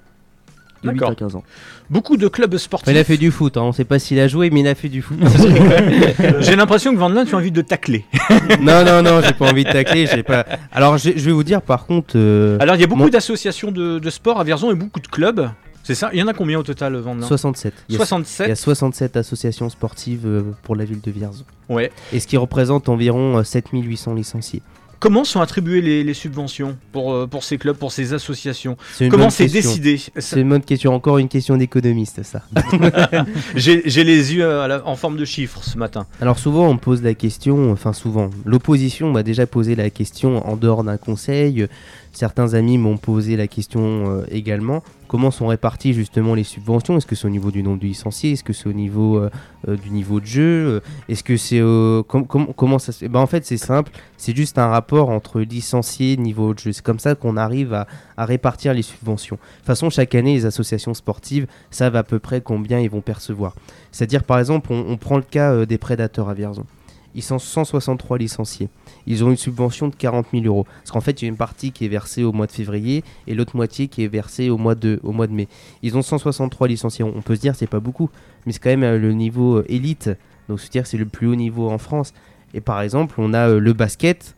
De 0.83 0.89
8 0.89 0.95
D'accord. 0.95 1.11
à 1.11 1.15
15 1.15 1.37
ans. 1.37 1.45
Beaucoup 1.91 2.17
de 2.17 2.29
clubs 2.29 2.57
sportifs. 2.57 2.89
Il 2.95 2.97
a 2.99 3.03
fait 3.05 3.17
du 3.17 3.31
foot, 3.33 3.57
hein. 3.57 3.63
on 3.63 3.73
sait 3.73 3.85
pas 3.85 3.99
s'il 3.99 4.21
a 4.21 4.29
joué, 4.29 4.49
mais 4.51 4.61
il 4.61 4.69
a 4.69 4.77
fait 4.77 4.89
du 4.89 5.03
foot. 5.03 5.19
J'ai 6.41 6.55
l'impression 6.57 6.93
que 6.95 6.99
Vandelin, 6.99 7.25
tu 7.25 7.35
as 7.35 7.39
envie 7.39 7.51
de 7.51 7.63
tacler. 7.63 8.05
non, 8.61 8.85
non, 8.85 9.03
non, 9.03 9.21
j'ai 9.23 9.33
pas 9.33 9.51
envie 9.51 9.65
de 9.65 9.71
tacler. 9.73 10.07
j'ai 10.07 10.23
Pas... 10.23 10.47
Alors 10.73 10.99
j'ai- 10.99 11.19
je 11.19 11.25
vais 11.25 11.33
vous 11.33 11.43
dire 11.45 11.63
par 11.63 11.87
contre. 11.87 12.13
euh, 12.17 12.57
Alors, 12.61 12.77
il 12.77 12.81
y 12.81 12.85
a 12.85 12.87
beaucoup 12.87 13.11
d'associations 13.11 13.73
de, 13.73 13.99
de 13.99 14.11
sport 14.11 14.39
à 14.41 14.45
Vierzon 14.45 14.71
et 14.71 14.75
beaucoup 14.75 15.01
de 15.01 15.09
clubs. 15.09 15.51
C'est 15.83 15.95
ça? 15.95 16.11
Il 16.13 16.19
y 16.21 16.23
en 16.23 16.29
a 16.29 16.33
combien 16.35 16.59
au 16.59 16.63
total, 16.63 16.95
Vandelin 16.97 17.27
67. 17.27 17.73
Il 17.89 17.95
y, 17.97 17.99
a, 18.01 18.05
il 18.47 18.49
y 18.49 18.53
a 18.53 18.55
67 18.55 18.57
67 18.57 19.17
associations 19.17 19.69
sportives 19.71 20.27
euh, 20.27 20.43
pour 20.63 20.77
la 20.77 20.85
ville 20.85 21.01
de 21.01 21.11
Vierzon. 21.11 21.45
Ouais. 21.69 21.91
Et 22.13 22.21
ce 22.21 22.27
qui 22.27 22.37
représente 22.37 22.89
environ 22.89 23.39
euh, 23.39 23.43
7800 23.43 24.15
licenciés. 24.15 24.63
Comment 25.01 25.25
sont 25.25 25.41
attribuées 25.41 25.81
les, 25.81 26.05
les 26.05 26.13
subventions 26.15 26.77
pour, 26.93 27.13
euh, 27.15 27.27
pour 27.27 27.43
ces 27.43 27.57
clubs, 27.57 27.77
pour 27.77 27.91
ces 27.91 28.13
associations 28.13 28.77
Comment 29.11 29.31
c'est 29.31 29.47
décidé 29.47 29.99
C'est 30.19 30.41
une 30.41 30.49
bonne 30.51 30.63
question, 30.63 30.95
encore 30.95 31.17
une 31.19 31.29
question 31.29 31.57
d'économiste 31.57 32.23
ça. 32.23 32.43
J'ai 33.57 34.05
les 34.05 34.35
yeux 34.35 34.49
à 34.61 34.69
la- 34.69 34.87
en 34.87 34.97
forme 34.97 35.17
de 35.17 35.25
chiffres 35.25 35.63
ce 35.65 35.79
matin. 35.79 36.07
Alors 36.21 36.39
souvent 36.39 36.69
on 36.69 36.75
me 36.75 36.79
pose 36.79 37.03
la 37.03 37.15
question, 37.15 37.73
enfin 37.73 37.93
souvent, 37.93 38.31
l'opposition 38.45 39.11
m'a 39.11 39.23
déjà 39.23 39.47
posé 39.47 39.75
la 39.75 39.91
question 39.91 40.47
en 40.47 40.57
dehors 40.57 40.85
d'un 40.85 40.97
conseil, 40.99 41.67
certains 42.13 42.55
amis 42.55 42.79
m'ont 42.79 42.97
posé 42.99 43.37
la 43.37 43.47
question 43.47 43.81
euh, 44.19 44.23
également, 44.31 44.83
comment 45.11 45.33
sont 45.33 45.49
réparties 45.49 45.93
justement 45.93 46.37
les 46.37 46.45
subventions? 46.45 46.97
Est-ce 46.97 47.05
que 47.05 47.17
c'est 47.17 47.27
au 47.27 47.31
niveau 47.31 47.51
du 47.51 47.65
nombre 47.65 47.81
de 47.81 47.87
licenciés? 47.87 48.31
Est-ce 48.31 48.45
que 48.45 48.53
c'est 48.53 48.69
au 48.69 48.73
niveau 48.73 49.19
euh, 49.19 49.29
euh, 49.67 49.77
du 49.77 49.91
niveau 49.91 50.21
de 50.21 50.27
jeu? 50.27 50.43
Euh, 50.69 50.81
Est-ce 51.09 51.25
que 51.25 51.37
c'est... 51.37 51.59
com- 52.07 52.25
com- 52.29 52.53
comment 52.57 52.79
ça 52.79 52.93
se 52.93 53.05
ben, 53.07 53.19
En 53.19 53.27
fait 53.27 53.45
c'est 53.45 53.57
simple, 53.57 53.91
c'est 54.17 54.37
juste 54.37 54.57
un 54.57 54.69
rapport 54.69 55.11
entre 55.11 55.41
licenciés 55.41 56.13
et 56.13 56.17
niveau 56.17 56.55
de 56.55 56.61
jeu. 56.61 56.71
C'est 56.73 56.85
comme 56.85 57.01
ça 57.01 57.17
qu'on 57.17 57.37
arrive 57.37 57.75
à, 57.75 57.89
répartir 58.25 58.73
les 58.73 58.83
subventions. 58.83 59.37
De 59.37 59.57
toute 59.57 59.67
façon, 59.67 59.91
chaque 59.91 60.15
année, 60.15 60.35
les 60.35 60.47
associations 60.47 60.95
sportives 60.95 61.47
savent 61.73 61.97
à 61.97 62.05
peu 62.05 62.21
près 62.21 62.41
combien 62.41 62.79
ils 62.79 62.91
vont 62.91 63.01
percevoir. 63.01 63.57
C'est-à-dire, 63.91 64.23
par 64.23 64.39
exemple, 64.39 64.73
on, 64.73 64.97
prend 64.97 65.17
le 65.17 65.23
cas 65.23 65.65
des 65.65 65.79
prédateurs 65.79 66.29
à 66.29 66.35
Vierzon. 66.35 66.67
Ils 67.15 67.23
sont 67.23 67.39
163 67.39 68.19
licenciés. 68.19 68.69
Ils 69.07 69.25
ont 69.25 69.31
une 69.31 69.37
subvention 69.37 69.89
de 69.89 69.95
40 69.97 70.27
000 70.33 70.45
euros. 70.45 70.65
Parce 70.81 70.91
qu'en 70.93 71.01
fait, 71.01 71.21
il 71.21 71.25
y 71.25 71.29
a 71.29 71.29
une 71.29 71.37
partie 71.37 71.73
qui 71.73 71.85
est 71.85 71.89
versée 71.89 72.23
au 72.23 72.33
mois 72.33 72.47
de 72.47 72.53
février 72.53 73.03
et 73.27 73.35
l'autre 73.35 73.57
moitié 73.57 73.89
qui 73.89 74.05
est 74.05 74.09
versée 74.09 74.49
au 74.51 74.59
mois 74.59 74.75
de, 74.75 75.01
au 75.03 75.13
mois 75.13 75.27
de 75.27 75.33
mai. 75.33 75.49
Ils 75.83 75.97
ont 75.97 76.03
163 76.03 76.69
licenciés. 76.69 77.05
On 77.05 77.21
peut 77.23 77.35
se 77.35 77.41
dire 77.41 77.55
c'est 77.57 77.67
pas 77.67 77.81
beaucoup, 77.81 78.11
mais 78.47 78.53
c'est 78.53 78.61
quand 78.61 78.71
même 78.71 78.85
euh, 78.85 78.99
le 78.99 79.13
niveau 79.13 79.57
euh, 79.57 79.65
élite. 79.69 80.11
Donc, 80.49 80.61
c'est-à-dire 80.61 80.87
c'est 80.87 80.99
le 80.99 81.07
plus 81.07 81.27
haut 81.27 81.35
niveau 81.37 81.69
en 81.69 81.79
France. 81.79 82.13
Et 82.55 82.61
par 82.61 82.81
exemple, 82.81 83.17
on 83.19 83.35
a 83.35 83.49
euh, 83.49 83.59
le 83.59 83.73
basket. 83.73 84.37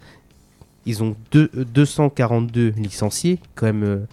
Ils 0.86 1.02
ont 1.02 1.14
deux- 1.30 1.50
euh, 1.56 1.64
242 1.64 2.70
licenciés, 2.76 3.38
quand 3.54 3.66
même 3.66 4.06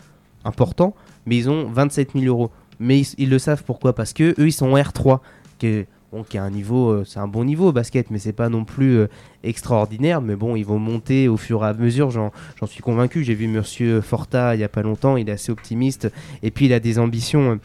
important, 0.44 0.96
mais 1.26 1.38
ils 1.38 1.50
ont 1.50 1.70
27 1.70 2.12
000 2.14 2.26
euros. 2.26 2.52
Mais 2.80 3.02
ils, 3.18 3.30
le 3.30 3.40
savent 3.40 3.64
pourquoi? 3.64 3.94
Parce 3.94 4.14
que 4.14 4.36
eux, 4.40 4.48
ils 4.48 4.54
sont 4.54 4.68
en 4.68 4.78
R3, 4.78 5.20
qui 5.58 5.68
est, 5.68 5.88
bon, 6.12 6.24
qui 6.24 6.38
est 6.38 6.40
un 6.40 6.50
niveau, 6.50 6.90
euh, 6.90 7.04
c'est 7.06 7.20
un 7.20 7.28
bon 7.28 7.44
niveau 7.44 7.70
au 7.70 7.72
basket, 7.72 8.10
mais 8.12 8.20
c'est 8.20 8.34
pas 8.34 8.50
non 8.50 8.66
plus 8.66 8.98
euh, 8.98 9.08
extraordinaire. 9.44 10.22
Mais 10.22 10.36
bon, 10.36 10.56
ils 10.56 10.66
vont 10.66 10.80
monter 10.80 11.28
au 11.28 11.38
fur 11.38 11.64
et 11.64 11.68
à 11.68 11.74
mesure. 11.74 12.12
J'en 12.12 12.32
suis 12.66 12.82
convaincu. 12.82 13.24
J'ai 13.24 13.36
vu 13.36 13.48
Monsieur 13.48 14.02
Forta 14.02 14.56
il 14.56 14.62
y 14.62 14.64
a 14.64 14.70
pas 14.70 14.82
longtemps. 14.82 15.18
Il 15.18 15.30
est 15.30 15.34
assez 15.34 15.52
optimiste 15.52 16.12
et 16.44 16.52
puis 16.52 16.66
il 16.66 16.74
a 16.74 16.80
des 16.80 17.00
ambitions. 17.00 17.52
euh, 17.52 17.56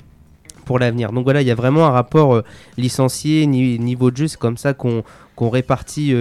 pour 0.64 0.78
l'avenir. 0.78 1.12
Donc 1.12 1.24
voilà, 1.24 1.42
il 1.42 1.46
y 1.46 1.50
a 1.50 1.54
vraiment 1.54 1.84
un 1.84 1.90
rapport 1.90 2.42
licencié, 2.78 3.46
ni- 3.46 3.78
niveau 3.78 4.10
de 4.10 4.16
jeu, 4.16 4.28
c'est 4.28 4.38
comme 4.38 4.56
ça 4.56 4.72
qu'on 4.72 5.02
répartit 5.38 6.14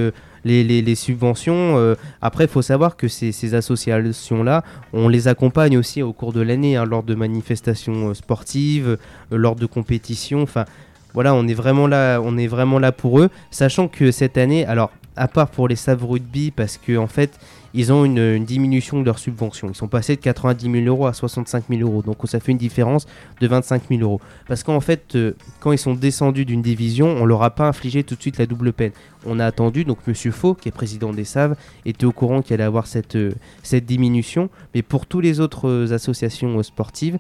les, 0.43 0.95
subventions. 0.95 1.95
après, 2.21 2.43
il 2.43 2.49
faut 2.49 2.61
savoir 2.61 2.97
que 2.97 3.07
ces, 3.07 3.55
associations-là, 3.55 4.65
on 4.91 5.07
les 5.07 5.30
accompagne 5.30 5.78
aussi 5.78 6.01
au 6.01 6.11
cours 6.11 6.34
de 6.34 6.41
l'année, 6.41 6.76
hein, 6.76 6.84
lors 6.84 7.03
de 7.03 7.15
manifestations 7.15 8.13
sportives, 8.13 8.97
lors 9.32 9.55
de 9.55 9.65
compétitions. 9.65 10.41
Enfin, 10.41 10.65
voilà, 11.14 11.34
on 11.36 11.47
est 11.47 11.53
vraiment 11.53 11.88
là, 11.88 12.20
on 12.24 12.38
est 12.38 12.47
vraiment 12.47 12.80
là 12.80 12.91
pour 12.91 13.20
eux, 13.20 13.30
sachant 13.51 13.88
que 13.88 14.11
cette 14.11 14.38
année, 14.38 14.66
alors 14.66 14.91
à 15.16 15.28
part 15.28 15.49
pour 15.49 15.68
les 15.68 15.76
Sav 15.76 16.03
Rugby, 16.03 16.51
parce 16.51 16.78
que 16.78 16.97
en 16.97 17.07
fait, 17.07 17.39
ils 17.76 17.91
ont 17.91 18.05
une, 18.05 18.45
diminution 18.45 18.99
de 18.99 19.05
leur 19.05 19.18
subvention. 19.18 19.70
Ils 19.70 19.76
sont 19.76 19.88
passés 19.88 20.16
de 20.16 20.22
90 20.22 20.72
000 20.72 20.86
euros 20.86 21.07
à 21.07 21.14
65 21.14 21.66
000 21.70 21.82
euros, 21.82 22.01
donc 22.03 22.18
ça 22.26 22.39
fait 22.39 22.51
une 22.51 22.57
différence 22.57 23.07
de 23.41 23.47
25 23.47 23.84
000 23.89 24.01
euros. 24.01 24.22
Parce 24.47 24.64
qu'en 24.64 24.80
fait, 24.80 25.16
euh, 25.16 25.34
quand 25.59 25.72
ils 25.72 25.78
sont 25.78 25.95
descendus 25.95 26.45
d'une 26.45 26.61
division, 26.61 27.07
on 27.07 27.26
leur 27.26 27.41
a 27.43 27.49
pas 27.51 27.68
infligé 27.68 28.03
tout 28.03 28.16
de 28.16 28.22
suite 28.22 28.38
la 28.38 28.45
double 28.45 28.74
peine. 28.74 28.91
On 29.26 29.39
a 29.39 29.45
attendu, 29.45 29.86
donc 29.86 29.99
Monsieur 30.07 30.32
Faux, 30.32 30.53
qui 30.53 30.70
est 30.70 30.72
président 30.72 31.11
des 31.14 31.26
Saves, 31.26 31.55
était 31.86 32.05
au 32.05 32.11
courant 32.11 32.41
qu'il 32.41 32.53
allait 32.53 32.64
avoir 32.64 32.86
cette, 32.86 33.16
euh, 33.16 33.34
cette 33.64 33.86
diminution. 33.86 34.49
Mais 34.76 34.84
pour 34.84 35.05
tous 35.07 35.20
les 35.20 35.39
autres 35.39 35.68
euh, 35.68 35.93
associations 35.93 36.61
sportives, 36.61 37.18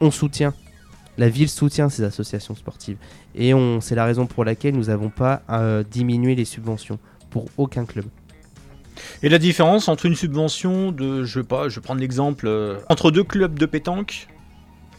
on 0.00 0.10
soutient. 0.10 0.52
La 1.18 1.28
ville 1.28 1.48
soutient 1.48 1.88
ces 1.88 2.02
associations 2.02 2.54
sportives. 2.54 2.98
Et 3.34 3.52
c'est 3.80 3.94
la 3.94 4.04
raison 4.04 4.26
pour 4.26 4.44
laquelle 4.44 4.74
nous 4.74 4.84
n'avons 4.84 5.08
pas 5.08 5.42
euh, 5.50 5.82
diminué 5.82 6.34
les 6.34 6.44
subventions 6.44 6.98
pour 7.30 7.46
aucun 7.56 7.84
club. 7.84 8.06
Et 9.22 9.28
la 9.28 9.38
différence 9.38 9.88
entre 9.88 10.06
une 10.06 10.14
subvention 10.14 10.92
de, 10.92 11.24
je 11.24 11.40
sais 11.40 11.46
pas, 11.46 11.68
je 11.68 11.76
vais 11.76 11.80
prendre 11.82 12.00
l'exemple, 12.00 12.46
euh, 12.46 12.78
entre 12.88 13.10
deux 13.10 13.24
clubs 13.24 13.58
de 13.58 13.66
pétanque, 13.66 14.28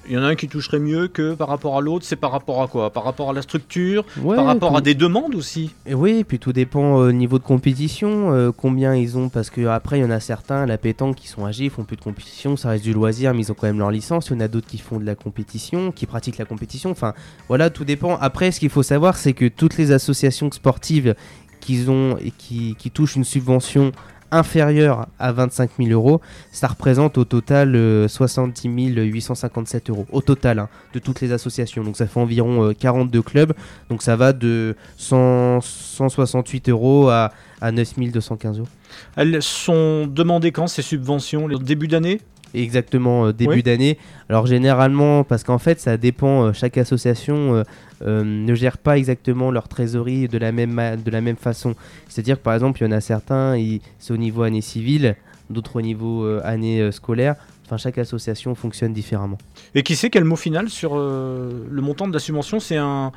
il 0.08 0.16
y 0.16 0.18
en 0.18 0.24
a 0.24 0.28
un 0.28 0.36
qui 0.36 0.48
toucherait 0.48 0.80
mieux 0.80 1.08
que 1.08 1.34
par 1.34 1.48
rapport 1.48 1.78
à 1.78 1.82
l'autre, 1.82 2.06
c'est 2.06 2.16
par 2.16 2.32
rapport 2.32 2.62
à 2.62 2.68
quoi? 2.68 2.90
Par 2.92 3.04
rapport 3.04 3.30
à 3.30 3.34
la 3.34 3.42
structure? 3.42 4.06
Par 4.24 4.46
rapport 4.46 4.76
à 4.76 4.82
des 4.82 4.96
demandes 4.96 5.36
aussi? 5.36 5.72
Et 5.86 5.94
oui, 5.94 6.24
puis 6.24 6.40
tout 6.40 6.54
dépend 6.54 6.96
au 6.96 7.12
niveau 7.12 7.40
de 7.40 7.44
compétition, 7.44 8.34
euh, 8.34 8.52
combien 8.56 8.96
ils 8.96 9.18
ont, 9.18 9.30
parce 9.30 9.50
que 9.50 9.68
après 9.68 10.00
il 10.00 10.02
y 10.02 10.06
en 10.06 10.12
a 10.12 10.20
certains, 10.20 10.66
la 10.66 10.78
pétanque, 10.78 11.16
qui 11.16 11.28
sont 11.28 11.46
âgés, 11.46 11.66
ils 11.66 11.70
font 11.70 11.84
plus 11.84 11.98
de 11.98 12.02
compétition, 12.02 12.58
ça 12.58 12.70
reste 12.70 12.84
du 12.84 12.94
loisir, 12.94 13.34
mais 13.34 13.42
ils 13.42 13.52
ont 13.52 13.56
quand 13.56 13.68
même 13.68 13.80
leur 13.80 13.92
licence. 13.92 14.30
Il 14.30 14.34
y 14.34 14.36
en 14.38 14.42
a 14.42 14.48
d'autres 14.48 14.68
qui 14.68 14.78
font 14.78 15.00
de 15.00 15.06
la 15.06 15.16
compétition, 15.16 15.92
qui 15.92 16.06
pratiquent 16.06 16.38
la 16.38 16.46
compétition. 16.46 16.90
Enfin, 16.92 17.14
voilà, 17.48 17.70
tout 17.70 17.86
dépend. 17.86 18.18
Après, 18.18 18.52
ce 18.52 18.60
qu'il 18.60 18.70
faut 18.70 18.84
savoir, 18.84 19.18
c'est 19.18 19.34
que 19.34 19.48
toutes 19.48 19.78
les 19.78 19.92
associations 19.92 20.52
sportives 20.52 21.16
qu'ils 21.60 21.90
ont 21.90 22.18
et 22.18 22.32
qui, 22.32 22.76
qui 22.78 22.92
touchent 22.92 23.16
une 23.16 23.24
subvention 23.24 23.92
inférieure 24.32 25.08
à 25.20 25.32
25 25.32 25.72
000 25.80 25.92
euros, 25.92 26.22
ça 26.52 26.68
représente 26.68 27.18
au 27.18 27.26
total 27.26 27.76
euh, 27.76 28.08
70 28.08 28.68
857 28.68 29.90
euros. 29.90 30.06
Au 30.12 30.22
total, 30.22 30.60
hein, 30.60 30.70
de 30.94 31.00
toutes 31.00 31.22
les 31.22 31.32
associations. 31.32 31.84
Donc 31.84 31.98
ça 31.98 32.08
fait 32.08 32.20
environ 32.20 32.70
euh, 32.70 32.74
42 32.74 33.22
clubs. 33.22 33.54
Donc 33.90 34.02
ça 34.02 34.16
va 34.16 34.34
de 34.34 34.76
100 34.98 35.62
168 35.62 36.70
euros 36.70 37.10
à, 37.10 37.32
à 37.62 37.72
9 37.72 38.12
215 38.12 38.60
euros. 38.60 38.68
Elles 39.16 39.42
sont 39.42 40.08
demandées 40.08 40.52
quand 40.52 40.68
ces 40.68 40.82
subventions? 40.82 41.48
Début 41.48 41.88
d'année? 41.88 42.22
Exactement, 42.54 43.28
euh, 43.28 43.34
début 43.34 43.56
Oui. 43.56 43.64
d'année. 43.64 43.98
Alors 44.30 44.48
généralement, 44.48 45.24
parce 45.24 45.44
qu'en 45.44 45.58
fait 45.58 45.80
ça 45.80 45.98
dépend, 45.98 46.46
euh, 46.46 46.54
chaque 46.54 46.78
association 46.78 47.64
euh, 48.02 48.24
ne 48.24 48.56
gère 48.56 48.78
pas 48.78 48.98
exactement 48.98 49.52
leur 49.52 49.68
trésorerie 49.68 50.28
de 50.28 50.38
la 50.38 50.52
même, 50.52 50.80
de 51.04 51.12
la 51.12 51.22
même 51.22 51.36
façon. 51.36 51.76
C'est-à-dire 52.08 52.38
que 52.38 52.44
par 52.44 52.54
exemple, 52.54 52.82
il 52.82 52.86
y 52.86 52.88
en 52.88 52.92
a 52.92 53.02
certains, 53.02 53.56
c'est 54.00 54.14
au 54.14 54.18
niveau 54.18 54.44
année 54.44 54.62
civile, 54.62 55.16
d'autres 55.50 55.78
au 55.78 55.82
niveau 55.82 56.24
euh, 56.24 56.42
année 56.44 56.92
scolaire. 56.92 57.36
Enfin, 57.66 57.76
chaque 57.78 57.98
association 57.98 58.56
fonctionne 58.56 58.94
différemment. 58.94 59.38
Et 59.76 59.84
qui 59.84 59.98
sait 59.98 60.10
quel 60.10 60.24
mot 60.24 60.38
final 60.38 60.70
sur 60.70 60.92
euh, 60.96 61.66
le 61.70 61.82
montant 61.82 62.08
de 62.08 62.14
la 62.14 62.20
subvention? 62.20 62.62
C'est 62.62 62.78
un. 62.78 63.12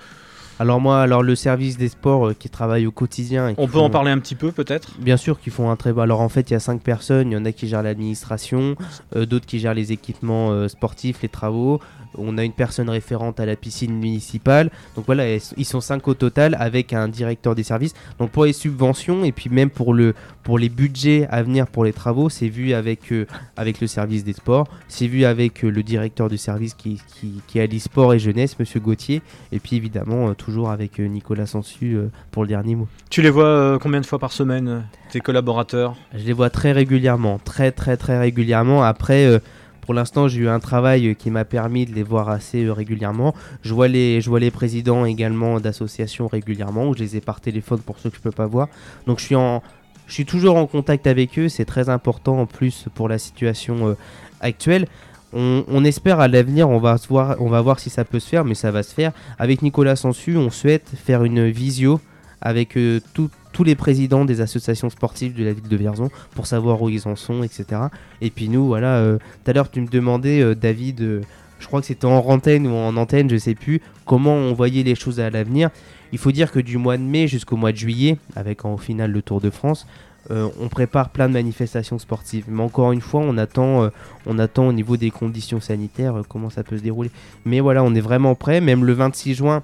Alors 0.60 0.78
moi, 0.78 1.00
alors 1.00 1.22
le 1.22 1.34
service 1.34 1.78
des 1.78 1.88
sports 1.88 2.28
euh, 2.28 2.34
qui 2.38 2.50
travaille 2.50 2.86
au 2.86 2.90
quotidien. 2.90 3.48
et 3.48 3.54
qui 3.54 3.60
On 3.60 3.66
peut 3.66 3.72
font- 3.78 3.84
en 3.86 3.90
parler 3.90 4.10
un 4.10 4.18
petit 4.18 4.34
peu 4.34 4.52
peut-être? 4.52 4.92
Bien 5.00 5.16
sûr 5.16 5.40
qu'ils 5.40 5.52
font 5.54 5.70
un 5.70 5.76
très 5.76 5.92
bon. 5.94 6.02
Alors 6.02 6.20
en 6.20 6.28
fait, 6.28 6.50
il 6.50 6.52
y 6.52 6.56
a 6.56 6.60
cinq 6.60 6.82
personnes. 6.82 7.30
Il 7.30 7.34
y 7.34 7.36
en 7.38 7.46
a 7.46 7.52
qui 7.52 7.66
gèrent 7.66 7.82
l'administration, 7.82 8.76
euh, 9.16 9.24
d'autres 9.24 9.46
qui 9.46 9.58
gèrent 9.58 9.72
les 9.74 9.90
équipements 9.92 10.50
euh, 10.52 10.68
sportifs, 10.68 11.22
les 11.22 11.30
travaux. 11.30 11.80
On 12.18 12.38
a 12.38 12.44
une 12.44 12.52
personne 12.52 12.88
référente 12.88 13.40
à 13.40 13.46
la 13.46 13.56
piscine 13.56 13.94
municipale. 13.94 14.70
Donc 14.96 15.06
voilà, 15.06 15.24
ils 15.34 15.64
sont 15.64 15.80
cinq 15.80 16.08
au 16.08 16.14
total 16.14 16.56
avec 16.58 16.92
un 16.92 17.08
directeur 17.08 17.54
des 17.54 17.62
services. 17.62 17.94
Donc 18.18 18.30
pour 18.30 18.44
les 18.44 18.52
subventions 18.52 19.24
et 19.24 19.32
puis 19.32 19.50
même 19.50 19.70
pour 19.70 19.94
le 19.94 20.14
pour 20.42 20.58
les 20.58 20.68
budgets 20.68 21.28
à 21.30 21.42
venir 21.42 21.66
pour 21.66 21.84
les 21.84 21.92
travaux, 21.92 22.28
c'est 22.28 22.48
vu 22.48 22.72
avec 22.72 23.12
euh, 23.12 23.26
avec 23.56 23.80
le 23.80 23.86
service 23.86 24.24
des 24.24 24.32
sports. 24.32 24.66
C'est 24.88 25.06
vu 25.06 25.24
avec 25.24 25.64
euh, 25.64 25.70
le 25.70 25.82
directeur 25.82 26.28
du 26.28 26.38
service 26.38 26.74
qui 26.74 27.00
qui, 27.20 27.40
qui 27.46 27.80
sport 27.80 28.14
et 28.14 28.18
jeunesse, 28.18 28.58
Monsieur 28.58 28.80
Gauthier. 28.80 29.22
Et 29.52 29.60
puis 29.60 29.76
évidemment 29.76 30.28
euh, 30.28 30.34
toujours 30.34 30.70
avec 30.70 30.98
Nicolas 30.98 31.46
Sansu 31.46 31.96
pour 32.30 32.42
le 32.42 32.48
dernier 32.48 32.74
mot. 32.74 32.88
Tu 33.10 33.22
les 33.22 33.30
vois 33.30 33.78
combien 33.80 34.00
de 34.00 34.06
fois 34.06 34.18
par 34.18 34.32
semaine, 34.32 34.84
tes 35.10 35.20
collaborateurs? 35.20 35.96
Je 36.14 36.24
les 36.24 36.32
vois 36.32 36.50
très 36.50 36.72
régulièrement, 36.72 37.38
très 37.38 37.70
très 37.72 37.96
très 37.96 38.18
régulièrement. 38.18 38.82
Après, 38.82 39.40
pour 39.80 39.94
l'instant, 39.94 40.28
j'ai 40.28 40.40
eu 40.40 40.48
un 40.48 40.60
travail 40.60 41.08
euh, 41.08 41.14
qui 41.14 41.30
m'a 41.30 41.44
permis 41.44 41.86
de 41.86 41.94
les 41.94 42.02
voir 42.02 42.28
assez 42.28 42.64
euh, 42.64 42.72
régulièrement. 42.72 43.34
Je 43.62 43.74
vois 43.74 43.88
les, 43.88 44.20
je 44.20 44.28
vois 44.30 44.40
les 44.40 44.50
présidents 44.50 45.04
également 45.04 45.60
d'associations 45.60 46.28
régulièrement, 46.28 46.88
où 46.88 46.94
je 46.94 47.00
les 47.00 47.16
ai 47.16 47.20
par 47.20 47.40
téléphone 47.40 47.80
pour 47.80 47.98
ceux 47.98 48.10
que 48.10 48.16
je 48.16 48.20
peux 48.22 48.30
pas 48.30 48.46
voir. 48.46 48.68
Donc 49.06 49.18
je 49.18 49.24
suis 49.24 49.36
en, 49.36 49.62
je 50.06 50.14
suis 50.14 50.26
toujours 50.26 50.56
en 50.56 50.66
contact 50.66 51.06
avec 51.06 51.38
eux. 51.38 51.48
C'est 51.48 51.64
très 51.64 51.88
important 51.88 52.40
en 52.40 52.46
plus 52.46 52.86
pour 52.94 53.08
la 53.08 53.18
situation 53.18 53.88
euh, 53.88 53.94
actuelle. 54.40 54.86
On, 55.32 55.84
espère 55.84 56.18
à 56.18 56.26
l'avenir, 56.26 56.68
on 56.68 56.80
va 56.80 56.96
voir, 57.08 57.36
on 57.38 57.48
va 57.48 57.60
voir 57.60 57.78
si 57.78 57.88
ça 57.88 58.04
peut 58.04 58.18
se 58.18 58.28
faire, 58.28 58.44
mais 58.44 58.56
ça 58.56 58.72
va 58.72 58.82
se 58.82 58.92
faire. 58.92 59.12
Avec 59.38 59.62
Nicolas 59.62 59.94
Sansu, 59.94 60.36
on 60.36 60.50
souhaite 60.50 60.90
faire 60.96 61.22
une 61.22 61.48
visio 61.48 62.00
avec 62.40 62.76
euh, 62.76 63.00
tout- 63.14 63.30
tous 63.52 63.64
les 63.64 63.74
présidents 63.74 64.24
des 64.24 64.40
associations 64.40 64.90
sportives 64.90 65.34
de 65.34 65.44
la 65.44 65.52
ville 65.52 65.68
de 65.68 65.76
Vierzon 65.76 66.10
pour 66.34 66.46
savoir 66.46 66.80
où 66.82 66.88
ils 66.88 67.06
en 67.08 67.16
sont, 67.16 67.42
etc. 67.42 67.82
Et 68.20 68.30
puis 68.30 68.48
nous, 68.48 68.66
voilà, 68.66 68.96
euh, 68.96 69.18
tout 69.44 69.50
à 69.50 69.54
l'heure 69.54 69.70
tu 69.70 69.80
me 69.80 69.88
demandais, 69.88 70.40
euh, 70.40 70.54
David, 70.54 71.00
euh, 71.00 71.20
je 71.58 71.66
crois 71.66 71.80
que 71.80 71.86
c'était 71.86 72.06
en 72.06 72.18
antenne 72.18 72.66
ou 72.66 72.74
en 72.74 72.96
antenne, 72.96 73.28
je 73.28 73.36
sais 73.36 73.54
plus, 73.54 73.80
comment 74.06 74.34
on 74.34 74.52
voyait 74.52 74.82
les 74.82 74.94
choses 74.94 75.20
à 75.20 75.30
l'avenir. 75.30 75.70
Il 76.12 76.18
faut 76.18 76.32
dire 76.32 76.50
que 76.50 76.58
du 76.58 76.78
mois 76.78 76.96
de 76.96 77.02
mai 77.02 77.28
jusqu'au 77.28 77.56
mois 77.56 77.72
de 77.72 77.76
juillet, 77.76 78.18
avec 78.34 78.64
en 78.64 78.76
finale 78.76 79.12
le 79.12 79.22
Tour 79.22 79.40
de 79.40 79.50
France, 79.50 79.86
on 80.28 80.68
prépare 80.68 81.08
plein 81.08 81.28
de 81.28 81.32
manifestations 81.32 81.98
sportives. 81.98 82.44
Mais 82.48 82.62
encore 82.62 82.92
une 82.92 83.00
fois, 83.00 83.20
on 83.20 83.36
attend, 83.36 83.90
au 84.26 84.72
niveau 84.72 84.96
des 84.96 85.10
conditions 85.10 85.60
sanitaires 85.60 86.22
comment 86.28 86.50
ça 86.50 86.62
peut 86.62 86.78
se 86.78 86.82
dérouler. 86.82 87.10
Mais 87.44 87.58
voilà, 87.60 87.82
on 87.82 87.94
est 87.94 88.00
vraiment 88.00 88.34
prêt. 88.36 88.60
Même 88.60 88.84
le 88.84 88.92
26 88.92 89.34
juin, 89.34 89.62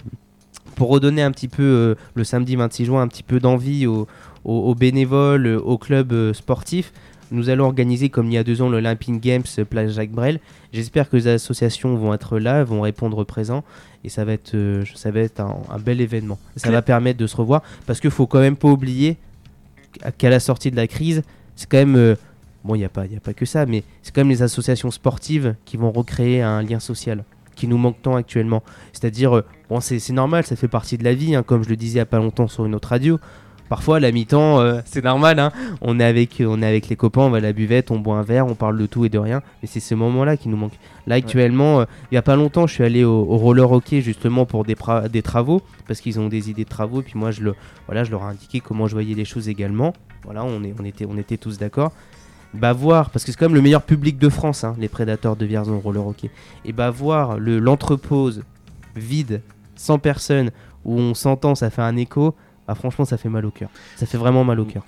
pour 0.77 0.89
redonner 0.91 1.23
un 1.23 1.33
petit 1.33 1.49
peu, 1.49 1.63
euh, 1.65 1.95
le 2.15 2.23
samedi 2.23 2.55
26 2.55 2.85
juin, 2.85 3.03
un 3.03 3.09
petit 3.09 3.25
peu 3.25 3.41
d'envie 3.41 3.87
aux, 3.89 4.07
aux- 4.45 4.61
aux 4.71 4.75
bénévoles, 4.77 5.47
euh, 5.47 5.59
aux 5.61 5.79
clubs 5.79 6.13
euh, 6.13 6.33
sportifs, 6.33 6.93
nous 7.33 7.49
allons 7.49 7.65
organiser, 7.65 8.09
comme 8.09 8.27
il 8.29 8.35
y 8.35 8.39
a 8.39 8.45
deux 8.45 8.63
ans, 8.63 8.69
l'Olympic 8.69 9.21
Games 9.21 9.43
Place 9.69 9.91
Jacques 9.93 10.13
Brel. 10.13 10.39
J'espère 10.73 11.11
que 11.11 11.17
les 11.17 11.27
associations 11.27 11.97
vont 11.97 12.15
être 12.15 12.39
là, 12.39 12.63
vont 12.63 12.83
répondre 12.83 13.25
présent, 13.25 13.65
et 14.05 14.09
ça 14.09 14.25
va 14.25 14.33
être, 14.35 14.55
euh, 14.55 14.85
ça 14.95 15.11
va 15.11 15.19
être 15.21 15.41
un, 15.41 15.57
un 15.71 15.79
bel 15.81 16.01
événement. 16.01 16.39
Ça 16.55 16.69
Claire. 16.69 16.75
va 16.75 16.83
permettre 16.83 17.19
de 17.19 17.27
se 17.27 17.35
revoir, 17.35 17.63
parce 17.87 17.99
qu'il 17.99 18.11
faut 18.13 18.29
quand 18.29 18.39
même 18.39 18.55
pas 18.57 18.69
oublier 18.69 19.17
qu'à- 20.19 20.31
la 20.31 20.39
sortie 20.41 20.71
de 20.71 20.77
la 20.77 20.87
crise, 20.87 21.23
c'est 21.57 21.69
quand 21.69 21.79
même, 21.79 21.97
euh, 21.97 22.15
bon, 22.65 22.75
il 22.75 22.79
n'y 22.79 22.85
a 22.85 22.89
pas, 22.89 23.07
y 23.07 23.17
a 23.17 23.21
pas 23.21 23.35
que 23.35 23.47
ça, 23.47 23.67
mais 23.67 23.83
c'est 24.03 24.15
quand 24.15 24.21
même 24.21 24.29
les 24.29 24.43
associations 24.43 24.91
sportives 24.91 25.55
qui 25.65 25.77
vont 25.77 25.91
recréer 25.91 26.43
un 26.43 26.63
lien 26.63 26.79
social 26.81 27.25
qui 27.57 27.67
nous 27.67 27.79
manque 27.79 28.01
tant 28.03 28.15
actuellement. 28.15 28.63
C'est-à-dire, 28.93 29.37
euh, 29.37 29.45
bon, 29.69 29.81
c'est 29.81 30.11
normal, 30.11 30.45
ça 30.45 30.55
fait 30.55 30.69
partie 30.69 30.99
de 30.99 31.05
la 31.05 31.15
vie, 31.15 31.35
hein, 31.35 31.43
comme 31.43 31.65
je 31.65 31.69
le 31.69 31.77
disais 31.77 31.95
il 31.95 31.99
y 31.99 32.01
a 32.01 32.07
pas 32.07 32.19
longtemps 32.19 32.47
sur 32.47 32.65
une 32.67 32.75
autre 32.75 32.91
radio. 32.91 33.19
Parfois, 33.69 33.97
à 33.97 34.01
la 34.01 34.13
mi-temps, 34.13 34.61
euh, 34.61 34.81
c'est 34.85 35.03
normal, 35.03 35.39
hein, 35.39 35.51
on, 35.81 35.99
est 35.99 36.05
avec, 36.05 36.41
on 36.47 36.63
est 36.63 36.67
avec 36.67 36.89
les 36.89 36.97
copains, 36.97 37.23
on 37.23 37.31
va 37.31 37.39
à 37.39 37.41
la 37.41 37.53
buvette, 37.53 37.91
on 37.91 37.99
boit 37.99 38.17
un 38.17 38.23
verre, 38.23 38.47
on 38.47 38.55
parle 38.55 38.79
de 38.79 38.87
tout 38.87 39.05
et 39.05 39.09
de 39.09 39.19
rien, 39.19 39.43
mais 39.61 39.69
c'est 39.69 39.81
ce 39.81 39.95
moment-là 39.95 40.37
qui 40.37 40.49
nous 40.49 40.57
manque. 40.57 40.75
Là, 41.07 41.17
actuellement, 41.17 41.81
euh, 41.81 41.85
il 42.13 42.15
y 42.15 42.19
a 42.19 42.23
pas 42.23 42.37
longtemps, 42.37 42.67
je 42.67 42.75
suis 42.75 42.85
allé 42.85 43.03
au, 43.03 43.23
au 43.23 43.37
roller 43.37 43.71
hockey 43.71 44.03
justement 44.03 44.47
pour 44.47 44.65
des, 44.65 44.77
travaux, 45.23 45.63
parce 45.89 46.01
qu'ils 46.01 46.21
ont 46.21 46.29
des 46.29 46.51
idées 46.51 46.65
de 46.65 46.69
travaux, 46.69 47.01
et 47.01 47.05
puis 47.05 47.19
moi, 47.19 47.33
je, 47.33 47.43
le, 47.43 47.55
voilà, 47.87 48.05
je 48.05 48.11
leur 48.11 48.23
ai 48.23 48.27
indiqué 48.27 48.61
comment 48.61 48.87
je 48.87 48.93
voyais 48.93 49.15
les 49.15 49.25
choses 49.25 49.49
également. 49.49 49.93
Voilà, 50.25 50.45
on, 50.45 50.63
est, 50.63 50.75
on, 50.79 50.85
était, 50.85 51.07
on 51.09 51.17
était 51.19 51.37
tous 51.37 51.59
d'accord. 51.59 51.93
Bah 52.55 52.73
voir, 52.73 53.11
parce 53.11 53.25
que 53.25 53.33
c'est 53.33 53.39
quand 53.39 53.47
même 53.47 53.55
le 53.55 53.61
meilleur 53.63 53.83
public 53.83 54.19
de 54.19 54.29
France, 54.29 54.65
hein, 54.65 54.75
les 54.79 54.89
prédateurs 54.89 55.37
de 55.37 55.45
Vierzon 55.45 55.79
roller 55.79 56.07
hockey. 56.07 56.31
Et 56.65 56.73
bah 56.73 56.91
voir 56.91 57.39
le- 57.39 57.59
l'entrepose 57.59 58.43
vide, 58.95 59.43
sans 59.75 59.99
personne, 59.99 60.51
où 60.85 60.99
on 60.99 61.15
s'entend, 61.15 61.55
ça 61.55 61.69
fait 61.71 61.83
un 61.83 61.97
écho, 61.97 62.35
bah 62.67 62.75
franchement 62.75 63.05
ça 63.05 63.19
fait 63.19 63.29
mal 63.29 63.45
au 63.45 63.51
cœur. 63.51 63.69
Ça 63.97 64.07
fait 64.07 64.17
vraiment 64.19 64.43
mal 64.45 64.59
au 64.61 64.65
cœur. 64.65 64.85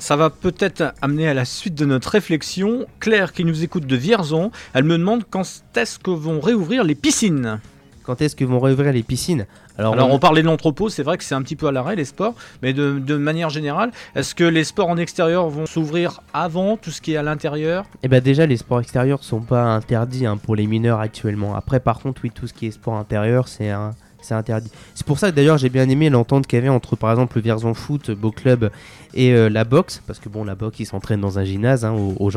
Ça 0.00 0.16
va 0.16 0.28
peut-être 0.28 0.92
amener 1.02 1.28
à 1.28 1.34
la 1.34 1.44
suite 1.44 1.76
de 1.76 1.84
notre 1.84 2.08
réflexion. 2.10 2.84
Claire, 2.98 3.32
qui 3.32 3.44
nous 3.44 3.62
écoute 3.62 3.86
de 3.86 3.94
Vierzon, 3.96 4.50
elle 4.72 4.84
me 4.84 4.98
demande 4.98 5.22
quand 5.30 5.44
est-ce 5.76 6.00
que 6.00 6.10
vont 6.10 6.40
réouvrir 6.40 6.82
les 6.82 6.96
piscines? 6.96 7.60
Quand 8.04 8.20
est-ce 8.22 8.36
que 8.36 8.44
vont 8.44 8.60
réouvrir 8.60 8.92
les 8.92 9.02
piscines 9.02 9.46
Alors, 9.78 9.94
Alors 9.94 10.10
on- 10.10 10.14
on 10.14 10.18
parlait 10.18 10.42
de 10.42 10.46
l'entrepôt, 10.46 10.88
c'est 10.90 11.02
vrai 11.02 11.16
que 11.18 11.24
c'est 11.24 11.34
un 11.34 11.42
petit 11.42 11.56
peu 11.56 11.66
à 11.66 11.72
l'arrêt 11.72 11.96
les 11.96 12.04
sports, 12.04 12.34
mais 12.62 12.72
de, 12.72 12.98
de 12.98 13.16
manière 13.16 13.48
générale, 13.50 13.90
est-ce 14.14 14.34
que 14.34 14.44
les 14.44 14.62
sports 14.64 14.88
en 14.88 14.96
extérieur 14.98 15.48
vont 15.48 15.66
s'ouvrir 15.66 16.20
avant 16.32 16.76
tout 16.76 16.90
ce 16.90 17.00
qui 17.00 17.14
est 17.14 17.16
à 17.16 17.22
l'intérieur? 17.22 17.86
Eh 18.02 18.08
ben 18.08 18.20
déjà 18.22 18.46
les 18.46 18.56
sports 18.58 18.80
extérieurs 18.80 19.24
sont 19.24 19.40
pas 19.40 19.62
interdits 19.64 20.26
hein, 20.26 20.36
pour 20.36 20.54
les 20.54 20.66
mineurs 20.66 21.00
actuellement. 21.00 21.56
Après 21.56 21.80
par 21.80 21.98
contre 22.00 22.20
oui 22.24 22.30
tout 22.30 22.46
ce 22.46 22.52
qui 22.52 22.66
est 22.66 22.70
sport 22.70 22.94
intérieur 22.96 23.48
c'est 23.48 23.70
un- 23.70 23.92
c'est 24.24 24.34
interdit. 24.34 24.70
C'est 24.94 25.06
pour 25.06 25.18
ça 25.18 25.30
que 25.30 25.36
d'ailleurs 25.36 25.58
j'ai 25.58 25.68
bien 25.68 25.88
aimé 25.88 26.10
l'entente 26.10 26.46
qu'il 26.46 26.58
y 26.58 26.60
avait 26.60 26.68
entre 26.68 26.96
par 26.96 27.10
exemple 27.10 27.36
le 27.36 27.42
Vierzon 27.42 27.74
Foot, 27.74 28.10
Beau 28.10 28.30
Club 28.30 28.70
et 29.12 29.32
euh, 29.32 29.48
la 29.48 29.64
boxe 29.64 30.02
parce 30.06 30.18
que 30.18 30.28
bon 30.28 30.44
la 30.44 30.54
boxe 30.54 30.80
ils 30.80 30.86
s'entraînent 30.86 31.20
dans 31.20 31.38
un 31.38 31.44
gymnase 31.44 31.84
hein, 31.84 31.92
au, 31.92 32.30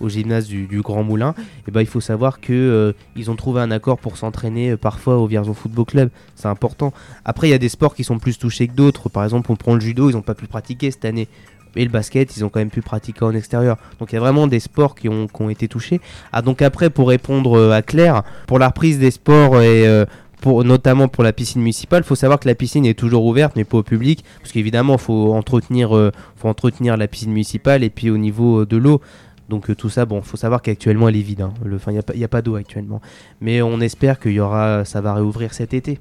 au 0.00 0.08
gymnase 0.08 0.46
du, 0.46 0.80
Grand 0.82 1.04
Moulin. 1.04 1.34
Et 1.68 1.70
ben 1.70 1.80
il 1.80 1.86
faut 1.86 2.00
savoir 2.00 2.40
que 2.40 2.52
euh, 2.52 2.92
ils 3.14 3.30
ont 3.30 3.36
trouvé 3.36 3.60
un 3.60 3.70
accord 3.70 3.98
pour 3.98 4.16
s'entraîner 4.16 4.70
euh, 4.70 4.76
parfois 4.76 5.16
au 5.16 5.26
Vierzon 5.26 5.54
Football 5.54 5.86
Club. 5.86 6.10
C'est 6.34 6.48
important. 6.48 6.92
Après 7.24 7.48
il 7.48 7.50
y 7.50 7.54
a 7.54 7.58
des 7.58 7.68
sports 7.68 7.94
qui 7.94 8.04
sont 8.04 8.18
plus 8.18 8.38
touchés 8.38 8.66
que 8.68 8.74
d'autres. 8.74 9.08
Par 9.08 9.24
exemple 9.24 9.50
on 9.52 9.56
prend 9.56 9.74
le 9.74 9.80
judo 9.80 10.10
ils 10.10 10.16
ont 10.16 10.22
pas 10.22 10.34
pu 10.34 10.46
pratiquer 10.46 10.90
cette 10.90 11.04
année. 11.04 11.28
Et 11.76 11.84
le 11.84 11.90
basket, 11.90 12.36
ils 12.36 12.44
ont 12.44 12.48
quand 12.48 12.58
même 12.58 12.70
pu 12.70 12.80
pratiquer 12.80 13.24
en 13.24 13.34
extérieur. 13.34 13.76
Donc 14.00 14.10
il 14.10 14.14
y 14.14 14.18
a 14.18 14.20
vraiment 14.20 14.46
des 14.46 14.60
sports 14.60 14.94
qui 14.94 15.08
ont, 15.08 15.26
qui 15.28 15.42
ont 15.42 15.50
été 15.50 15.68
touchés. 15.68 16.00
Ah 16.32 16.40
donc 16.40 16.62
après, 16.62 16.88
pour 16.88 17.08
répondre 17.08 17.70
à 17.70 17.82
Claire, 17.82 18.22
pour 18.46 18.58
la 18.58 18.68
reprise 18.68 18.98
des 18.98 19.10
sports 19.10 19.60
et 19.60 19.86
euh, 19.86 20.06
pour, 20.40 20.64
notamment 20.64 21.08
pour 21.08 21.24
la 21.24 21.32
piscine 21.32 21.60
municipale, 21.62 22.02
il 22.04 22.06
faut 22.06 22.14
savoir 22.14 22.38
que 22.40 22.48
la 22.48 22.54
piscine 22.54 22.84
est 22.86 22.98
toujours 22.98 23.24
ouverte, 23.24 23.54
mais 23.56 23.64
pas 23.64 23.78
au 23.78 23.82
public, 23.82 24.24
parce 24.40 24.52
qu'évidemment, 24.52 24.94
il 24.94 25.00
faut 25.00 25.32
entretenir, 25.34 25.96
euh, 25.96 26.12
faut 26.36 26.48
entretenir 26.48 26.96
la 26.96 27.08
piscine 27.08 27.30
municipale 27.32 27.82
et 27.84 27.90
puis 27.90 28.10
au 28.10 28.18
niveau 28.18 28.60
euh, 28.62 28.66
de 28.66 28.76
l'eau. 28.76 29.00
Donc 29.48 29.70
euh, 29.70 29.74
tout 29.74 29.88
ça, 29.88 30.04
bon, 30.06 30.22
faut 30.22 30.36
savoir 30.36 30.60
qu'actuellement 30.60 31.08
elle 31.08 31.16
est 31.16 31.22
vide. 31.22 31.40
hein. 31.42 31.54
Le- 31.64 31.78
il 31.86 31.92
n'y 31.92 31.98
a 31.98 32.02
pas, 32.02 32.14
il 32.14 32.20
y 32.20 32.24
a 32.24 32.28
pas 32.28 32.42
d'eau 32.42 32.56
actuellement. 32.56 33.00
Mais 33.40 33.62
on 33.62 33.80
espère 33.80 34.18
qu'il 34.20 34.32
y 34.32 34.40
aura, 34.40 34.84
ça 34.84 35.00
va 35.00 35.14
réouvrir 35.14 35.54
cet 35.54 35.72
été. 35.72 36.00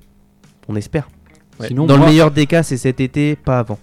On 0.67 0.75
espère. 0.75 1.07
Ouais. 1.59 1.67
Sinon, 1.67 1.85
Dans 1.85 1.97
moi, 1.97 2.07
le 2.07 2.11
meilleur 2.11 2.31
des 2.31 2.47
cas, 2.47 2.63
c'est 2.63 2.77
cet 2.77 2.99
été, 2.99 3.35
pas 3.35 3.59
avant. 3.59 3.77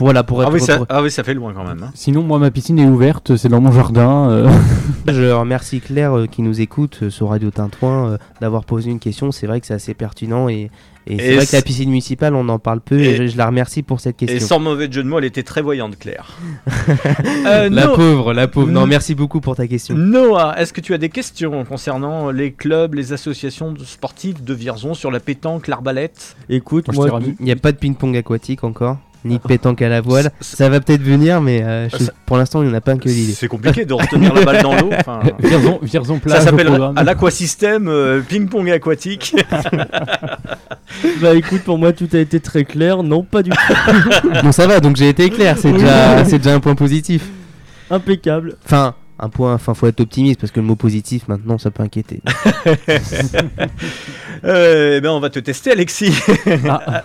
Pour, 0.00 0.06
voilà, 0.06 0.22
pour 0.24 0.40
ah 0.40 0.44
être- 0.44 0.52
oui, 0.54 0.60
ça, 0.62 0.78
pour- 0.78 0.86
ah 0.88 1.02
oui, 1.02 1.10
ça 1.10 1.22
fait 1.22 1.34
loin 1.34 1.52
quand 1.52 1.62
même. 1.62 1.82
hein. 1.82 1.90
sinon, 1.94 2.22
moi, 2.22 2.38
ma 2.38 2.50
piscine 2.50 2.78
est 2.78 2.86
ouverte, 2.86 3.36
c'est 3.36 3.50
dans 3.50 3.60
mon 3.60 3.70
jardin. 3.70 4.30
euh. 4.30 4.48
Je 5.06 5.30
remercie 5.30 5.80
Claire 5.80 6.16
euh, 6.16 6.26
qui 6.26 6.40
nous 6.40 6.62
écoute 6.62 7.00
euh, 7.02 7.10
sur 7.10 7.28
Radio 7.28 7.50
Tintouin 7.50 8.12
euh, 8.12 8.18
d'avoir 8.40 8.64
posé 8.64 8.90
une 8.90 8.98
question. 8.98 9.30
C'est 9.30 9.46
vrai 9.46 9.60
que 9.60 9.66
c'est 9.66 9.74
assez 9.74 9.92
pertinent 9.92 10.48
et, 10.48 10.70
et 11.06 11.18
c'est 11.18 11.24
Et 11.32 11.36
vrai 11.36 11.44
que 11.46 11.54
la 11.54 11.60
piscine 11.60 11.90
municipale, 11.90 12.34
on 12.34 12.48
en 12.48 12.58
parle 12.58 12.80
peu 12.80 12.98
et, 12.98 13.10
Et- 13.10 13.16
je, 13.16 13.26
je 13.26 13.36
la 13.36 13.44
remercie 13.44 13.82
pour 13.82 14.00
cette 14.00 14.22
Et 14.22 14.26
question. 14.26 14.46
sans 14.48 14.58
mauvais 14.58 14.90
jeu 14.90 15.02
de 15.02 15.08
mots, 15.08 15.18
elle 15.18 15.26
était 15.26 15.42
très 15.42 15.60
voyante, 15.60 15.98
Claire. 15.98 16.38
Euh, 17.46 17.68
La 17.68 17.86
No- 17.86 17.94
pauvre, 17.96 18.32
la 18.32 18.48
pauvre. 18.48 18.68
Non, 18.70 18.86
merci 18.86 19.14
beaucoup 19.14 19.40
pour 19.40 19.56
ta 19.56 19.66
question. 19.66 19.94
Noah, 19.96 20.54
est-ce 20.58 20.72
que 20.72 20.80
tu 20.80 20.94
as 20.94 20.98
des 20.98 21.08
questions 21.10 21.64
concernant 21.64 22.30
les 22.30 22.52
clubs, 22.52 22.94
les 22.94 23.12
associations 23.12 23.72
de 23.72 23.84
sportives 23.84 24.42
de 24.44 24.54
Vierzon 24.54 24.94
sur 24.94 25.10
la 25.10 25.20
pétanque, 25.20 25.68
l'arbalète? 25.68 26.36
Écoute, 26.48 26.92
Moi. 26.94 27.20
Il 27.38 27.44
n'y 27.44 27.52
a 27.52 27.56
pas 27.56 27.72
de 27.72 27.76
ping-pong 27.78 28.16
aquatique 28.16 28.64
encore, 28.64 28.98
ni 29.24 29.36
de 29.36 29.42
pétanque 29.42 29.82
à 29.82 29.88
la 29.88 30.00
voile. 30.00 30.30
Ça 30.40 30.68
va 30.68 30.80
peut-être 30.80 31.02
venir, 31.02 31.40
mais 31.40 31.62
euh, 31.62 31.88
je- 31.90 32.04
Ça- 32.04 32.12
pour 32.26 32.36
l'instant, 32.38 32.62
il 32.62 32.68
n'y 32.68 32.72
en 32.74 32.76
a 32.76 32.80
pas 32.80 32.96
que 32.96 33.08
l'idée. 33.08 33.32
C'est 33.32 33.48
compliqué 33.48 33.84
de 33.84 33.92
retenir 33.94 34.32
la 34.34 34.42
balle 34.44 34.62
dans 34.62 34.74
l'eau. 34.76 34.90
enfin. 34.98 35.20
Vierzon, 35.38 35.78
Vierzon 35.82 36.18
plage 36.18 36.38
Ça 36.38 36.44
s'appelle 36.46 36.68
à 36.96 37.02
l'aquasystème 37.02 37.88
euh, 37.88 38.20
ping-pong 38.20 38.70
aquatique. 38.70 39.34
bah 41.20 41.34
écoute, 41.34 41.62
pour 41.62 41.78
moi 41.78 41.92
tout 41.92 42.08
a 42.12 42.18
été 42.18 42.40
très 42.40 42.64
clair. 42.64 43.02
Non, 43.02 43.22
pas 43.22 43.42
du 43.42 43.50
tout. 43.50 43.56
bon, 44.42 44.52
ça 44.52 44.66
va, 44.66 44.80
donc 44.80 44.96
j'ai 44.96 45.08
été 45.08 45.28
clair, 45.30 45.56
c'est 45.58 45.72
déjà, 45.72 46.54
un 46.54 46.60
point 46.60 46.74
positif. 46.74 47.24
Impeccable. 47.90 48.56
Enfin, 48.64 48.94
un 49.18 49.28
point, 49.28 49.52
enfin, 49.54 49.74
faut 49.74 49.86
être 49.86 50.00
optimiste 50.00 50.40
parce 50.40 50.50
que 50.52 50.60
le 50.60 50.66
mot 50.66 50.76
positif, 50.76 51.28
maintenant, 51.28 51.58
ça 51.58 51.70
peut 51.70 51.82
inquiéter. 51.82 52.22
Euh, 54.44 54.96
eh 54.96 55.00
ben, 55.00 55.10
on 55.10 55.20
va 55.20 55.28
te 55.30 55.38
tester, 55.38 55.72
Alexis. 55.72 56.14
Ah, 56.68 57.04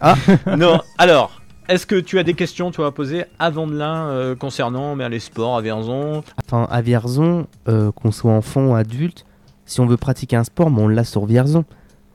Ah. 0.00 0.14
non, 0.56 0.80
alors, 0.98 1.40
Est-ce 1.68 1.84
que 1.84 1.96
tu 1.96 2.20
as 2.20 2.22
des 2.22 2.34
questions 2.34 2.70
toi 2.70 2.86
à 2.86 2.90
poser 2.92 3.24
à 3.40 3.50
Vandelin 3.50 4.06
euh, 4.06 4.36
concernant 4.36 4.94
ben, 4.94 5.08
les 5.08 5.18
sports 5.18 5.56
à 5.56 5.62
Vierzon? 5.62 6.22
Enfin, 6.44 6.68
à 6.70 6.80
Vierzon, 6.80 7.48
euh, 7.68 7.90
qu'on 7.90 8.12
soit 8.12 8.30
enfant 8.30 8.68
ou 8.68 8.74
adulte, 8.76 9.26
si 9.64 9.80
on 9.80 9.86
veut 9.86 9.96
pratiquer 9.96 10.36
un 10.36 10.44
sport, 10.44 10.70
mais 10.70 10.80
on 10.80 10.86
l'a 10.86 11.02
sur 11.02 11.26
Vierzon. 11.26 11.64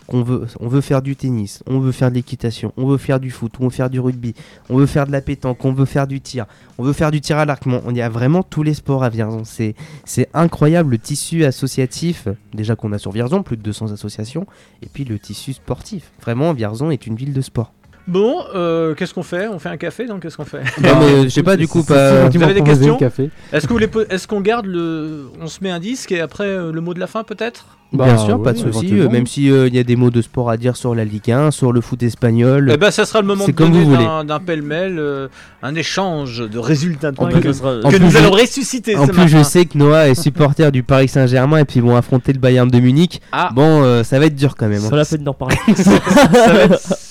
Qu'on 0.08 0.24
veut, 0.24 0.47
on 0.62 0.70
veut 0.70 0.80
faire 0.80 1.02
du 1.02 1.18
tennis, 1.18 1.64
on 1.68 1.80
veut 1.80 1.91
faire 1.91 2.10
de 2.10 2.16
l'équitation, 2.16 2.74
on 2.78 2.88
veut 2.88 2.97
faire 2.97 3.20
du 3.20 3.30
foot, 3.30 3.54
on 3.60 3.66
veut 3.66 3.70
faire 3.70 3.89
du 3.89 3.99
rugby, 3.99 4.34
on 4.70 4.78
veut 4.78 4.86
faire 4.86 5.06
de 5.06 5.12
la 5.12 5.22
pétanque, 5.22 5.64
on 5.64 5.74
veut 5.74 5.86
faire 5.86 6.08
du 6.08 6.22
tir, 6.22 6.47
on 6.78 6.84
veut 6.84 6.93
faire 6.93 7.12
du 7.12 7.22
tir 7.22 7.38
à 7.38 7.45
l'arc. 7.45 7.68
Bon, 7.68 7.82
on 7.86 7.93
y 7.93 8.02
a 8.02 8.10
vraiment 8.10 8.43
tous 8.43 8.64
les 8.64 8.74
sports 8.74 9.04
à 9.04 9.10
Vierzon. 9.10 9.43
C'est, 9.43 9.76
c'est 10.06 10.30
incroyable 10.34 10.91
le 10.91 10.97
tissu 10.97 11.43
associatif, 11.43 12.30
déjà 12.54 12.78
qu'on 12.78 12.93
a 12.93 12.97
sur 12.97 13.12
Vierzon, 13.12 13.43
plus 13.43 13.58
de 13.58 13.64
200 13.64 13.91
associations, 13.91 14.47
et 14.82 14.88
puis 14.88 15.04
le 15.04 15.20
tissu 15.20 15.54
sportif. 15.54 16.12
Vraiment, 16.22 16.54
Vierzon 16.54 16.89
est 16.89 17.06
une 17.06 17.16
ville 17.16 17.34
de 17.34 17.41
sport. 17.41 17.74
Bon, 18.08 18.43
euh, 18.56 18.93
qu'est-ce 18.95 19.14
qu'on 19.14 19.24
fait? 19.24 19.47
On 19.47 19.60
fait 19.60 19.70
un 19.70 19.78
café 19.78 20.06
donc 20.06 20.22
qu'est-ce 20.24 20.36
qu'on 20.38 20.45
fait? 20.45 20.64
Non, 20.82 20.95
mais 20.99 21.06
euh, 21.06 21.24
je 21.26 21.30
sais 21.30 21.43
pas, 21.43 21.56
du 21.56 21.68
coup, 21.68 21.84
pas- 21.84 22.24
gentiment 22.24 22.45
Vous 22.45 22.52
avez 22.52 22.60
des 22.62 22.66
questions? 22.68 22.93
le 22.93 22.99
café. 22.99 23.30
Est-ce 23.54 23.68
que 23.68 23.74
vous 23.74 23.80
les 23.80 23.88
po- 23.88 24.04
est-ce 24.10 24.28
qu'on 24.28 24.41
garde 24.41 24.66
le 24.66 25.26
on 25.39 25.47
se 25.47 25.64
met 25.64 25.70
un 25.70 25.80
disque 25.80 26.12
et 26.12 26.20
après 26.20 26.45
euh, 26.45 26.72
le 26.72 26.82
mot 26.82 26.93
de 26.93 26.99
la 26.99 27.08
fin 27.08 27.24
peut-être? 27.24 27.78
Bah, 27.94 28.06
Bien 28.06 28.18
sûr, 28.18 28.42
pas 28.42 28.54
de 28.54 28.58
souci. 28.58 28.88
euh, 28.94 29.10
Même 29.10 29.28
s'il 29.28 29.48
y 29.76 29.78
a 29.80 29.84
des 29.84 29.96
mots 29.98 30.12
de 30.12 30.22
sport 30.22 30.50
à 30.50 30.56
dire 30.56 30.78
sur 30.78 30.96
la 30.96 31.04
Ligue 31.04 31.30
1, 31.30 31.52
sur 31.52 31.74
le 31.74 31.82
foot 31.82 32.02
espagnol. 32.04 32.70
Eh 32.74 32.78
ben 32.78 32.89
ça 32.89 33.04
sera 33.06 33.20
le 33.20 33.28
moment 33.28 33.46
de 33.46 33.52
comme 33.52 33.72
vous 33.74 33.98
d'un 33.98 34.24
d'un 34.24 34.39
pêle-mêle 34.39 34.96
euh, 34.98 35.28
un 35.62 35.76
échange 35.76 36.39
de 36.50 36.58
résultats 36.58 37.12
de 37.12 37.18
En 37.20 37.24
points 37.24 37.32
plus- 37.32 37.42
que, 37.42 37.52
sera- 37.54 37.76
nous 38.00 38.10
je- 38.10 38.18
allons 38.18 38.32
ressusciter 38.32 38.96
En 38.96 39.08
ce 39.08 39.12
plus, 39.12 39.28
je 39.28 39.44
sais 39.44 39.66
que 39.66 39.78
Noah 39.78 40.08
est 40.08 40.16
supporter 40.16 40.72
du 40.72 40.84
Paris 40.84 41.10
Saint-Germain 41.10 41.58
et 41.58 41.66
puis 41.66 41.80
ils 41.80 41.84
vont 41.84 41.98
affronter 41.98 42.32
le 42.32 42.39
Bayern 42.39 42.70
de 42.70 42.80
Munich. 42.80 43.22
Ah, 43.34 43.50
Bon, 43.54 43.84
euh, 43.84 44.04
ça 44.04 44.20
va 44.20 44.28
être 44.28 44.36
dur 44.36 44.56
quand 44.56 44.70
même. 44.70 44.80
C'est 44.80 44.94
hein. 44.94 44.96
la 44.96 45.04
peine 45.06 45.24
d'en 45.24 45.34
parler. 45.34 45.58
ça 45.76 45.92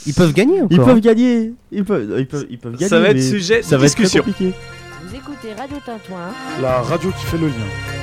Ils 0.07 0.15
peuvent 0.15 0.33
gagner 0.33 0.61
Ils 0.71 0.77
encore. 0.81 0.87
peuvent 0.95 1.01
gagner. 1.01 1.53
Ils 1.73 1.85
peuvent, 1.85 2.09
ils 2.19 2.27
peuvent, 2.27 2.47
ils 2.49 2.59
peuvent 2.59 2.73
gagner. 2.73 2.89
ça 2.89 3.01
va 3.01 3.09
être 3.11 3.23
sujet 3.23 3.61
ça 3.63 3.77
de 3.77 3.81
va 3.83 3.87
être 3.87 3.93
très 3.95 4.05
discussion. 4.05 4.23
compliqué. 4.23 4.55
Vous 5.07 5.15
écoutez 5.15 5.49
Radio 5.59 5.77
Tintouin. 5.85 6.31
La 6.63 6.81
radio 6.81 7.11
qui 7.11 7.27
fait 7.27 7.37
le 7.39 7.49
lien. 7.49 8.00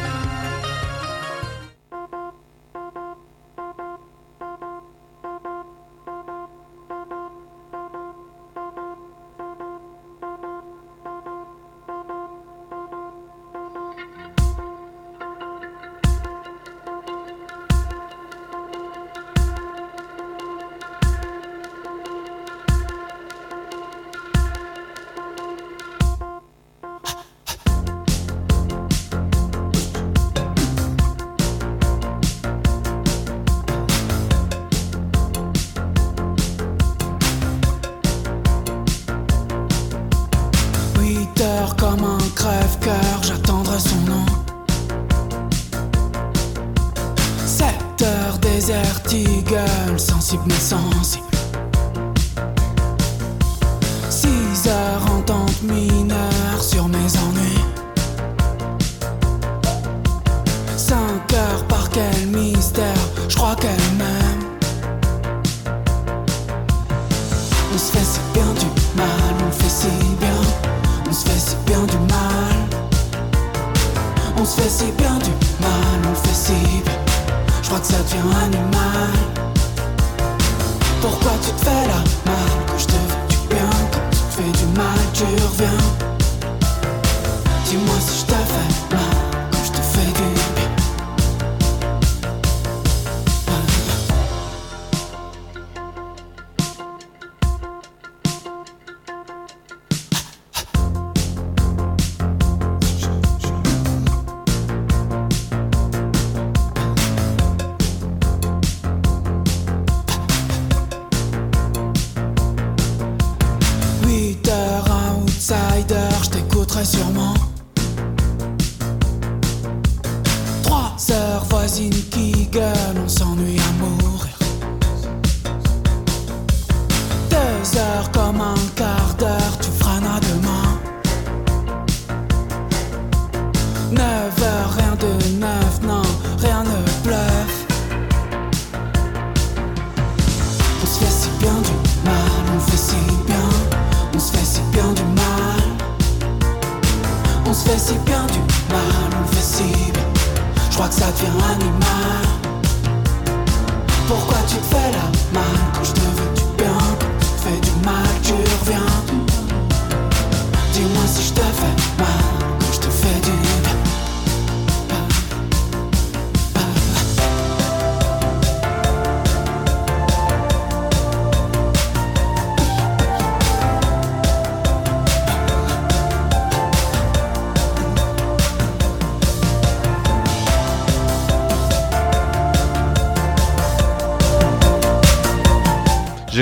Sensible 50.27 50.43
mais 50.49 50.59
sensible. 50.59 51.36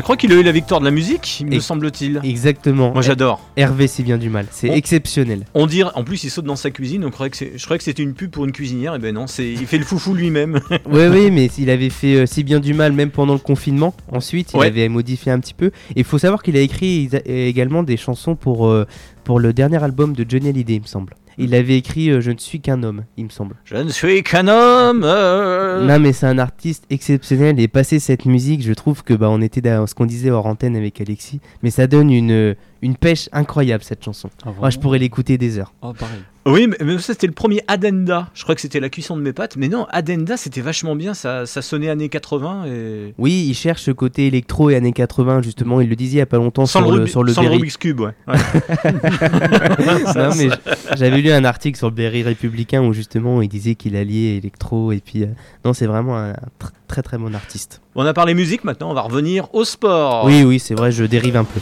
Crois 0.06 0.18
qu'il 0.18 0.32
a 0.32 0.36
eu 0.36 0.43
la 0.43 0.51
victoire 0.51 0.80
de 0.80 0.86
la 0.86 0.91
musique, 0.91 1.43
me 1.47 1.56
Et- 1.56 1.60
semble-t-il. 1.60 2.22
Exactement. 2.24 2.93
Moi 2.93 3.01
j'adore. 3.01 3.41
Hervé, 3.58 3.88
c'est 3.88 4.03
bien 4.03 4.18
du 4.20 4.30
mal. 4.30 4.45
C'est 4.51 4.70
On- 4.70 4.74
exceptionnel. 4.74 5.45
On 5.56 5.66
dirait, 5.66 5.89
en 5.95 6.03
plus 6.03 6.24
il 6.24 6.30
saute 6.30 6.45
dans 6.45 6.56
sa 6.56 6.70
cuisine, 6.72 7.03
on 7.06 7.10
croyait 7.10 7.32
que 7.32 7.38
c'est- 7.38 7.53
je 7.58 7.64
croyais 7.66 7.80
que 7.80 7.84
c'était 7.84 8.03
une 8.03 8.14
pub 8.14 8.30
pour 8.30 8.45
une 8.45 8.51
cuisinière, 8.51 8.93
et 8.95 8.99
ben 8.99 9.14
non, 9.16 9.26
c'est, 9.28 9.51
il 9.51 9.66
fait 9.66 9.78
le 9.80 9.84
foufou 9.84 10.14
lui-même. 10.14 10.60
oui, 10.91 11.08
oui, 11.12 11.32
mais 11.32 11.47
il 11.58 11.70
avait 11.72 11.89
fait 11.89 12.16
euh, 12.18 12.26
si 12.28 12.43
bien 12.43 12.60
du 12.60 12.74
mal 12.76 12.93
même 12.93 13.10
pendant 13.10 13.34
le 13.34 13.39
confinement. 13.39 13.95
Ensuite, 14.12 14.51
il 14.53 14.58
Ouais. 14.60 14.68
avait 14.68 14.88
modifié 14.89 15.32
un 15.32 15.39
petit 15.39 15.53
peu. 15.56 15.68
Et 15.95 15.99
il 16.01 16.03
faut 16.03 16.20
savoir 16.20 16.43
qu'il 16.43 16.56
a 16.56 16.62
écrit 16.62 17.10
également 17.26 17.82
des 17.84 17.97
chansons 17.97 18.36
pour, 18.36 18.68
euh, 18.68 18.86
pour 19.24 19.39
le 19.39 19.53
dernier 19.53 19.84
album 19.84 20.14
de 20.14 20.24
Johnny 20.30 20.49
Hallyday, 20.49 20.76
il 20.76 20.82
me 20.82 20.88
semble. 20.88 21.14
Il 21.38 21.54
avait 21.56 21.78
écrit 21.78 22.10
euh, 22.10 22.22
Je 22.22 22.32
ne 22.32 22.38
suis 22.38 22.60
qu'un 22.62 22.84
homme, 22.84 23.04
il 23.18 23.26
me 23.26 23.30
semble. 23.30 23.56
Je 23.66 23.76
ne 23.76 23.90
suis 23.90 24.24
qu'un 24.24 24.48
homme. 24.48 25.04
euh. 25.04 25.86
Non, 25.86 26.00
mais 26.00 26.14
c'est 26.14 26.26
un 26.28 26.38
artiste 26.38 26.86
exceptionnel. 26.90 27.60
Et 27.60 27.68
passer 27.68 28.00
cette 28.00 28.26
musique, 28.26 28.64
je 28.64 28.74
trouve 28.74 29.04
que 29.04 29.14
bah, 29.14 29.30
on 29.30 29.42
était 29.42 29.62
dans 29.62 29.86
ce 29.88 29.96
qu'on 29.96 30.06
disait 30.06 30.30
hors 30.32 30.46
antenne 30.46 30.76
avec 30.76 31.02
Alexis. 31.02 31.40
Mais 31.64 31.70
ça 31.72 31.88
donne 31.88 32.12
une, 32.12 32.56
une 32.86 32.96
pêche 32.96 33.28
incroyable 33.32 33.84
cette 33.84 34.04
chanson. 34.04 34.30
Ah, 34.46 34.50
Moi, 34.60 34.70
je 34.70 34.78
pourrais 34.80 35.00
l'écouter 35.00 35.38
des 35.38 35.58
heures. 35.60 35.74
Ah, 35.82 35.92
pareil. 35.98 36.20
Oui, 36.48 36.68
mais, 36.68 36.78
mais 36.86 37.00
ça 37.00 37.14
c'était 37.14 37.26
le 37.26 37.34
premier 37.34 37.62
Adenda. 37.68 38.30
Je 38.36 38.44
crois 38.44 38.54
que 38.54 38.62
c'était 38.62 38.80
la 38.80 38.90
cuisson 38.90 39.18
de 39.18 39.22
mes 39.24 39.34
pâtes. 39.34 39.56
Mais 39.58 39.68
non, 39.68 39.88
Adenda 39.90 40.38
c'était 40.38 40.62
vachement 40.62 40.96
bien. 40.96 41.16
Ça, 41.16 41.48
ça 41.48 41.64
sonnait 41.64 41.90
années 41.90 42.08
80 42.08 42.66
et. 42.68 43.16
Oui, 43.18 43.48
il 43.50 43.56
cherche 43.56 43.82
ce 43.82 43.90
côté 43.90 44.28
électro 44.28 44.70
et 44.70 44.76
années 44.76 44.92
80 44.94 45.42
justement. 45.42 45.82
Il 45.82 45.90
le 45.90 45.96
disait 45.96 46.18
il 46.18 46.20
y 46.20 46.22
a 46.22 46.28
pas 46.28 46.38
longtemps 46.38 46.68
Sans 46.68 46.82
sur 46.82 46.92
le, 46.96 47.08
sur 47.08 47.24
le 47.24 47.34
sans 47.34 47.42
le 47.42 47.48
Berry. 47.48 47.58
Rubik's 47.58 47.78
Cube, 47.78 48.00
ouais. 48.02 48.12
Ouais. 48.28 50.04
Non, 50.16 50.36
mais 50.36 50.50
j'avais 50.96 51.20
lu 51.20 51.32
un 51.32 51.44
article 51.46 51.78
sur 51.80 51.88
le 51.88 51.96
Berry 51.96 52.22
républicain 52.22 52.84
où 52.84 52.94
justement 52.94 53.42
il 53.42 53.50
disait 53.50 53.74
qu'il 53.74 53.96
alliait 53.96 54.38
électro 54.38 54.92
et 54.92 55.00
puis 55.00 55.24
euh, 55.24 55.28
non 55.64 55.74
c'est 55.74 55.88
vraiment 55.88 56.16
un, 56.18 56.34
tr- 56.34 56.70
très 56.88 57.02
très 57.02 57.18
bon 57.18 57.34
artiste. 57.34 57.82
On 57.96 58.06
a 58.06 58.14
parlé 58.14 58.36
musique 58.36 58.64
maintenant, 58.64 58.92
on 58.92 58.94
va 58.94 59.02
revenir 59.02 59.48
au 59.56 59.66
sport. 59.66 60.26
Oui 60.26 60.44
oui 60.44 60.60
c'est 60.60 60.76
vrai 60.76 60.92
je 60.92 61.04
dérive 61.06 61.38
un 61.38 61.44
peu. 61.44 61.60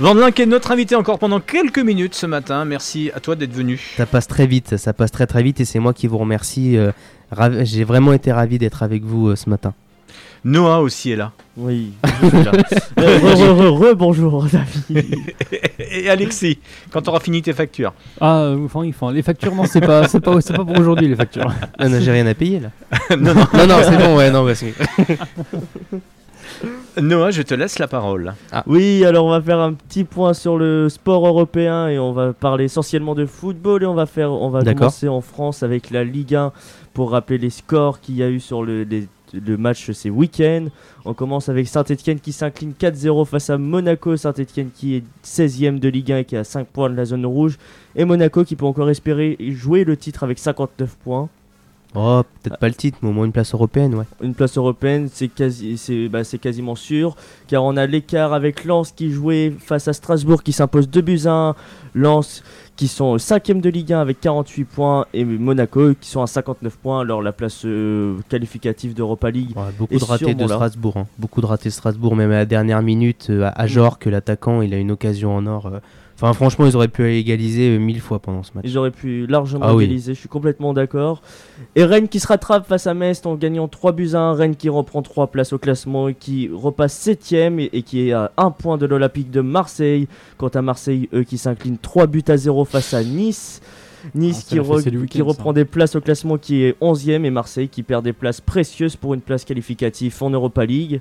Vandelin 0.00 0.30
qui 0.30 0.42
est 0.42 0.46
notre 0.46 0.70
invité 0.72 0.94
encore 0.96 1.18
pendant 1.18 1.40
quelques 1.40 1.78
minutes 1.78 2.14
ce 2.14 2.24
matin. 2.26 2.64
Merci 2.64 3.10
à 3.14 3.20
toi 3.20 3.36
d'être 3.36 3.52
venu. 3.52 3.78
Ça 3.98 4.06
passe 4.06 4.26
très 4.26 4.46
vite, 4.46 4.76
ça 4.78 4.92
passe 4.94 5.10
très 5.12 5.26
très 5.26 5.42
vite 5.42 5.60
et 5.60 5.64
c'est 5.66 5.78
moi 5.78 5.92
qui 5.92 6.06
vous 6.06 6.16
remercie. 6.18 6.76
euh, 6.78 6.90
J'ai 7.62 7.84
vraiment 7.84 8.12
été 8.14 8.32
ravi 8.32 8.58
d'être 8.58 8.82
avec 8.82 9.02
vous 9.04 9.28
euh, 9.28 9.36
ce 9.36 9.50
matin. 9.50 9.74
Noah 10.42 10.80
aussi 10.80 11.10
est 11.10 11.16
là. 11.16 11.32
Oui. 11.58 11.92
je 12.22 12.28
suis 12.28 12.42
là. 12.44 12.52
Euh, 12.98 13.18
re, 13.18 13.34
re, 13.36 13.76
re, 13.76 13.90
re, 13.90 13.94
bonjour, 13.94 14.44
David. 14.88 15.14
Et 15.78 16.08
Alexis, 16.08 16.58
quand 16.90 17.02
tu 17.02 17.10
auras 17.10 17.20
fini 17.20 17.42
tes 17.42 17.52
factures. 17.52 17.92
Ah, 18.22 18.38
euh, 18.44 18.64
enfin, 18.64 18.88
enfin, 18.88 19.12
les 19.12 19.20
factures, 19.22 19.54
non, 19.54 19.66
c'est 19.66 19.82
pas, 19.82 20.08
c'est 20.08 20.20
pas, 20.20 20.40
c'est 20.40 20.56
pas 20.56 20.64
pour 20.64 20.78
aujourd'hui, 20.78 21.08
les 21.08 21.16
factures. 21.16 21.52
Non, 21.78 21.90
non 21.90 22.00
j'ai 22.00 22.10
rien 22.10 22.26
à 22.26 22.32
payer 22.32 22.60
là. 22.60 22.70
non, 23.18 23.34
non. 23.34 23.44
Non 23.52 23.66
non 23.66 23.76
c'est 23.82 23.98
bon 23.98 24.16
ouais 24.16 24.30
non 24.30 24.46
parce 24.46 24.60
que- 24.62 25.96
Noah, 27.00 27.30
je 27.30 27.42
te 27.42 27.54
laisse 27.54 27.78
la 27.78 27.88
parole. 27.88 28.34
Oui, 28.66 29.04
alors 29.04 29.24
on 29.26 29.30
va 29.30 29.40
faire 29.40 29.58
un 29.60 29.72
petit 29.72 30.04
point 30.04 30.34
sur 30.34 30.58
le 30.58 30.88
sport 30.88 31.26
européen 31.26 31.88
et 31.88 31.98
on 31.98 32.12
va 32.12 32.32
parler 32.32 32.64
essentiellement 32.64 33.14
de 33.14 33.24
football 33.26 33.82
et 33.82 33.86
on 33.86 33.94
va 33.94 34.06
faire, 34.06 34.32
on 34.32 34.50
va 34.50 34.60
commencer 34.74 35.08
en 35.08 35.20
France 35.20 35.62
avec 35.62 35.90
la 35.90 36.04
Ligue 36.04 36.34
1 36.34 36.52
pour 36.92 37.12
rappeler 37.12 37.38
les 37.38 37.50
scores 37.50 38.00
qu'il 38.00 38.16
y 38.16 38.22
a 38.22 38.28
eu 38.28 38.40
sur 38.40 38.62
le, 38.64 38.82
les- 38.82 39.08
le 39.32 39.56
match 39.56 39.92
ces 39.92 40.10
week-ends. 40.10 40.66
On 41.04 41.14
commence 41.14 41.48
avec 41.48 41.68
Saint-Etienne 41.68 42.18
qui 42.18 42.32
s'incline 42.32 42.72
4-0 42.78 43.24
face 43.24 43.48
à 43.48 43.58
Monaco. 43.58 44.16
Saint-Etienne 44.16 44.70
qui 44.74 44.96
est 44.96 45.04
16ème 45.24 45.78
de 45.78 45.88
Ligue 45.88 46.10
1 46.10 46.18
et 46.18 46.24
qui 46.24 46.36
a 46.36 46.42
5 46.42 46.66
points 46.66 46.90
de 46.90 46.96
la 46.96 47.04
zone 47.04 47.24
rouge. 47.24 47.56
Et 47.94 48.04
Monaco 48.04 48.42
qui 48.44 48.56
peut 48.56 48.66
encore 48.66 48.90
espérer 48.90 49.36
jouer 49.38 49.84
le 49.84 49.96
titre 49.96 50.24
avec 50.24 50.40
59 50.40 50.96
points. 51.04 51.28
Oh 51.96 52.22
peut-être 52.42 52.58
pas 52.58 52.68
le 52.68 52.74
titre 52.74 52.98
mais 53.02 53.08
au 53.08 53.12
moins 53.12 53.24
une 53.24 53.32
place 53.32 53.52
européenne 53.52 53.96
ouais. 53.96 54.04
Une 54.22 54.34
place 54.34 54.56
européenne, 54.56 55.08
c'est 55.12 55.26
quasi, 55.26 55.76
c'est, 55.76 56.08
bah, 56.08 56.20
quasiment 56.40 56.76
sûr, 56.76 57.16
car 57.48 57.64
on 57.64 57.76
a 57.76 57.84
l'écart 57.86 58.32
avec 58.32 58.64
Lens 58.64 58.92
qui 58.92 59.10
jouait 59.10 59.52
face 59.58 59.88
à 59.88 59.92
Strasbourg 59.92 60.44
qui 60.44 60.52
s'impose 60.52 60.88
2 60.88 61.00
buts 61.00 61.20
à 61.26 61.30
1. 61.32 61.54
Lens 61.96 62.44
qui 62.76 62.86
sont 62.86 63.16
5ème 63.16 63.60
de 63.60 63.68
Ligue 63.68 63.92
1 63.92 64.00
avec 64.00 64.20
48 64.20 64.64
points 64.64 65.04
et 65.12 65.24
Monaco 65.24 65.92
qui 66.00 66.08
sont 66.08 66.22
à 66.22 66.28
59 66.28 66.76
points. 66.76 67.00
Alors 67.00 67.22
la 67.22 67.32
place 67.32 67.62
euh, 67.64 68.16
qualificative 68.28 68.94
d'Europa 68.94 69.30
League. 69.30 69.50
Ouais, 69.56 69.64
beaucoup 69.76 69.98
de 69.98 70.04
ratés 70.04 70.34
de 70.34 70.40
là. 70.46 70.54
Strasbourg. 70.54 70.96
hein. 70.96 71.06
Beaucoup 71.18 71.40
de 71.40 71.46
ratés 71.46 71.70
Strasbourg, 71.70 72.14
même 72.14 72.30
à 72.30 72.36
la 72.36 72.46
dernière 72.46 72.82
minute. 72.82 73.26
euh, 73.30 73.46
à 73.46 73.62
Ajor, 73.62 73.98
que 73.98 74.08
l'attaquant, 74.08 74.62
il 74.62 74.72
a 74.74 74.78
une 74.78 74.92
occasion 74.92 75.34
en 75.36 75.44
or. 75.46 75.66
euh. 75.66 75.80
Enfin, 76.22 76.32
franchement, 76.34 76.66
ils 76.66 76.76
auraient 76.76 76.88
pu 76.88 77.10
égaliser 77.14 77.76
euh, 77.76 77.78
mille 77.78 78.00
fois 78.00 78.18
pendant 78.18 78.42
ce 78.42 78.50
match. 78.54 78.64
Ils 78.68 78.76
auraient 78.76 78.90
pu 78.90 79.26
largement 79.26 79.64
Ah 79.66 79.74
oui. 79.74 79.84
égaliser, 79.84 80.12
je 80.14 80.18
suis 80.20 80.28
complètement 80.28 80.74
d'accord. 80.74 81.22
Et 81.76 81.84
Rennes 81.84 82.08
qui 82.08 82.20
se 82.20 82.26
rattrape 82.26 82.66
face 82.66 82.86
à 82.86 82.92
Metz 82.94 83.22
en 83.24 83.36
gagnant 83.36 83.68
3 83.68 83.92
buts 83.92 84.10
à 84.12 84.18
1. 84.18 84.34
Rennes 84.34 84.56
qui 84.56 84.68
reprend 84.68 85.00
3 85.02 85.28
places 85.28 85.52
au 85.54 85.58
classement 85.58 86.08
et 86.08 86.14
qui 86.14 86.50
repasse 86.52 87.06
7ème 87.08 87.58
et, 87.58 87.70
et 87.72 87.82
qui 87.82 88.08
est 88.08 88.12
à 88.12 88.32
1 88.36 88.50
point 88.50 88.76
de 88.76 88.84
l'Olympique 88.86 89.30
de 89.30 89.40
Marseille. 89.40 90.08
Quant 90.36 90.48
à 90.48 90.60
Marseille, 90.62 91.08
eux 91.14 91.22
qui 91.22 91.38
s'inclinent 91.38 91.78
3 91.78 92.06
buts 92.06 92.24
à 92.28 92.36
0 92.36 92.64
face 92.66 92.92
à 92.92 93.02
Nice. 93.02 93.60
Nice 94.14 94.44
Ah, 94.46 94.48
qui, 94.48 94.58
re- 94.58 95.22
reprend 95.22 95.50
ça. 95.50 95.54
des 95.54 95.64
places 95.64 95.94
au 95.94 96.00
classement 96.00 96.38
qui 96.38 96.64
est 96.64 96.74
11ème 96.80 97.24
et 97.24 97.30
Marseille 97.30 97.68
qui 97.68 97.82
perd 97.82 98.04
des 98.04 98.12
places 98.14 98.40
précieuses 98.40 98.96
pour 98.96 99.14
une 99.14 99.20
place 99.20 99.44
qualificative 99.44 100.16
en 100.22 100.30
Europa 100.30 100.64
League. 100.64 101.00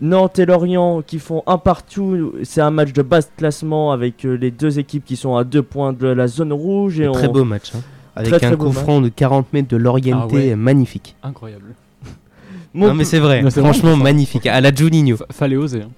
Nantes 0.00 0.38
et 0.38 0.46
Lorient 0.46 1.02
qui 1.06 1.18
font 1.18 1.42
un 1.46 1.56
partout, 1.58 2.32
c'est 2.42 2.60
un 2.60 2.70
match 2.70 2.92
de 2.92 3.02
bas 3.02 3.20
de 3.20 3.26
classement 3.36 3.92
avec 3.92 4.24
euh, 4.26 4.34
les 4.36 4.50
deux 4.50 4.78
équipes 4.78 5.04
qui 5.04 5.16
sont 5.16 5.36
à 5.36 5.44
deux 5.44 5.62
points 5.62 5.92
de 5.94 6.06
la 6.06 6.26
zone 6.26 6.52
rouge. 6.52 7.00
Et 7.00 7.10
Très 7.10 7.28
on- 7.28 7.32
beau 7.32 7.44
match. 7.44 7.72
hein. 7.74 7.80
Avec 8.14 8.30
Très, 8.30 8.38
très 8.38 8.46
un 8.48 8.56
beau 8.56 8.66
coup 8.66 8.72
match. 8.72 8.82
franc 8.82 9.00
de 9.00 9.08
40 9.08 9.52
mètres 9.52 9.68
de 9.68 9.76
l'orienté 9.76 10.36
Ah 10.36 10.48
ouais. 10.50 10.56
magnifique. 10.56 11.16
Incroyable. 11.22 11.74
Mon 12.74 12.88
non, 12.88 12.94
mais 12.94 13.04
c'est 13.04 13.18
vrai. 13.18 13.42
Non, 13.42 13.50
franchement, 13.50 13.96
magnifique. 13.96 14.46
À 14.46 14.60
la 14.60 14.74
Juninho. 14.74 15.16
Fa- 15.16 15.26
Fallait 15.30 15.56
oser. 15.56 15.82
hein. 15.82 15.90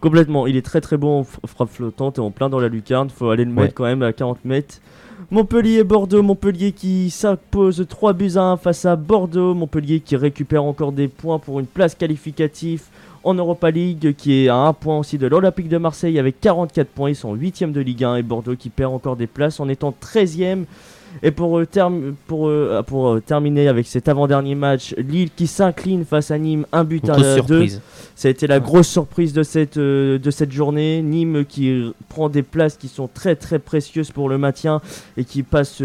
Complètement, 0.00 0.46
il 0.46 0.56
est 0.56 0.62
très 0.62 0.80
très 0.80 0.96
bon 0.96 1.20
en 1.20 1.46
frappe 1.46 1.70
flottante 1.70 2.18
et 2.18 2.20
en 2.20 2.30
plein 2.30 2.48
dans 2.48 2.60
la 2.60 2.68
lucarne. 2.68 3.08
Faut 3.10 3.30
aller 3.30 3.44
le 3.44 3.50
Ouais. 3.52 3.62
mettre 3.62 3.74
quand 3.74 3.84
même 3.84 4.02
à 4.02 4.12
40 4.12 4.44
mètres. 4.44 4.76
Montpellier 5.30 5.82
Bordeaux, 5.84 6.22
Montpellier 6.22 6.72
qui 6.72 7.08
s'impose 7.10 7.86
3 7.88 8.12
buts 8.12 8.32
à 8.36 8.42
1 8.42 8.56
face 8.58 8.84
à 8.84 8.94
Bordeaux. 8.96 9.54
Montpellier 9.54 10.00
qui 10.00 10.14
récupère 10.16 10.62
encore 10.64 10.92
des 10.92 11.08
points 11.08 11.38
pour 11.38 11.58
une 11.60 11.66
place 11.66 11.94
qualificative 11.94 12.82
en 13.24 13.34
Europa 13.34 13.70
League, 13.70 14.14
qui 14.16 14.44
est 14.44 14.48
à 14.48 14.56
1 14.56 14.72
point 14.74 14.98
aussi 14.98 15.18
de 15.18 15.26
l'Olympique 15.26 15.68
de 15.68 15.78
Marseille 15.78 16.18
avec 16.18 16.40
44 16.40 16.88
points. 16.88 17.10
Ils 17.10 17.16
sont 17.16 17.34
8ème 17.34 17.72
de 17.72 17.80
Ligue 17.80 18.04
1 18.04 18.16
et 18.16 18.22
Bordeaux 18.22 18.56
qui 18.56 18.68
perd 18.70 18.92
encore 18.92 19.16
des 19.16 19.26
places 19.26 19.60
en 19.60 19.68
étant 19.68 19.94
13ème. 19.98 20.64
Et 21.22 21.30
pour, 21.30 21.58
euh, 21.60 21.64
term- 21.64 22.14
pour, 22.26 22.48
euh, 22.48 22.82
pour 22.84 23.08
euh, 23.08 23.20
terminer 23.20 23.68
avec 23.68 23.86
cet 23.86 24.08
avant-dernier 24.08 24.56
match, 24.56 24.94
Lille 24.98 25.30
qui 25.34 25.46
s'incline 25.46 26.04
face 26.04 26.32
à 26.32 26.38
Nîmes, 26.38 26.66
un 26.72 26.82
but 26.82 27.08
à 27.08 27.12
grosse 27.12 27.22
2. 27.22 27.34
surprise. 27.36 27.80
Ça 28.16 28.26
a 28.28 28.30
été 28.32 28.48
la 28.48 28.58
grosse 28.58 28.88
surprise 28.88 29.32
de 29.32 29.44
cette, 29.44 29.78
de 29.78 30.30
cette 30.32 30.50
journée. 30.50 31.02
Nîmes 31.02 31.44
qui 31.44 31.92
prend 32.08 32.28
des 32.28 32.42
places 32.42 32.76
qui 32.76 32.88
sont 32.88 33.08
très 33.12 33.36
très 33.36 33.60
précieuses 33.60 34.10
pour 34.10 34.28
le 34.28 34.38
maintien 34.38 34.80
et 35.16 35.24
qui 35.24 35.44
passe 35.44 35.80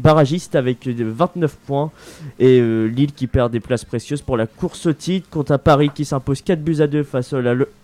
barragiste 0.00 0.54
avec 0.54 0.86
euh, 0.86 0.94
29 0.98 1.56
points. 1.66 1.90
Et 2.38 2.58
euh, 2.60 2.86
Lille 2.86 3.12
qui 3.12 3.26
perd 3.26 3.52
des 3.52 3.60
places 3.60 3.84
précieuses 3.84 4.22
pour 4.22 4.36
la 4.36 4.46
course 4.46 4.86
au 4.86 4.92
titre. 4.92 5.28
Quant 5.30 5.42
à 5.42 5.58
Paris 5.58 5.90
qui 5.94 6.04
s'impose 6.04 6.42
4 6.42 6.62
buts 6.62 6.80
à 6.80 6.86
2 6.86 7.02
face 7.02 7.34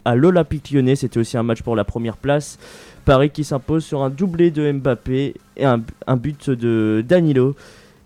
à 0.04 0.14
l'Olympique 0.14 0.70
lyonnais. 0.70 0.96
C'était 0.96 1.18
aussi 1.18 1.36
un 1.36 1.42
match 1.42 1.62
pour 1.62 1.76
la 1.76 1.84
première 1.84 2.16
place. 2.16 2.58
Paris 3.04 3.30
qui 3.30 3.44
s'impose 3.44 3.84
sur 3.84 4.02
un 4.02 4.10
doublé 4.10 4.50
de 4.50 4.70
Mbappé 4.72 5.34
et 5.56 5.64
un, 5.64 5.80
un 6.06 6.16
but 6.16 6.50
de 6.50 7.04
Danilo. 7.06 7.54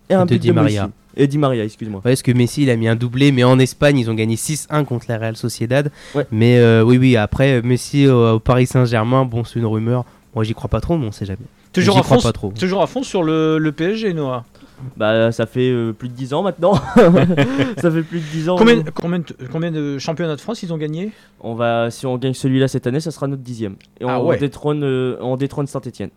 Et 0.09 0.13
un 0.13 0.25
De 0.25 0.35
but 0.35 0.39
Di 0.39 0.47
de 0.49 0.53
Maria. 0.53 0.83
Messi. 0.83 0.93
Et 1.17 1.27
Di 1.27 1.37
Maria, 1.37 1.63
excuse-moi. 1.63 2.01
Ouais, 2.05 2.11
parce 2.11 2.21
que 2.21 2.31
Messi, 2.31 2.63
il 2.63 2.69
a 2.69 2.75
mis 2.75 2.87
un 2.87 2.95
doublé, 2.95 3.31
mais 3.31 3.43
en 3.43 3.59
Espagne, 3.59 3.97
ils 3.97 4.09
ont 4.09 4.13
gagné 4.13 4.35
6-1 4.35 4.85
contre 4.85 5.07
la 5.09 5.17
Real 5.17 5.35
Sociedad. 5.35 5.91
Ouais. 6.15 6.25
Mais 6.31 6.57
euh, 6.59 6.83
oui, 6.83 6.97
oui, 6.97 7.17
après, 7.17 7.59
euh, 7.59 7.61
Messi 7.63 8.07
au, 8.07 8.35
au 8.35 8.39
Paris 8.39 8.67
Saint-Germain, 8.67 9.25
bon, 9.25 9.43
c'est 9.43 9.59
une 9.59 9.65
rumeur. 9.65 10.05
Moi, 10.35 10.43
j'y 10.45 10.53
crois 10.53 10.69
pas 10.69 10.79
trop, 10.79 10.97
mais 10.97 11.07
on 11.07 11.11
sait 11.11 11.25
jamais. 11.25 11.39
Toujours 11.73 11.97
à, 11.97 12.03
fond, 12.03 12.19
pas 12.19 12.31
trop. 12.33 12.51
toujours 12.57 12.81
à 12.81 12.87
fond 12.87 13.01
sur 13.03 13.23
le, 13.23 13.57
le 13.57 13.71
PSG, 13.71 14.13
Noah. 14.13 14.43
Bah 14.97 15.31
ça 15.31 15.45
fait 15.45 15.69
euh, 15.69 15.93
plus 15.93 16.09
de 16.09 16.13
10 16.13 16.33
ans 16.33 16.41
maintenant. 16.43 16.73
ça 17.77 17.91
fait 17.91 18.01
plus 18.01 18.19
de 18.19 18.25
10 18.31 18.49
ans. 18.49 18.55
Combien, 18.57 18.83
combien, 18.83 19.19
de, 19.19 19.25
combien 19.51 19.71
de 19.71 19.97
championnats 19.99 20.35
de 20.35 20.41
France 20.41 20.63
ils 20.63 20.73
ont 20.73 20.77
gagné? 20.77 21.11
On 21.39 21.53
va, 21.53 21.91
si 21.91 22.05
on 22.07 22.17
gagne 22.17 22.33
celui-là 22.33 22.67
cette 22.67 22.87
année, 22.87 22.99
ça 22.99 23.11
sera 23.11 23.27
notre 23.27 23.43
dixième. 23.43 23.75
Et 23.99 24.05
Ah 24.07 24.19
on, 24.19 24.27
ouais. 24.27 24.37
détrône, 24.37 24.83
euh, 24.83 25.17
on 25.21 25.37
détrône 25.37 25.67
Saint-Etienne. 25.67 26.09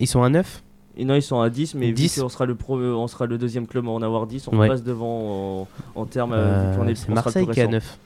Ils 0.00 0.08
sont 0.08 0.22
à 0.22 0.28
9 0.28 0.62
Et 0.96 1.04
non, 1.04 1.14
ils 1.14 1.22
sont 1.22 1.40
à 1.40 1.48
10, 1.48 1.74
mais 1.76 1.86
vu 1.86 1.92
10. 1.92 2.20
qu'on 2.20 2.28
sera 2.28 2.44
le 2.44 2.56
pro, 2.56 2.76
on 2.78 3.06
sera 3.06 3.26
le 3.26 3.38
deuxième 3.38 3.66
club 3.68 3.86
à 3.86 3.90
en 3.90 4.02
avoir 4.02 4.26
10, 4.26 4.48
on 4.48 4.58
Ouais. 4.58 4.66
passe 4.68 4.82
devant 4.82 5.62
en, 5.94 6.00
en 6.00 6.04
termes. 6.04 6.32
euh, 6.34 6.72
vu 6.72 6.78
qu'on 6.78 6.88
est- 6.88 7.06
on 7.08 7.14
Marseille 7.14 7.46
qui 7.46 7.60
est 7.60 7.62
à 7.62 7.66
récent. 7.66 7.70
9. 7.72 7.98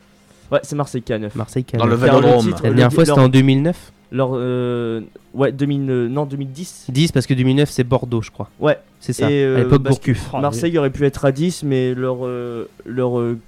Ouais, 0.53 0.61
c'est 0.63 0.77
Marseille 0.77 1.03
qui 1.03 1.13
est 1.13 1.17
à 1.17 1.19
9. 1.19 1.35
Marseille 1.35 1.65
qui 1.65 1.75
est 1.75 1.79
à 1.79 1.81
Dans 1.81 1.87
le 1.87 1.97
9. 1.97 2.05
Car 2.05 2.21
le 2.21 2.27
Vélodrome. 2.27 2.51
La 2.51 2.61
dernière 2.71 2.93
fois, 2.93 3.05
c'était 3.05 3.19
en 3.19 3.29
2009 3.29 3.93
leur, 4.15 4.33
euh, 4.35 5.01
ouais, 5.33 5.53
2000, 5.53 5.91
euh, 5.91 6.07
non, 6.09 6.27
2010. 6.27 6.89
10 6.91 7.13
parce 7.13 7.27
que 7.27 7.33
2009, 7.33 7.71
c'est 7.71 7.83
Bordeaux, 7.83 8.21
je 8.21 8.31
crois. 8.31 8.51
Ouais. 8.61 8.79
C'est 9.01 9.15
ça. 9.15 9.31
Et, 9.31 9.43
euh, 9.43 9.57
à 9.57 9.59
l'époque, 9.61 9.83
Gourcuff. 9.85 10.29
Ah, 10.35 10.41
Marseille 10.43 10.77
aurait 10.77 10.91
pu 10.91 11.07
être 11.07 11.25
à 11.25 11.33
10, 11.33 11.63
mais 11.63 11.95
leur, 11.95 12.19
euh, 12.27 12.69
leur 12.85 13.19
euh, 13.19 13.39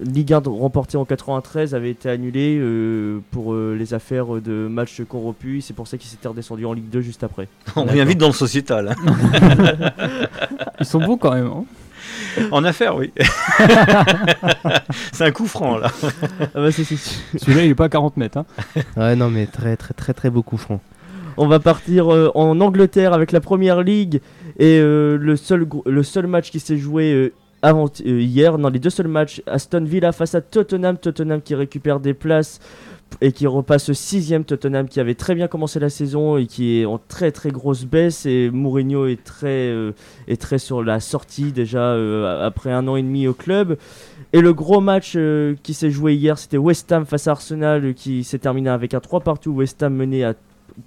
Ligue 0.00 0.32
1 0.32 0.42
remportée 0.46 0.96
en 0.96 1.04
93 1.04 1.74
avait 1.74 1.90
été 1.90 2.08
annulée 2.08 2.56
euh, 2.60 3.18
pour 3.32 3.54
euh, 3.54 3.74
les 3.76 3.92
affaires 3.92 4.26
de 4.40 4.68
matchs 4.68 5.02
corrompus. 5.08 5.64
C'est 5.66 5.74
pour 5.74 5.88
ça 5.88 5.98
qu'ils 5.98 6.08
s'étaient 6.10 6.28
redescendus 6.28 6.64
en 6.66 6.72
Ligue 6.74 6.90
2 6.90 7.00
juste 7.00 7.24
après. 7.24 7.48
On 7.76 7.82
revient 7.84 8.04
vite 8.06 8.18
dans 8.18 8.28
le 8.28 8.32
sociétal. 8.32 8.94
hein. 8.96 9.90
Ils 10.80 10.86
sont 10.86 11.00
bons 11.00 11.16
quand 11.16 11.32
même. 11.32 11.46
hein. 11.46 11.64
En 12.50 12.64
affaires, 12.64 12.96
oui. 12.96 13.12
c'est 15.12 15.24
un 15.24 15.30
coup 15.30 15.46
franc, 15.46 15.78
là. 15.78 15.90
Ah 16.40 16.46
bah, 16.54 16.70
Celui-là, 16.72 17.64
il 17.64 17.70
est 17.70 17.74
pas 17.74 17.86
à 17.86 17.88
40 17.88 18.16
mètres. 18.16 18.38
hein. 18.38 18.46
Ouais, 18.96 19.16
non, 19.16 19.30
mais 19.30 19.46
très, 19.46 19.76
très, 19.76 19.94
très, 19.94 20.14
très 20.14 20.30
beaucoup 20.30 20.56
franc. 20.56 20.80
On 21.36 21.46
va 21.46 21.58
partir 21.58 22.12
euh, 22.12 22.30
en 22.34 22.60
Angleterre 22.60 23.12
avec 23.12 23.32
la 23.32 23.40
première 23.40 23.82
ligue 23.82 24.20
et 24.58 24.78
euh, 24.78 25.18
le, 25.18 25.36
seul, 25.36 25.66
le 25.84 26.02
seul 26.04 26.26
match 26.28 26.50
qui 26.50 26.60
s'est 26.60 26.78
joué 26.78 27.12
euh, 27.12 27.32
avant, 27.60 27.86
euh, 27.86 28.20
hier, 28.20 28.56
dans 28.58 28.68
les 28.68 28.78
deux 28.78 28.90
seuls 28.90 29.08
matchs, 29.08 29.42
Aston 29.46 29.84
Villa 29.84 30.12
face 30.12 30.34
à 30.36 30.40
Tottenham, 30.40 30.96
Tottenham 30.96 31.40
qui 31.42 31.54
récupère 31.56 31.98
des 31.98 32.14
places 32.14 32.60
et 33.20 33.32
qui 33.32 33.46
repasse 33.46 33.92
sixième, 33.92 34.44
Tottenham 34.44 34.88
qui 34.88 35.00
avait 35.00 35.14
très 35.14 35.34
bien 35.34 35.48
commencé 35.48 35.78
la 35.80 35.90
saison 35.90 36.36
et 36.36 36.46
qui 36.46 36.80
est 36.80 36.84
en 36.84 36.98
très 36.98 37.32
très 37.32 37.50
grosse 37.50 37.84
baisse 37.84 38.26
et 38.26 38.50
Mourinho 38.50 39.06
est 39.06 39.22
très, 39.22 39.68
euh, 39.68 39.92
est 40.28 40.40
très 40.40 40.58
sur 40.58 40.82
la 40.82 41.00
sortie 41.00 41.52
déjà 41.52 41.80
euh, 41.80 42.46
après 42.46 42.72
un 42.72 42.86
an 42.88 42.96
et 42.96 43.02
demi 43.02 43.26
au 43.26 43.34
club. 43.34 43.76
Et 44.32 44.40
le 44.40 44.52
gros 44.52 44.80
match 44.80 45.14
euh, 45.16 45.54
qui 45.62 45.74
s'est 45.74 45.90
joué 45.90 46.14
hier, 46.14 46.38
c'était 46.38 46.58
West 46.58 46.90
Ham 46.92 47.06
face 47.06 47.28
à 47.28 47.32
Arsenal, 47.32 47.94
qui 47.94 48.24
s'est 48.24 48.38
terminé 48.38 48.70
avec 48.70 48.94
un 48.94 49.00
3 49.00 49.20
partout. 49.20 49.52
West 49.52 49.82
Ham 49.82 49.94
mené 49.94 50.24
à 50.24 50.34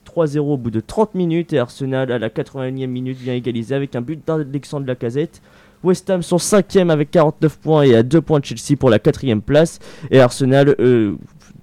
3-0 0.05 0.39
au 0.39 0.57
bout 0.57 0.71
de 0.71 0.81
30 0.81 1.15
minutes 1.15 1.53
et 1.53 1.59
Arsenal 1.59 2.11
à 2.11 2.19
la 2.19 2.29
81e 2.29 2.87
minute 2.87 3.17
vient 3.17 3.33
égaliser 3.33 3.75
avec 3.75 3.95
un 3.95 4.01
but 4.01 4.21
d'Alexandre 4.25 4.85
Lacazette. 4.85 5.41
West 5.83 6.09
Ham 6.09 6.23
sont 6.23 6.37
5e 6.37 6.89
avec 6.89 7.11
49 7.11 7.57
points 7.59 7.83
et 7.83 7.95
à 7.95 8.03
2 8.03 8.21
points 8.21 8.39
de 8.39 8.45
Chelsea 8.45 8.77
pour 8.77 8.89
la 8.89 8.99
4 8.99 9.39
place. 9.39 9.79
Et 10.11 10.19
Arsenal 10.19 10.75
euh, 10.79 11.15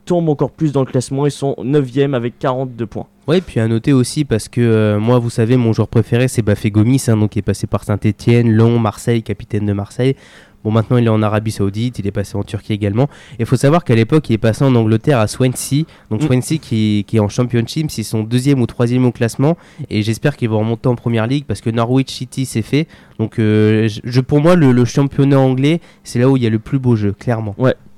tombe 0.04 0.28
encore 0.28 0.50
plus 0.50 0.72
dans 0.72 0.80
le 0.80 0.86
classement 0.86 1.26
et 1.26 1.30
sont 1.30 1.54
9e 1.58 2.14
avec 2.14 2.38
42 2.38 2.86
points. 2.86 3.06
Ouais, 3.26 3.40
puis 3.40 3.60
à 3.60 3.68
noter 3.68 3.92
aussi 3.92 4.24
parce 4.24 4.48
que 4.48 4.60
euh, 4.60 4.98
moi, 5.00 5.18
vous 5.18 5.30
savez, 5.30 5.56
mon 5.56 5.72
joueur 5.72 5.88
préféré, 5.88 6.28
c'est 6.28 6.42
Bafé 6.42 6.70
Gomis, 6.70 7.02
hein, 7.08 7.16
donc 7.16 7.30
qui 7.30 7.38
est 7.38 7.42
passé 7.42 7.66
par 7.66 7.84
Saint-Etienne, 7.84 8.54
Lyon, 8.54 8.78
Marseille, 8.78 9.22
capitaine 9.22 9.66
de 9.66 9.72
Marseille. 9.72 10.14
Bon, 10.62 10.70
maintenant 10.70 10.96
il 10.96 11.04
est 11.04 11.10
en 11.10 11.22
Arabie 11.22 11.50
Saoudite, 11.50 11.98
il 11.98 12.06
est 12.06 12.10
passé 12.10 12.36
en 12.38 12.42
Turquie 12.42 12.72
également. 12.72 13.10
Il 13.38 13.44
faut 13.44 13.56
savoir 13.56 13.84
qu'à 13.84 13.94
l'époque, 13.94 14.30
il 14.30 14.32
est 14.32 14.38
passé 14.38 14.64
en 14.64 14.74
Angleterre 14.74 15.18
à 15.18 15.26
Swansea. 15.26 15.84
Donc 16.10 16.22
Mm. 16.22 16.26
Swansea 16.26 16.56
qui, 16.58 17.04
qui 17.06 17.16
est 17.18 17.20
en 17.20 17.28
Championship, 17.28 17.90
ils 17.98 18.02
sont 18.04 18.22
deuxième 18.22 18.62
ou 18.62 18.66
troisième 18.66 19.04
au 19.04 19.12
classement. 19.12 19.58
Et 19.90 20.02
j'espère 20.02 20.38
qu'ils 20.38 20.48
vont 20.48 20.60
remonter 20.60 20.88
en 20.88 20.94
Première 20.94 21.26
Ligue 21.26 21.44
parce 21.46 21.60
que 21.60 21.68
Norwich 21.68 22.10
City 22.10 22.46
c'est 22.46 22.62
fait. 22.62 22.88
Donc 23.18 23.38
euh, 23.38 23.88
je, 24.04 24.20
pour 24.22 24.40
moi, 24.40 24.56
le, 24.56 24.72
le 24.72 24.84
championnat 24.86 25.38
anglais, 25.38 25.82
c'est 26.02 26.18
là 26.18 26.30
où 26.30 26.38
il 26.38 26.42
y 26.42 26.46
a 26.46 26.50
le 26.50 26.58
plus 26.58 26.78
beau 26.78 26.96
jeu, 26.96 27.12
clairement. 27.12 27.54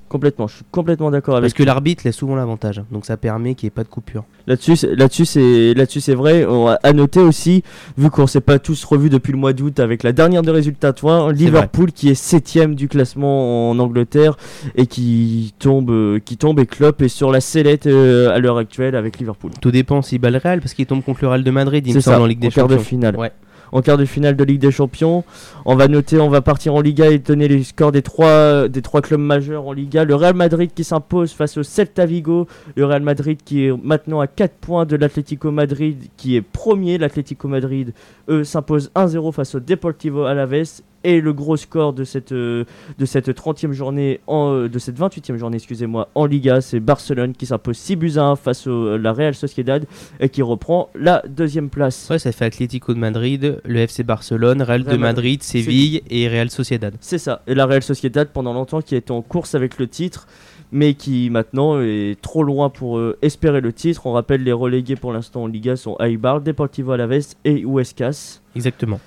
Complètement, 0.08 0.46
je 0.46 0.56
suis 0.56 0.64
complètement 0.70 1.10
d'accord 1.10 1.34
avec 1.36 1.50
Parce 1.50 1.54
que 1.58 1.64
l'arbitre 1.64 2.02
laisse 2.04 2.14
souvent 2.14 2.36
l'avantage. 2.36 2.78
hein. 2.78 2.86
Donc 2.92 3.04
ça 3.06 3.16
permet 3.16 3.54
qu'il 3.56 3.66
n'y 3.66 3.68
ait 3.68 3.70
pas 3.70 3.82
de 3.82 3.88
coupure. 3.88 4.24
Là-dessus, 4.46 4.76
c'est- 4.76 4.94
là-dessus, 4.94 5.24
c'est, 5.24 5.74
là-dessus, 5.74 6.00
c'est 6.00 6.14
vrai. 6.14 6.44
On 6.44 6.68
a 6.68 6.74
à 6.84 6.92
noter 6.92 7.18
aussi, 7.20 7.64
vu 7.98 8.08
qu'on 8.08 8.28
s'est 8.28 8.40
pas 8.40 8.60
tous 8.60 8.84
revus 8.84 9.10
depuis 9.10 9.32
le 9.32 9.38
mois 9.38 9.52
d'août 9.52 9.80
avec 9.80 10.04
la 10.04 10.12
dernière 10.12 10.42
des 10.42 10.52
résultats, 10.52 10.92
toi, 10.92 11.32
Liverpool 11.32 11.90
qui 11.90 12.08
est 12.08 12.14
septième 12.14 12.76
du 12.76 12.86
classement 12.86 13.70
en 13.70 13.78
Angleterre 13.80 14.36
et 14.76 14.86
qui 14.86 15.52
tombe, 15.58 16.20
qui 16.20 16.36
tombe 16.36 16.60
et 16.60 16.66
Klopp 16.66 17.02
est 17.02 17.08
sur 17.08 17.32
la 17.32 17.40
sellette 17.40 17.86
euh, 17.86 18.30
à 18.30 18.38
l'heure 18.38 18.58
actuelle 18.58 18.94
avec 18.94 19.18
Liverpool. 19.18 19.50
Tout 19.60 19.72
dépend 19.72 20.02
s'il 20.02 20.20
bat 20.20 20.30
le 20.30 20.38
Real 20.38 20.60
parce 20.60 20.74
qu'il 20.74 20.86
tombe 20.86 21.02
contre 21.02 21.18
le 21.22 21.28
Real 21.28 21.42
de 21.42 21.50
Madrid, 21.50 21.84
il 21.86 21.94
me 21.94 22.00
semble, 22.00 22.16
ça, 22.16 22.22
en 22.22 22.26
Ligue 22.26 22.38
des 22.38 22.48
quart 22.50 22.68
de 22.68 22.74
Champions. 22.74 22.84
finale. 22.88 23.16
Ouais. 23.16 23.32
En 23.72 23.82
quart 23.82 23.98
de 23.98 24.04
finale 24.04 24.36
de 24.36 24.44
Ligue 24.44 24.60
des 24.60 24.70
Champions, 24.70 25.24
on 25.64 25.74
va 25.74 25.88
noter, 25.88 26.18
on 26.18 26.28
va 26.28 26.40
partir 26.40 26.74
en 26.74 26.80
Liga 26.80 27.10
et 27.10 27.18
donner 27.18 27.48
les 27.48 27.62
scores 27.64 27.92
des 27.92 28.02
trois, 28.02 28.68
des 28.68 28.82
trois 28.82 29.02
clubs 29.02 29.20
majeurs 29.20 29.66
en 29.66 29.72
Liga. 29.72 30.04
Le 30.04 30.14
Real 30.14 30.34
Madrid 30.34 30.70
qui 30.74 30.84
s'impose 30.84 31.32
face 31.32 31.56
au 31.56 31.62
Celta 31.62 32.06
Vigo. 32.06 32.46
Le 32.76 32.84
Real 32.84 33.02
Madrid 33.02 33.38
qui 33.44 33.66
est 33.66 33.72
maintenant 33.72 34.20
à 34.20 34.26
4 34.26 34.54
points 34.54 34.86
de 34.86 34.96
l'Atlético 34.96 35.50
Madrid 35.50 35.96
qui 36.16 36.36
est 36.36 36.42
premier. 36.42 36.98
L'Atlético 36.98 37.48
Madrid, 37.48 37.92
eux, 38.28 38.44
s'impose 38.44 38.90
1-0 38.94 39.32
face 39.32 39.54
au 39.54 39.60
Deportivo 39.60 40.24
Alaves. 40.24 40.82
Et 41.08 41.20
le 41.20 41.32
gros 41.32 41.56
score 41.56 41.92
de 41.92 42.02
cette, 42.02 42.32
euh, 42.32 42.64
de 42.98 43.04
cette 43.06 43.28
30e 43.28 43.70
journée, 43.70 44.18
en, 44.26 44.52
euh, 44.52 44.68
de 44.68 44.76
cette 44.80 44.98
28e 44.98 45.36
journée, 45.36 45.58
excusez-moi, 45.58 46.08
en 46.16 46.26
Liga, 46.26 46.60
c'est 46.60 46.80
Barcelone 46.80 47.32
qui 47.32 47.46
s'impose 47.46 47.76
6 47.76 47.94
buts 47.94 48.12
à 48.16 48.24
1 48.24 48.34
face 48.34 48.66
au 48.66 48.96
la 48.96 49.12
Real 49.12 49.32
Sociedad 49.32 49.84
et 50.18 50.28
qui 50.28 50.42
reprend 50.42 50.90
la 50.96 51.22
deuxième 51.28 51.68
place. 51.68 52.08
Ouais, 52.10 52.18
ça 52.18 52.32
fait 52.32 52.44
Atlético 52.44 52.92
de 52.92 52.98
Madrid, 52.98 53.60
le 53.64 53.78
FC 53.78 54.02
Barcelone, 54.02 54.62
Real 54.62 54.82
de 54.82 54.96
Madrid, 54.96 55.44
Séville 55.44 56.02
et 56.10 56.26
Real 56.26 56.50
Sociedad. 56.50 56.92
C'est 57.00 57.18
ça. 57.18 57.40
Et 57.46 57.54
la 57.54 57.66
Real 57.66 57.84
Sociedad, 57.84 58.26
pendant 58.26 58.52
longtemps, 58.52 58.80
qui 58.80 58.96
était 58.96 59.12
en 59.12 59.22
course 59.22 59.54
avec 59.54 59.78
le 59.78 59.86
titre, 59.86 60.26
mais 60.72 60.94
qui 60.94 61.30
maintenant 61.30 61.80
est 61.80 62.20
trop 62.20 62.42
loin 62.42 62.68
pour 62.68 62.98
euh, 62.98 63.16
espérer 63.22 63.60
le 63.60 63.72
titre. 63.72 64.08
On 64.08 64.12
rappelle, 64.12 64.42
les 64.42 64.52
relégués 64.52 64.96
pour 64.96 65.12
l'instant 65.12 65.44
en 65.44 65.46
Liga 65.46 65.76
sont 65.76 65.96
Eibar, 66.00 66.40
Deportivo 66.40 66.90
Alaves 66.90 67.36
et 67.44 67.60
Huescas. 67.60 68.40
Exactement. 68.56 68.98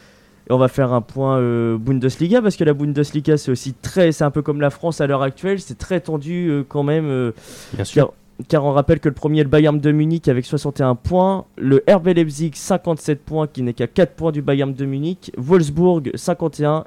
Et 0.50 0.54
on 0.54 0.58
va 0.58 0.68
faire 0.68 0.94
un 0.94 1.02
point 1.02 1.38
euh, 1.38 1.78
Bundesliga, 1.78 2.42
parce 2.42 2.56
que 2.56 2.64
la 2.64 2.74
Bundesliga, 2.74 3.38
c'est 3.38 3.52
aussi 3.52 3.74
très. 3.74 4.12
C'est 4.12 4.24
un 4.24 4.32
peu 4.32 4.42
comme 4.42 4.62
la 4.62 4.72
France 4.72 5.00
à 5.00 5.06
l'heure 5.08 5.22
actuelle, 5.22 5.60
c'est 5.60 5.78
très 5.78 6.00
tendu 6.00 6.50
euh, 6.50 6.64
quand 6.68 6.82
même. 6.84 7.06
euh, 7.06 7.32
Bien 7.74 7.84
sûr. 7.86 8.14
car, 8.40 8.48
car 8.48 8.66
on 8.66 8.72
rappelle 8.72 9.00
que 9.00 9.10
le 9.10 9.14
premier 9.14 9.42
est 9.42 9.44
le 9.44 9.50
Bayern 9.50 9.80
de 9.80 9.92
Munich 9.92 10.28
avec 10.28 10.46
61 10.46 10.96
points, 10.96 11.46
le 11.58 11.84
RB 11.88 12.08
Leipzig 12.08 12.52
57 12.56 13.22
points 13.24 13.46
qui 13.48 13.62
n'est 13.62 13.74
qu'à 13.74 13.86
4 13.88 14.14
points 14.16 14.32
du 14.32 14.42
Bayern 14.42 14.74
de 14.74 14.86
Munich, 14.86 15.32
Wolfsburg 15.38 16.10
51, 16.16 16.86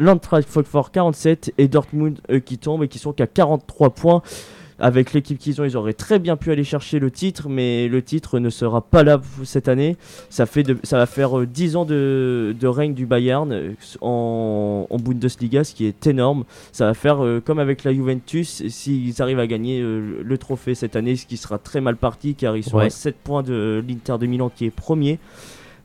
l'Eintracht 0.00 0.48
Francfort 0.48 0.90
47 0.90 1.52
et 1.58 1.68
Dortmund 1.68 2.18
qui 2.44 2.58
tombent 2.58 2.82
et 2.82 2.88
qui 2.88 2.98
sont 2.98 3.12
qu'à 3.12 3.26
43 3.28 3.90
points. 3.90 4.22
Avec 4.80 5.12
l'équipe 5.12 5.38
qu'ils 5.38 5.60
ont, 5.60 5.64
ils 5.64 5.76
auraient 5.76 5.92
très 5.92 6.20
bien 6.20 6.36
pu 6.36 6.52
aller 6.52 6.62
chercher 6.62 7.00
le 7.00 7.10
titre, 7.10 7.48
mais 7.48 7.88
le 7.88 8.00
titre 8.00 8.38
ne 8.38 8.48
sera 8.48 8.80
pas 8.80 9.02
là 9.02 9.20
cette 9.42 9.66
année. 9.68 9.96
Ça, 10.30 10.46
fait 10.46 10.62
de- 10.62 10.78
ça 10.84 10.98
va 10.98 11.06
faire 11.06 11.36
euh, 11.40 11.46
10 11.46 11.74
ans 11.74 11.84
de, 11.84 12.54
de 12.58 12.66
règne 12.68 12.94
du 12.94 13.04
Bayern 13.04 13.50
euh, 13.52 13.72
en, 14.00 14.86
en 14.88 14.96
Bundesliga, 14.98 15.64
ce 15.64 15.74
qui 15.74 15.86
est 15.86 16.06
énorme. 16.06 16.44
Ça 16.72 16.86
va 16.86 16.94
faire 16.94 17.24
euh, 17.24 17.40
comme 17.44 17.58
avec 17.58 17.82
la 17.82 17.92
Juventus, 17.92 18.62
s'ils 18.68 19.20
arrivent 19.20 19.40
à 19.40 19.46
gagner 19.48 19.80
euh, 19.80 20.20
le 20.22 20.38
trophée 20.38 20.74
cette 20.76 20.94
année, 20.94 21.16
ce 21.16 21.26
qui 21.26 21.36
sera 21.36 21.58
très 21.58 21.80
mal 21.80 21.96
parti 21.96 22.34
car 22.36 22.56
ils 22.56 22.62
sont 22.64 22.78
Ouais. 22.78 22.86
à 22.86 22.90
7 22.90 23.16
points 23.16 23.42
de 23.42 23.82
l'Inter 23.88 24.14
de 24.20 24.26
Milan 24.26 24.48
qui 24.54 24.66
est 24.66 24.70
premier. 24.70 25.18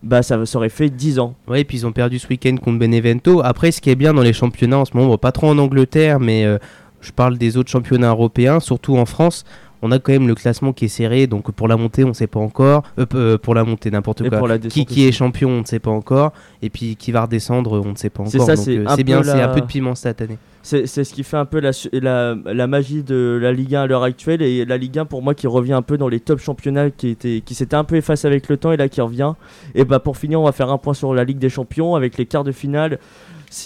Bah 0.03 0.21
ça, 0.21 0.37
aurait 0.55 0.67
fait 0.69 0.89
10 0.89 1.17
ans. 1.19 1.33
Ouais, 1.47 1.61
et 1.61 1.63
puis 1.63 1.77
ils 1.77 1.87
ont 1.87 1.93
perdu 1.93 2.19
ce 2.19 2.27
week-end 2.27 2.57
contre 2.57 2.77
Benevento. 2.77 3.41
Après, 3.41 3.71
ce 3.71 3.79
qui 3.79 3.89
est 3.89 3.95
bien 3.95 4.13
dans 4.13 4.21
les 4.21 4.33
championnats 4.33 4.79
en 4.79 4.85
ce 4.85 4.95
moment, 4.97 5.09
bon, 5.11 5.17
pas 5.17 5.31
trop 5.31 5.47
en 5.47 5.57
Angleterre, 5.57 6.19
mais 6.19 6.43
euh, 6.43 6.57
je 7.03 7.11
parle 7.11 7.37
des 7.37 7.57
autres 7.57 7.69
championnats 7.69 8.09
européens, 8.09 8.59
surtout 8.59 8.97
en 8.97 9.05
France. 9.05 9.43
On 9.85 9.91
a 9.91 9.99
quand 9.99 10.13
même 10.13 10.29
le 10.29 10.35
classement 10.35 10.71
qui 10.71 10.85
est 10.85 10.87
serré, 10.87 11.27
donc 11.27 11.51
pour 11.51 11.67
la 11.67 11.75
montée, 11.75 12.05
on 12.05 12.09
ne 12.09 12.13
sait 12.13 12.25
pas 12.27 12.39
encore. 12.39 12.83
Euh, 12.97 13.05
euh, 13.15 13.37
pour 13.37 13.53
la 13.53 13.65
montée, 13.65 13.91
n'importe 13.91 14.27
quoi. 14.29 14.37
pour 14.37 14.47
la 14.47 14.57
Qui, 14.57 14.85
qui 14.85 15.05
est 15.05 15.11
champion, 15.11 15.49
on 15.49 15.59
ne 15.59 15.65
sait 15.65 15.79
pas 15.79 15.91
encore. 15.91 16.31
Et 16.61 16.69
puis 16.69 16.95
qui 16.95 17.11
va 17.11 17.23
redescendre, 17.23 17.81
on 17.85 17.91
ne 17.91 17.97
sait 17.97 18.09
pas 18.09 18.23
encore. 18.23 18.31
c'est 18.31 18.77
euh, 18.77 18.95
bien, 19.03 19.21
c'est 19.23 19.41
un 19.41 19.49
peu 19.49 19.59
de 19.59 19.65
piment 19.65 19.93
cette 19.93 20.21
année. 20.21 20.37
C'est 20.65 20.87
ce 20.87 21.13
qui 21.13 21.23
fait 21.25 21.35
un 21.35 21.43
peu 21.43 21.59
la, 21.59 21.73
su- 21.73 21.89
la, 21.91 22.37
la 22.45 22.67
magie 22.67 23.03
de 23.03 23.37
la 23.41 23.51
Ligue 23.51 23.75
1 23.75 23.81
à 23.81 23.87
l'heure 23.87 24.03
actuelle 24.03 24.41
et 24.41 24.63
la 24.63 24.77
Ligue 24.77 24.97
1 24.97 25.03
pour 25.03 25.21
moi 25.21 25.33
qui 25.35 25.45
revient 25.47 25.73
un 25.73 25.81
peu 25.81 25.97
dans 25.97 26.07
les 26.07 26.21
top 26.21 26.39
championnats 26.39 26.89
qui, 26.89 27.09
était, 27.09 27.41
qui 27.45 27.53
s'était 27.53 27.75
un 27.75 27.83
peu 27.83 27.97
effacé 27.97 28.25
avec 28.27 28.47
le 28.47 28.55
temps 28.55 28.71
et 28.71 28.77
là 28.77 28.87
qui 28.87 29.01
revient. 29.01 29.33
Et 29.75 29.83
bah 29.83 29.99
pour 29.99 30.15
finir 30.15 30.39
on 30.39 30.45
va 30.45 30.53
faire 30.53 30.69
un 30.69 30.77
point 30.77 30.93
sur 30.93 31.13
la 31.13 31.25
Ligue 31.25 31.39
des 31.39 31.49
Champions 31.49 31.95
avec 31.95 32.17
les 32.17 32.25
quarts 32.25 32.45
de 32.45 32.53
finale 32.53 32.99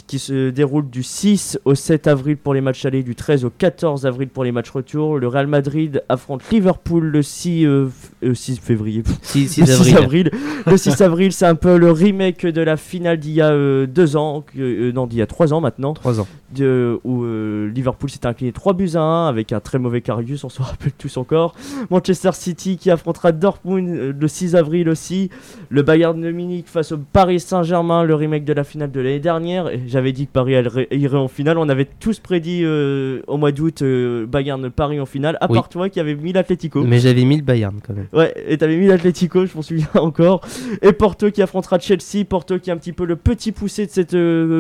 qui 0.08 0.20
se 0.20 0.50
déroulent 0.50 0.90
du 0.90 1.04
6 1.04 1.60
au 1.66 1.76
7 1.76 2.08
avril 2.08 2.38
pour 2.38 2.54
les 2.54 2.62
matchs 2.62 2.86
allés, 2.86 3.04
du 3.04 3.16
13 3.16 3.46
au 3.46 3.50
14 3.50 4.06
avril 4.06 4.28
pour 4.30 4.44
les 4.44 4.52
matchs 4.52 4.70
retour. 4.70 5.18
Le 5.18 5.28
Real 5.28 5.48
Madrid 5.48 6.04
affronte 6.10 6.42
Liverpool 6.52 7.06
le 7.06 7.22
6, 7.22 7.66
euh, 7.66 7.90
euh, 8.24 8.34
6 8.34 8.60
février. 8.60 9.04
6, 9.22 9.48
6 9.48 9.60
Le 9.62 9.66
6 9.68 9.72
avril. 9.96 9.98
avril. 9.98 10.32
Le 10.66 10.78
6 10.78 11.02
avril, 11.02 11.32
c'est 11.32 11.46
un 11.46 11.56
peu 11.56 11.78
le 11.78 11.92
remake 11.92 12.46
de 12.46 12.62
la 12.62 12.78
finale 12.78 13.18
d'il 13.18 13.34
y 13.34 13.42
a 13.42 13.52
euh, 13.52 13.86
deux 13.88 14.16
ans, 14.16 14.44
euh, 14.58 14.92
non, 14.92 15.08
d'il 15.08 15.20
y 15.20 15.22
a 15.22 15.28
trois 15.28 15.54
ans 15.54 15.62
maintenant, 15.62 15.94
3 15.94 16.20
ans. 16.20 16.28
De- 16.56 17.00
où 17.04 17.24
euh, 17.24 17.70
Liverpool 17.70 18.10
s'est 18.10 18.26
incliné 18.26 18.52
3 18.52 18.74
buts 18.74 18.92
à 18.96 19.02
1 19.02 19.28
avec 19.28 19.52
un 19.52 19.60
très 19.60 19.80
mauvais 19.80 20.02
Carius, 20.02 20.44
on 20.44 20.50
se 20.50 20.62
rappelle 20.62 20.92
tous 20.98 21.18
encore. 21.18 21.56
Manchester 21.90 22.32
City 22.34 22.78
qui 22.78 22.90
affrontera 22.90 23.32
Dortmund 23.32 23.90
euh, 23.90 24.14
le 24.18 24.28
6 24.28 24.56
avril 24.56 24.88
aussi. 24.90 25.30
Le 25.70 25.82
Bayern 25.82 26.20
de 26.22 26.32
Munich 26.32 26.68
face 26.68 26.92
au 26.94 26.98
Paris 26.98 27.40
Saint-Germain, 27.42 28.04
le 28.04 28.16
remake 28.16 28.46
de 28.46 28.54
la 28.54 28.64
finale 28.64 28.92
de 28.92 29.00
l'année 29.02 29.20
dernière. 29.20 29.70
J'avais 29.88 30.14
dit 30.14 30.28
que 30.28 30.32
Paris 30.32 30.54
irait 30.92 31.18
en 31.18 31.28
finale. 31.28 31.58
On 31.58 31.68
avait 31.70 31.88
tous 32.00 32.20
prédit 32.20 32.62
euh, 32.64 33.22
au 33.28 33.38
mois 33.38 33.52
d'août 33.52 33.84
Bayern-Paris 33.84 35.00
en 35.02 35.06
finale, 35.06 35.38
à 35.42 35.50
Oui. 35.50 35.56
part 35.58 35.70
toi 35.70 35.90
qui 35.90 36.00
avait 36.00 36.16
mis 36.16 36.34
l'Atlético. 36.34 36.84
Mais 36.84 37.00
j'avais 37.00 37.26
mis 37.26 37.38
le 37.38 37.44
Bayern 37.44 37.76
quand 37.86 37.94
même. 37.94 38.08
Ouais, 38.14 38.34
et 38.48 38.58
t'avais 38.58 38.78
mis 38.78 38.88
l'Atlético, 38.88 39.46
je 39.46 39.56
m'en 39.56 39.62
souviens 39.62 39.88
encore. 39.96 40.42
Et 40.82 40.94
Porto 40.94 41.30
qui 41.32 41.42
affrontera 41.42 41.80
Chelsea. 41.80 42.24
Porto 42.28 42.58
qui 42.60 42.70
est 42.70 42.74
un 42.74 42.78
petit 42.78 42.94
peu 42.94 43.06
le 43.06 43.16
petit 43.18 43.52
poussé 43.52 43.86
de 43.86 43.92
cette 43.92 44.16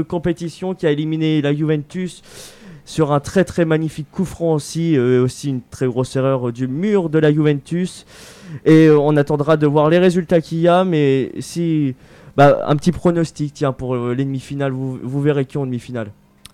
compétition, 0.07 0.73
qui 0.75 0.85
a 0.85 0.91
éliminé 0.91 1.41
la 1.41 1.53
Juventus 1.53 1.76
sur 2.85 3.11
un 3.11 3.19
très 3.19 3.43
très 3.43 3.65
magnifique 3.65 4.07
coup 4.11 4.23
franc 4.25 4.53
aussi, 4.53 4.95
euh, 4.97 5.23
aussi 5.23 5.49
une 5.49 5.61
très 5.69 5.87
grosse 5.87 6.15
erreur 6.15 6.51
du 6.53 6.67
mur 6.67 7.09
de 7.09 7.19
la 7.19 7.31
Juventus. 7.33 8.05
Et 8.65 8.87
euh, 8.87 8.97
on 8.97 9.17
attendra 9.17 9.57
de 9.57 9.67
voir 9.67 9.89
les 9.89 9.97
résultats 9.99 10.39
qu'il 10.41 10.59
y 10.59 10.67
a, 10.67 10.83
mais 10.83 11.31
si. 11.39 11.95
Bah, 12.37 12.59
un 12.67 12.75
petit 12.75 12.91
pronostic, 12.91 13.51
tiens, 13.55 13.73
pour 13.73 13.95
euh, 13.95 14.13
les 14.13 14.23
demi-finales, 14.23 14.71
vous, 14.71 14.99
vous 15.01 15.21
verrez 15.21 15.45
qui 15.45 15.57
en 15.57 15.65
demi-finale. 15.65 16.11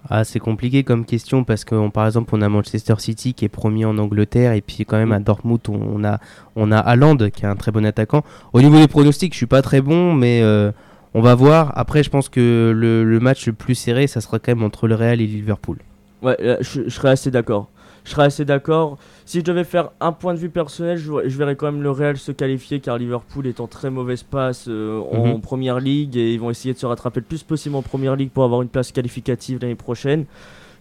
Ah, 0.10 0.24
c'est 0.24 0.40
compliqué 0.40 0.84
comme 0.84 1.06
question 1.06 1.44
parce 1.44 1.64
que 1.66 1.76
on- 1.76 1.90
par 1.90 2.06
exemple 2.06 2.36
on 2.36 2.42
a 2.42 2.50
Manchester 2.50 2.96
City 2.98 3.34
qui 3.34 3.46
est 3.46 3.50
premier 3.50 3.86
en 3.86 3.98
Angleterre 3.98 4.52
et 4.52 4.60
puis 4.62 4.84
quand 4.86 4.98
même 4.98 5.14
à 5.14 5.20
Dortmund 5.20 5.60
on, 5.70 5.76
on 5.96 6.04
a 6.04 6.20
on 6.58 6.74
a 6.74 6.78
Haaland 6.78 7.16
qui 7.34 7.44
est 7.44 7.48
un 7.48 7.56
très 7.56 7.72
bon 7.72 7.86
attaquant. 7.86 8.22
Au 8.52 8.62
niveau 8.62 8.78
des 8.80 8.90
pronostics, 8.90 9.32
je 9.34 9.38
suis 9.38 9.46
pas 9.46 9.62
très 9.62 9.80
bon 9.80 10.14
mais 10.14 10.42
euh, 10.42 10.74
on 11.14 11.22
va 11.22 11.36
voir. 11.36 11.72
Après, 11.78 12.04
je 12.04 12.10
pense 12.10 12.30
que 12.30 12.72
le, 12.76 13.04
le 13.04 13.20
match 13.20 13.46
le 13.48 13.54
plus 13.54 13.76
serré, 13.76 14.08
ça 14.08 14.22
sera 14.22 14.40
quand 14.40 14.52
même 14.56 14.64
entre 14.64 14.88
le 14.88 14.96
Real 14.96 15.22
et 15.22 15.28
Liverpool. 15.28 15.78
Ouais, 16.22 16.38
je, 16.62 16.84
je 16.86 16.90
serais 16.90 17.10
assez 17.10 17.32
d'accord. 17.32 17.70
Je 18.06 18.12
serais 18.12 18.24
assez 18.26 18.44
d'accord. 18.44 18.98
Si 19.26 19.40
je 19.40 19.46
devais 19.46 19.64
faire 19.64 19.92
un 20.02 20.12
point 20.12 20.34
de 20.34 20.40
vue 20.40 20.50
personnel, 20.50 20.98
je, 20.98 21.12
je 21.26 21.38
verrais 21.38 21.56
quand 21.56 21.72
même 21.72 21.82
le 21.82 21.92
Real 21.92 22.18
se 22.18 22.32
qualifier 22.34 22.82
car 22.82 22.98
Liverpool 22.98 23.48
est 23.48 23.62
en 23.62 23.68
très 23.68 23.90
mauvaise 23.90 24.24
passe 24.24 24.66
euh, 24.68 25.00
en 25.12 25.36
Mhm. 25.36 25.42
première 25.42 25.80
ligue 25.80 26.18
et 26.18 26.34
ils 26.34 26.40
vont 26.40 26.50
essayer 26.50 26.74
de 26.74 26.80
se 26.80 26.86
rattraper 26.86 27.22
le 27.22 27.26
plus 27.26 27.44
possible 27.44 27.76
en 27.76 27.82
première 27.82 28.16
ligue 28.18 28.30
pour 28.32 28.44
avoir 28.44 28.62
une 28.62 28.68
place 28.68 28.92
qualificative 28.92 29.60
l'année 29.62 29.76
prochaine. 29.76 30.26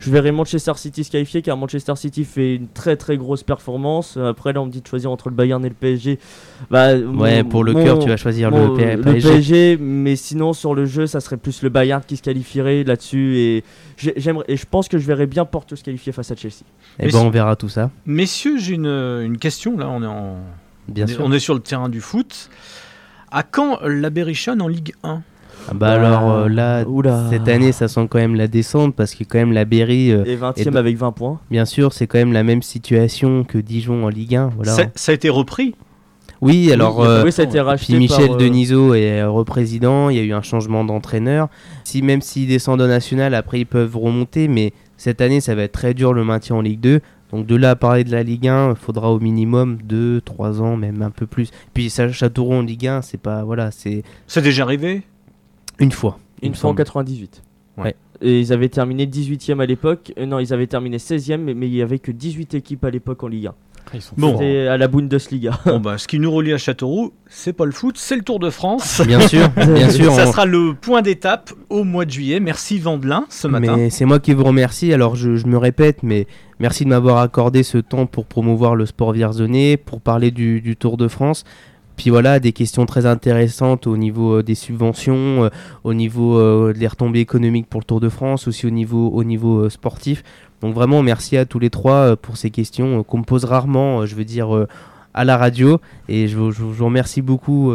Je 0.02 0.10
verrais 0.10 0.32
Manchester 0.32 0.72
City 0.76 1.04
se 1.04 1.10
qualifier 1.10 1.42
car 1.42 1.56
Manchester 1.56 1.94
City 1.96 2.24
fait 2.24 2.56
une 2.56 2.68
très 2.68 2.96
très 2.96 3.16
grosse 3.16 3.42
performance. 3.42 4.16
Après, 4.16 4.52
là, 4.52 4.60
on 4.60 4.66
me 4.66 4.70
dit 4.70 4.80
de 4.80 4.86
choisir 4.86 5.10
entre 5.10 5.28
le 5.30 5.34
Bayern 5.34 5.64
et 5.64 5.68
le 5.68 5.74
PSG. 5.74 6.18
Bah, 6.70 6.94
Ouais, 6.96 7.42
mon- 7.42 7.48
pour 7.48 7.64
le 7.64 7.72
cœur, 7.74 7.98
tu 8.00 8.08
vas 8.08 8.16
choisir 8.16 8.50
mon- 8.50 8.72
le 8.72 8.76
P- 8.76 8.96
le 8.96 9.02
PSG. 9.02 9.28
PSG, 9.28 9.78
mais 9.80 10.16
sinon 10.16 10.52
sur 10.52 10.74
le 10.74 10.84
jeu, 10.86 11.06
ça 11.06 11.20
serait 11.20 11.36
plus 11.36 11.62
le 11.62 11.68
Bayern 11.68 12.02
qui 12.06 12.16
se 12.16 12.22
qualifierait 12.22 12.84
là-dessus. 12.84 13.36
Et 13.38 13.64
j'ai- 13.96 14.14
j'aimerais, 14.16 14.44
et 14.48 14.56
je 14.56 14.66
pense 14.70 14.88
que 14.88 14.98
je 14.98 15.06
verrais 15.06 15.26
bien 15.26 15.44
Porto 15.44 15.76
se 15.76 15.84
qualifier 15.84 16.12
face 16.12 16.30
à 16.30 16.36
Chelsea. 16.36 16.62
Et 16.98 17.06
Mais 17.06 17.12
ben, 17.12 17.18
on 17.20 17.30
verra 17.30 17.56
tout 17.56 17.68
ça, 17.68 17.90
Messieurs, 18.04 18.58
j'ai 18.58 18.74
une, 18.74 18.86
une 18.86 19.38
question. 19.38 19.78
Là, 19.78 19.88
on 19.88 20.02
est, 20.02 20.06
en... 20.06 20.36
bien 20.88 21.04
on 21.04 21.08
est- 21.08 21.12
sûr. 21.14 21.24
on 21.24 21.32
est 21.32 21.38
sur 21.38 21.54
le 21.54 21.60
terrain 21.60 21.88
du 21.88 22.00
foot. 22.00 22.50
À 23.30 23.42
quand 23.42 23.78
la 23.82 24.10
Berrichonne 24.10 24.60
en 24.60 24.68
Ligue 24.68 24.92
1 25.04 25.22
Ah 25.70 25.74
bah 25.74 25.92
alors 25.92 26.30
euh, 26.32 26.48
là, 26.48 26.84
Oula. 26.86 27.26
cette 27.30 27.48
année, 27.48 27.72
ça 27.72 27.88
sent 27.88 28.06
quand 28.10 28.18
même 28.18 28.34
la 28.34 28.48
descente 28.48 28.94
parce 28.94 29.14
que 29.14 29.24
quand 29.24 29.38
même 29.38 29.52
la 29.52 29.64
Berry, 29.64 30.10
euh, 30.10 30.24
Et 30.24 30.36
20ème 30.36 30.52
Et 30.56 30.64
de- 30.70 30.76
avec 30.76 30.96
20 30.96 31.12
points. 31.12 31.40
bien 31.50 31.64
sûr, 31.64 31.92
c'est 31.92 32.06
quand 32.06 32.18
même 32.18 32.32
la 32.32 32.42
même 32.42 32.62
situation 32.62 33.44
que 33.44 33.58
Dijon 33.58 34.04
en 34.04 34.08
Ligue 34.08 34.36
1. 34.36 34.50
Voilà. 34.56 34.72
ça, 34.72 34.84
ça 34.94 35.12
a 35.12 35.14
été 35.14 35.28
repris? 35.28 35.74
Oui, 36.40 36.72
alors. 36.72 36.98
oui, 36.98 37.06
euh, 37.08 37.24
oui, 37.24 37.30
ça 37.32 37.42
a 37.42 37.44
été 37.44 37.60
racheté 37.60 37.92
Puis 37.92 38.00
Michel 38.00 38.26
par, 38.26 38.34
euh, 38.34 38.38
Denisot 38.38 38.94
est 38.94 39.22
représident, 39.22 40.08
il 40.10 40.16
y 40.16 40.20
a 40.20 40.24
eu 40.24 40.32
un 40.32 40.42
changement 40.42 40.84
d'entraîneur. 40.84 41.48
Si 41.84 42.02
même 42.02 42.20
s'ils 42.20 42.48
descendent 42.48 42.80
au 42.80 42.88
national, 42.88 43.34
après 43.34 43.60
ils 43.60 43.66
peuvent 43.66 43.96
remonter, 43.96 44.48
mais 44.48 44.72
cette 44.96 45.20
année 45.20 45.40
ça 45.40 45.54
va 45.54 45.62
être 45.62 45.72
très 45.72 45.94
dur 45.94 46.12
le 46.12 46.24
maintien 46.24 46.56
en 46.56 46.60
Ligue 46.60 46.80
2. 46.80 47.00
Donc 47.32 47.46
de 47.46 47.54
là 47.56 47.70
à 47.70 47.76
parler 47.76 48.02
de 48.04 48.10
la 48.10 48.24
Ligue 48.24 48.48
1, 48.48 48.70
il 48.70 48.76
faudra 48.76 49.10
au 49.12 49.20
minimum 49.20 49.78
2, 49.84 50.20
3 50.22 50.60
ans, 50.60 50.76
même 50.76 51.00
un 51.02 51.10
peu 51.10 51.26
plus. 51.26 51.50
Puis 51.74 51.88
ça, 51.90 52.10
Châteauroux 52.10 52.54
en 52.54 52.62
Ligue 52.62 52.88
1, 52.88 53.02
c'est 53.02 53.20
pas 53.20 53.44
voilà, 53.44 53.70
c'est 53.70 54.02
C'est 54.26 54.42
déjà 54.42 54.64
arrivé? 54.64 55.02
Une 55.82 55.92
fois. 55.92 56.18
Une 56.42 56.54
fois 56.54 56.70
en 56.70 56.72
semble. 56.72 56.78
98. 56.78 57.42
Ouais. 57.78 57.94
Et 58.20 58.40
ils 58.40 58.52
avaient 58.52 58.68
terminé 58.68 59.06
18ème 59.06 59.60
à 59.60 59.66
l'époque. 59.66 60.12
Euh, 60.18 60.26
non, 60.26 60.38
ils 60.38 60.52
avaient 60.52 60.66
terminé 60.66 60.98
16ème, 60.98 61.38
mais, 61.38 61.54
mais 61.54 61.66
il 61.68 61.74
y 61.74 61.82
avait 61.82 61.98
que 61.98 62.12
18 62.12 62.54
équipes 62.54 62.84
à 62.84 62.90
l'époque 62.90 63.22
en 63.24 63.28
Ligue 63.28 63.46
1. 63.48 63.54
Ils 63.94 64.00
sont 64.00 64.14
Bon. 64.16 64.32
C'était 64.38 64.68
à 64.68 64.76
la 64.76 64.86
Bundesliga. 64.86 65.58
Bon, 65.66 65.80
bah, 65.80 65.98
ce 65.98 66.06
qui 66.06 66.20
nous 66.20 66.30
relie 66.30 66.52
à 66.52 66.58
Châteauroux, 66.58 67.12
c'est 67.28 67.52
pas 67.52 67.64
le 67.64 67.72
foot, 67.72 67.96
c'est 67.98 68.14
le 68.14 68.22
Tour 68.22 68.38
de 68.38 68.48
France. 68.48 69.02
Bien 69.04 69.20
sûr, 69.26 69.48
bien 69.50 69.90
sûr. 69.90 70.12
Ça 70.12 70.28
on- 70.28 70.30
sera 70.32 70.46
le 70.46 70.74
point 70.74 71.02
d'étape 71.02 71.50
au 71.68 71.82
mois 71.82 72.04
de 72.04 72.10
juillet. 72.12 72.38
Merci 72.38 72.78
Vandelin 72.78 73.24
ce 73.28 73.48
matin. 73.48 73.76
Mais 73.76 73.90
c'est 73.90 74.04
moi 74.04 74.20
qui 74.20 74.34
vous 74.34 74.44
remercie. 74.44 74.92
Alors 74.92 75.16
je, 75.16 75.34
je 75.36 75.46
me 75.48 75.58
répète, 75.58 76.04
mais 76.04 76.28
merci 76.60 76.84
de 76.84 76.90
m'avoir 76.90 77.18
accordé 77.18 77.64
ce 77.64 77.78
temps 77.78 78.06
pour 78.06 78.26
promouvoir 78.26 78.76
le 78.76 78.86
sport 78.86 79.12
vierzonais, 79.12 79.76
pour 79.76 80.00
parler 80.00 80.30
du, 80.30 80.60
du 80.60 80.76
Tour 80.76 80.96
de 80.96 81.08
France. 81.08 81.42
Puis 81.96 82.10
voilà, 82.10 82.40
des 82.40 82.52
questions 82.52 82.86
très 82.86 83.06
intéressantes 83.06 83.86
au 83.86 83.96
niveau 83.96 84.38
euh, 84.38 84.42
des 84.42 84.54
subventions, 84.54 85.44
euh, 85.44 85.48
au 85.84 85.94
niveau 85.94 86.38
euh, 86.38 86.72
des 86.72 86.86
retombées 86.86 87.20
économiques 87.20 87.66
pour 87.68 87.80
le 87.80 87.84
Tour 87.84 88.00
de 88.00 88.08
France, 88.08 88.48
aussi 88.48 88.66
au 88.66 88.70
niveau, 88.70 89.08
au 89.10 89.24
niveau 89.24 89.68
sportif. 89.68 90.22
Donc 90.60 90.74
vraiment, 90.74 91.02
merci 91.02 91.36
à 91.36 91.44
tous 91.44 91.58
les 91.58 91.70
trois 91.70 92.16
pour 92.16 92.36
ces 92.36 92.50
questions 92.50 93.02
qu'on 93.02 93.18
me 93.18 93.24
pose 93.24 93.44
rarement, 93.44 94.06
je 94.06 94.14
veux 94.14 94.24
dire, 94.24 94.66
à 95.12 95.24
la 95.24 95.36
radio. 95.36 95.80
Et 96.08 96.28
je, 96.28 96.36
vous- 96.36 96.84
remercie 96.84 97.20
beaucoup 97.20 97.72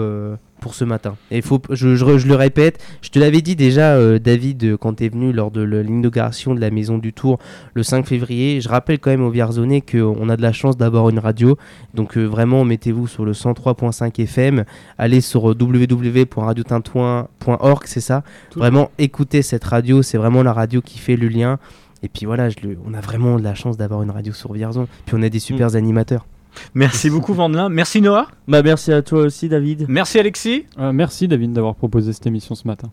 pour 0.59 0.73
ce 0.73 0.83
matin. 0.85 1.15
Et 1.31 1.41
faut, 1.41 1.61
je, 1.69 1.95
je- 1.95 2.17
je 2.17 2.27
le 2.27 2.35
répète, 2.35 2.83
je 3.01 3.09
te 3.09 3.19
l'avais 3.19 3.41
dit 3.41 3.55
déjà, 3.55 3.93
euh, 3.95 4.19
David, 4.19 4.63
euh, 4.63 4.77
quand 4.77 4.95
tu 4.95 5.05
es 5.05 5.09
venu 5.09 5.31
lors 5.31 5.51
de 5.51 5.61
l'inauguration 5.61 6.55
de 6.55 6.59
la 6.59 6.71
Maison 6.71 6.97
du 6.97 7.13
Tour 7.13 7.37
le 7.73 7.83
5 7.83 8.05
février. 8.07 8.59
Je 8.61 8.69
rappelle 8.69 8.99
quand 8.99 9.09
même 9.11 9.23
aux 9.23 9.29
Vierzonais 9.29 9.81
qu'on 9.81 10.29
a 10.29 10.37
de 10.37 10.41
la 10.41 10.53
chance 10.53 10.77
d'avoir 10.77 11.09
une 11.09 11.19
radio. 11.19 11.57
Donc 11.93 12.17
euh, 12.17 12.25
vraiment, 12.25 12.63
mettez-vous 12.65 13.07
sur 13.07 13.25
le 13.25 13.33
103.5 13.33 14.19
FM. 14.21 14.63
Allez 14.97 15.21
sur 15.21 15.43
www.radiotintouin.org, 15.45 17.83
c'est 17.85 18.01
ça 18.01 18.23
Tout- 18.49 18.59
Vraiment, 18.59 18.91
écoutez 18.97 19.41
cette 19.41 19.63
radio. 19.63 20.01
C'est 20.01 20.17
vraiment 20.17 20.43
la 20.43 20.53
radio 20.53 20.81
qui 20.81 20.99
fait 20.99 21.15
le 21.15 21.27
lien. 21.27 21.59
Et 22.03 22.09
puis 22.09 22.25
voilà, 22.25 22.49
je 22.49 22.57
le- 22.63 22.77
on 22.85 22.93
a 22.93 23.01
vraiment 23.01 23.37
de 23.39 23.43
la 23.43 23.55
chance 23.55 23.77
d'avoir 23.77 24.03
une 24.03 24.11
radio 24.11 24.33
sur 24.33 24.53
Vierzon. 24.53 24.87
Puis 25.05 25.15
on 25.17 25.23
a 25.23 25.29
des 25.29 25.39
super 25.39 25.75
animateurs. 25.75 26.25
Merci 26.73 27.09
beaucoup 27.09 27.33
Vandelin. 27.33 27.69
Merci 27.69 28.01
Noah. 28.01 28.27
bah, 28.47 28.61
merci 28.63 28.91
à 28.93 29.01
toi 29.01 29.21
aussi, 29.21 29.49
David. 29.49 29.85
Merci 29.87 30.19
Alexis. 30.19 30.65
Euh, 30.79 30.91
merci 30.91 31.27
David 31.27 31.53
d'avoir 31.53 31.75
proposé 31.75 32.13
cette 32.13 32.27
émission 32.27 32.55
ce 32.55 32.67
matin. 32.67 32.91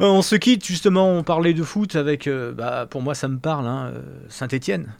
Euh, 0.00 0.06
On 0.06 0.22
se 0.22 0.36
quitte 0.36 0.64
justement, 0.64 1.10
on 1.10 1.22
parlait 1.22 1.54
de 1.54 1.62
foot 1.62 1.96
avec, 1.96 2.26
euh, 2.26 2.52
bah, 2.52 2.86
pour 2.88 3.02
moi 3.02 3.14
ça 3.14 3.28
me 3.28 3.38
parle, 3.38 3.66
hein, 3.66 3.92
Saint-Etienne. 4.28 4.92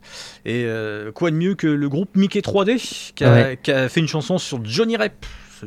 Et 0.44 0.64
euh, 0.66 1.12
quoi 1.12 1.30
de 1.30 1.36
mieux 1.36 1.54
que 1.54 1.66
le 1.66 1.88
groupe 1.88 2.16
Mickey 2.16 2.40
3D 2.40 3.12
qui 3.14 3.24
a, 3.24 3.32
Ouais. 3.32 3.58
qui 3.62 3.72
a 3.72 3.88
fait 3.88 4.00
une 4.00 4.08
chanson 4.08 4.38
sur 4.38 4.64
Johnny 4.64 4.96
Rep, 4.96 5.26
ce, 5.60 5.66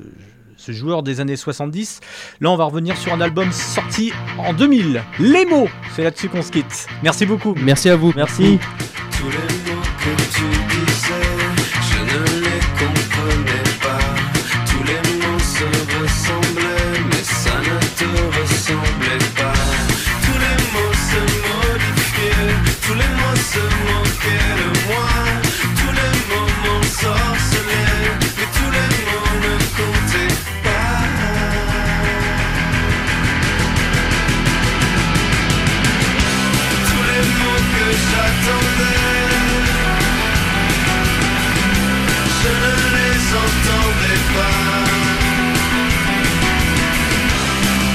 ce 0.57 0.71
joueur 0.71 1.03
des 1.03 1.19
années 1.21 1.35
70. 1.35 1.99
Là 2.41 2.49
on 2.51 2.55
va 2.57 2.65
revenir 2.65 2.97
sur 2.97 3.13
un 3.13 3.21
album 3.21 3.51
sorti 3.51 4.11
en 4.37 4.53
2000, 4.53 5.01
Les 5.19 5.45
mots, 5.45 5.67
c'est 5.95 6.03
là-dessus 6.03 6.29
qu'on 6.29 6.41
se 6.41 6.51
quitte. 6.51 6.87
Merci 7.03 7.25
beaucoup. 7.25 7.55
Merci 7.61 7.89
à 7.89 7.95
vous. 7.95 8.11
Merci. 8.15 8.59
Tous 9.17 9.25
les 9.29 9.71
mots 9.73 9.81
que 9.99 10.37
tu 10.53 10.59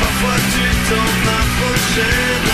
Parfois 0.01 0.38
tu 0.53 0.66
t'en 0.88 1.11
approchais 1.40 2.53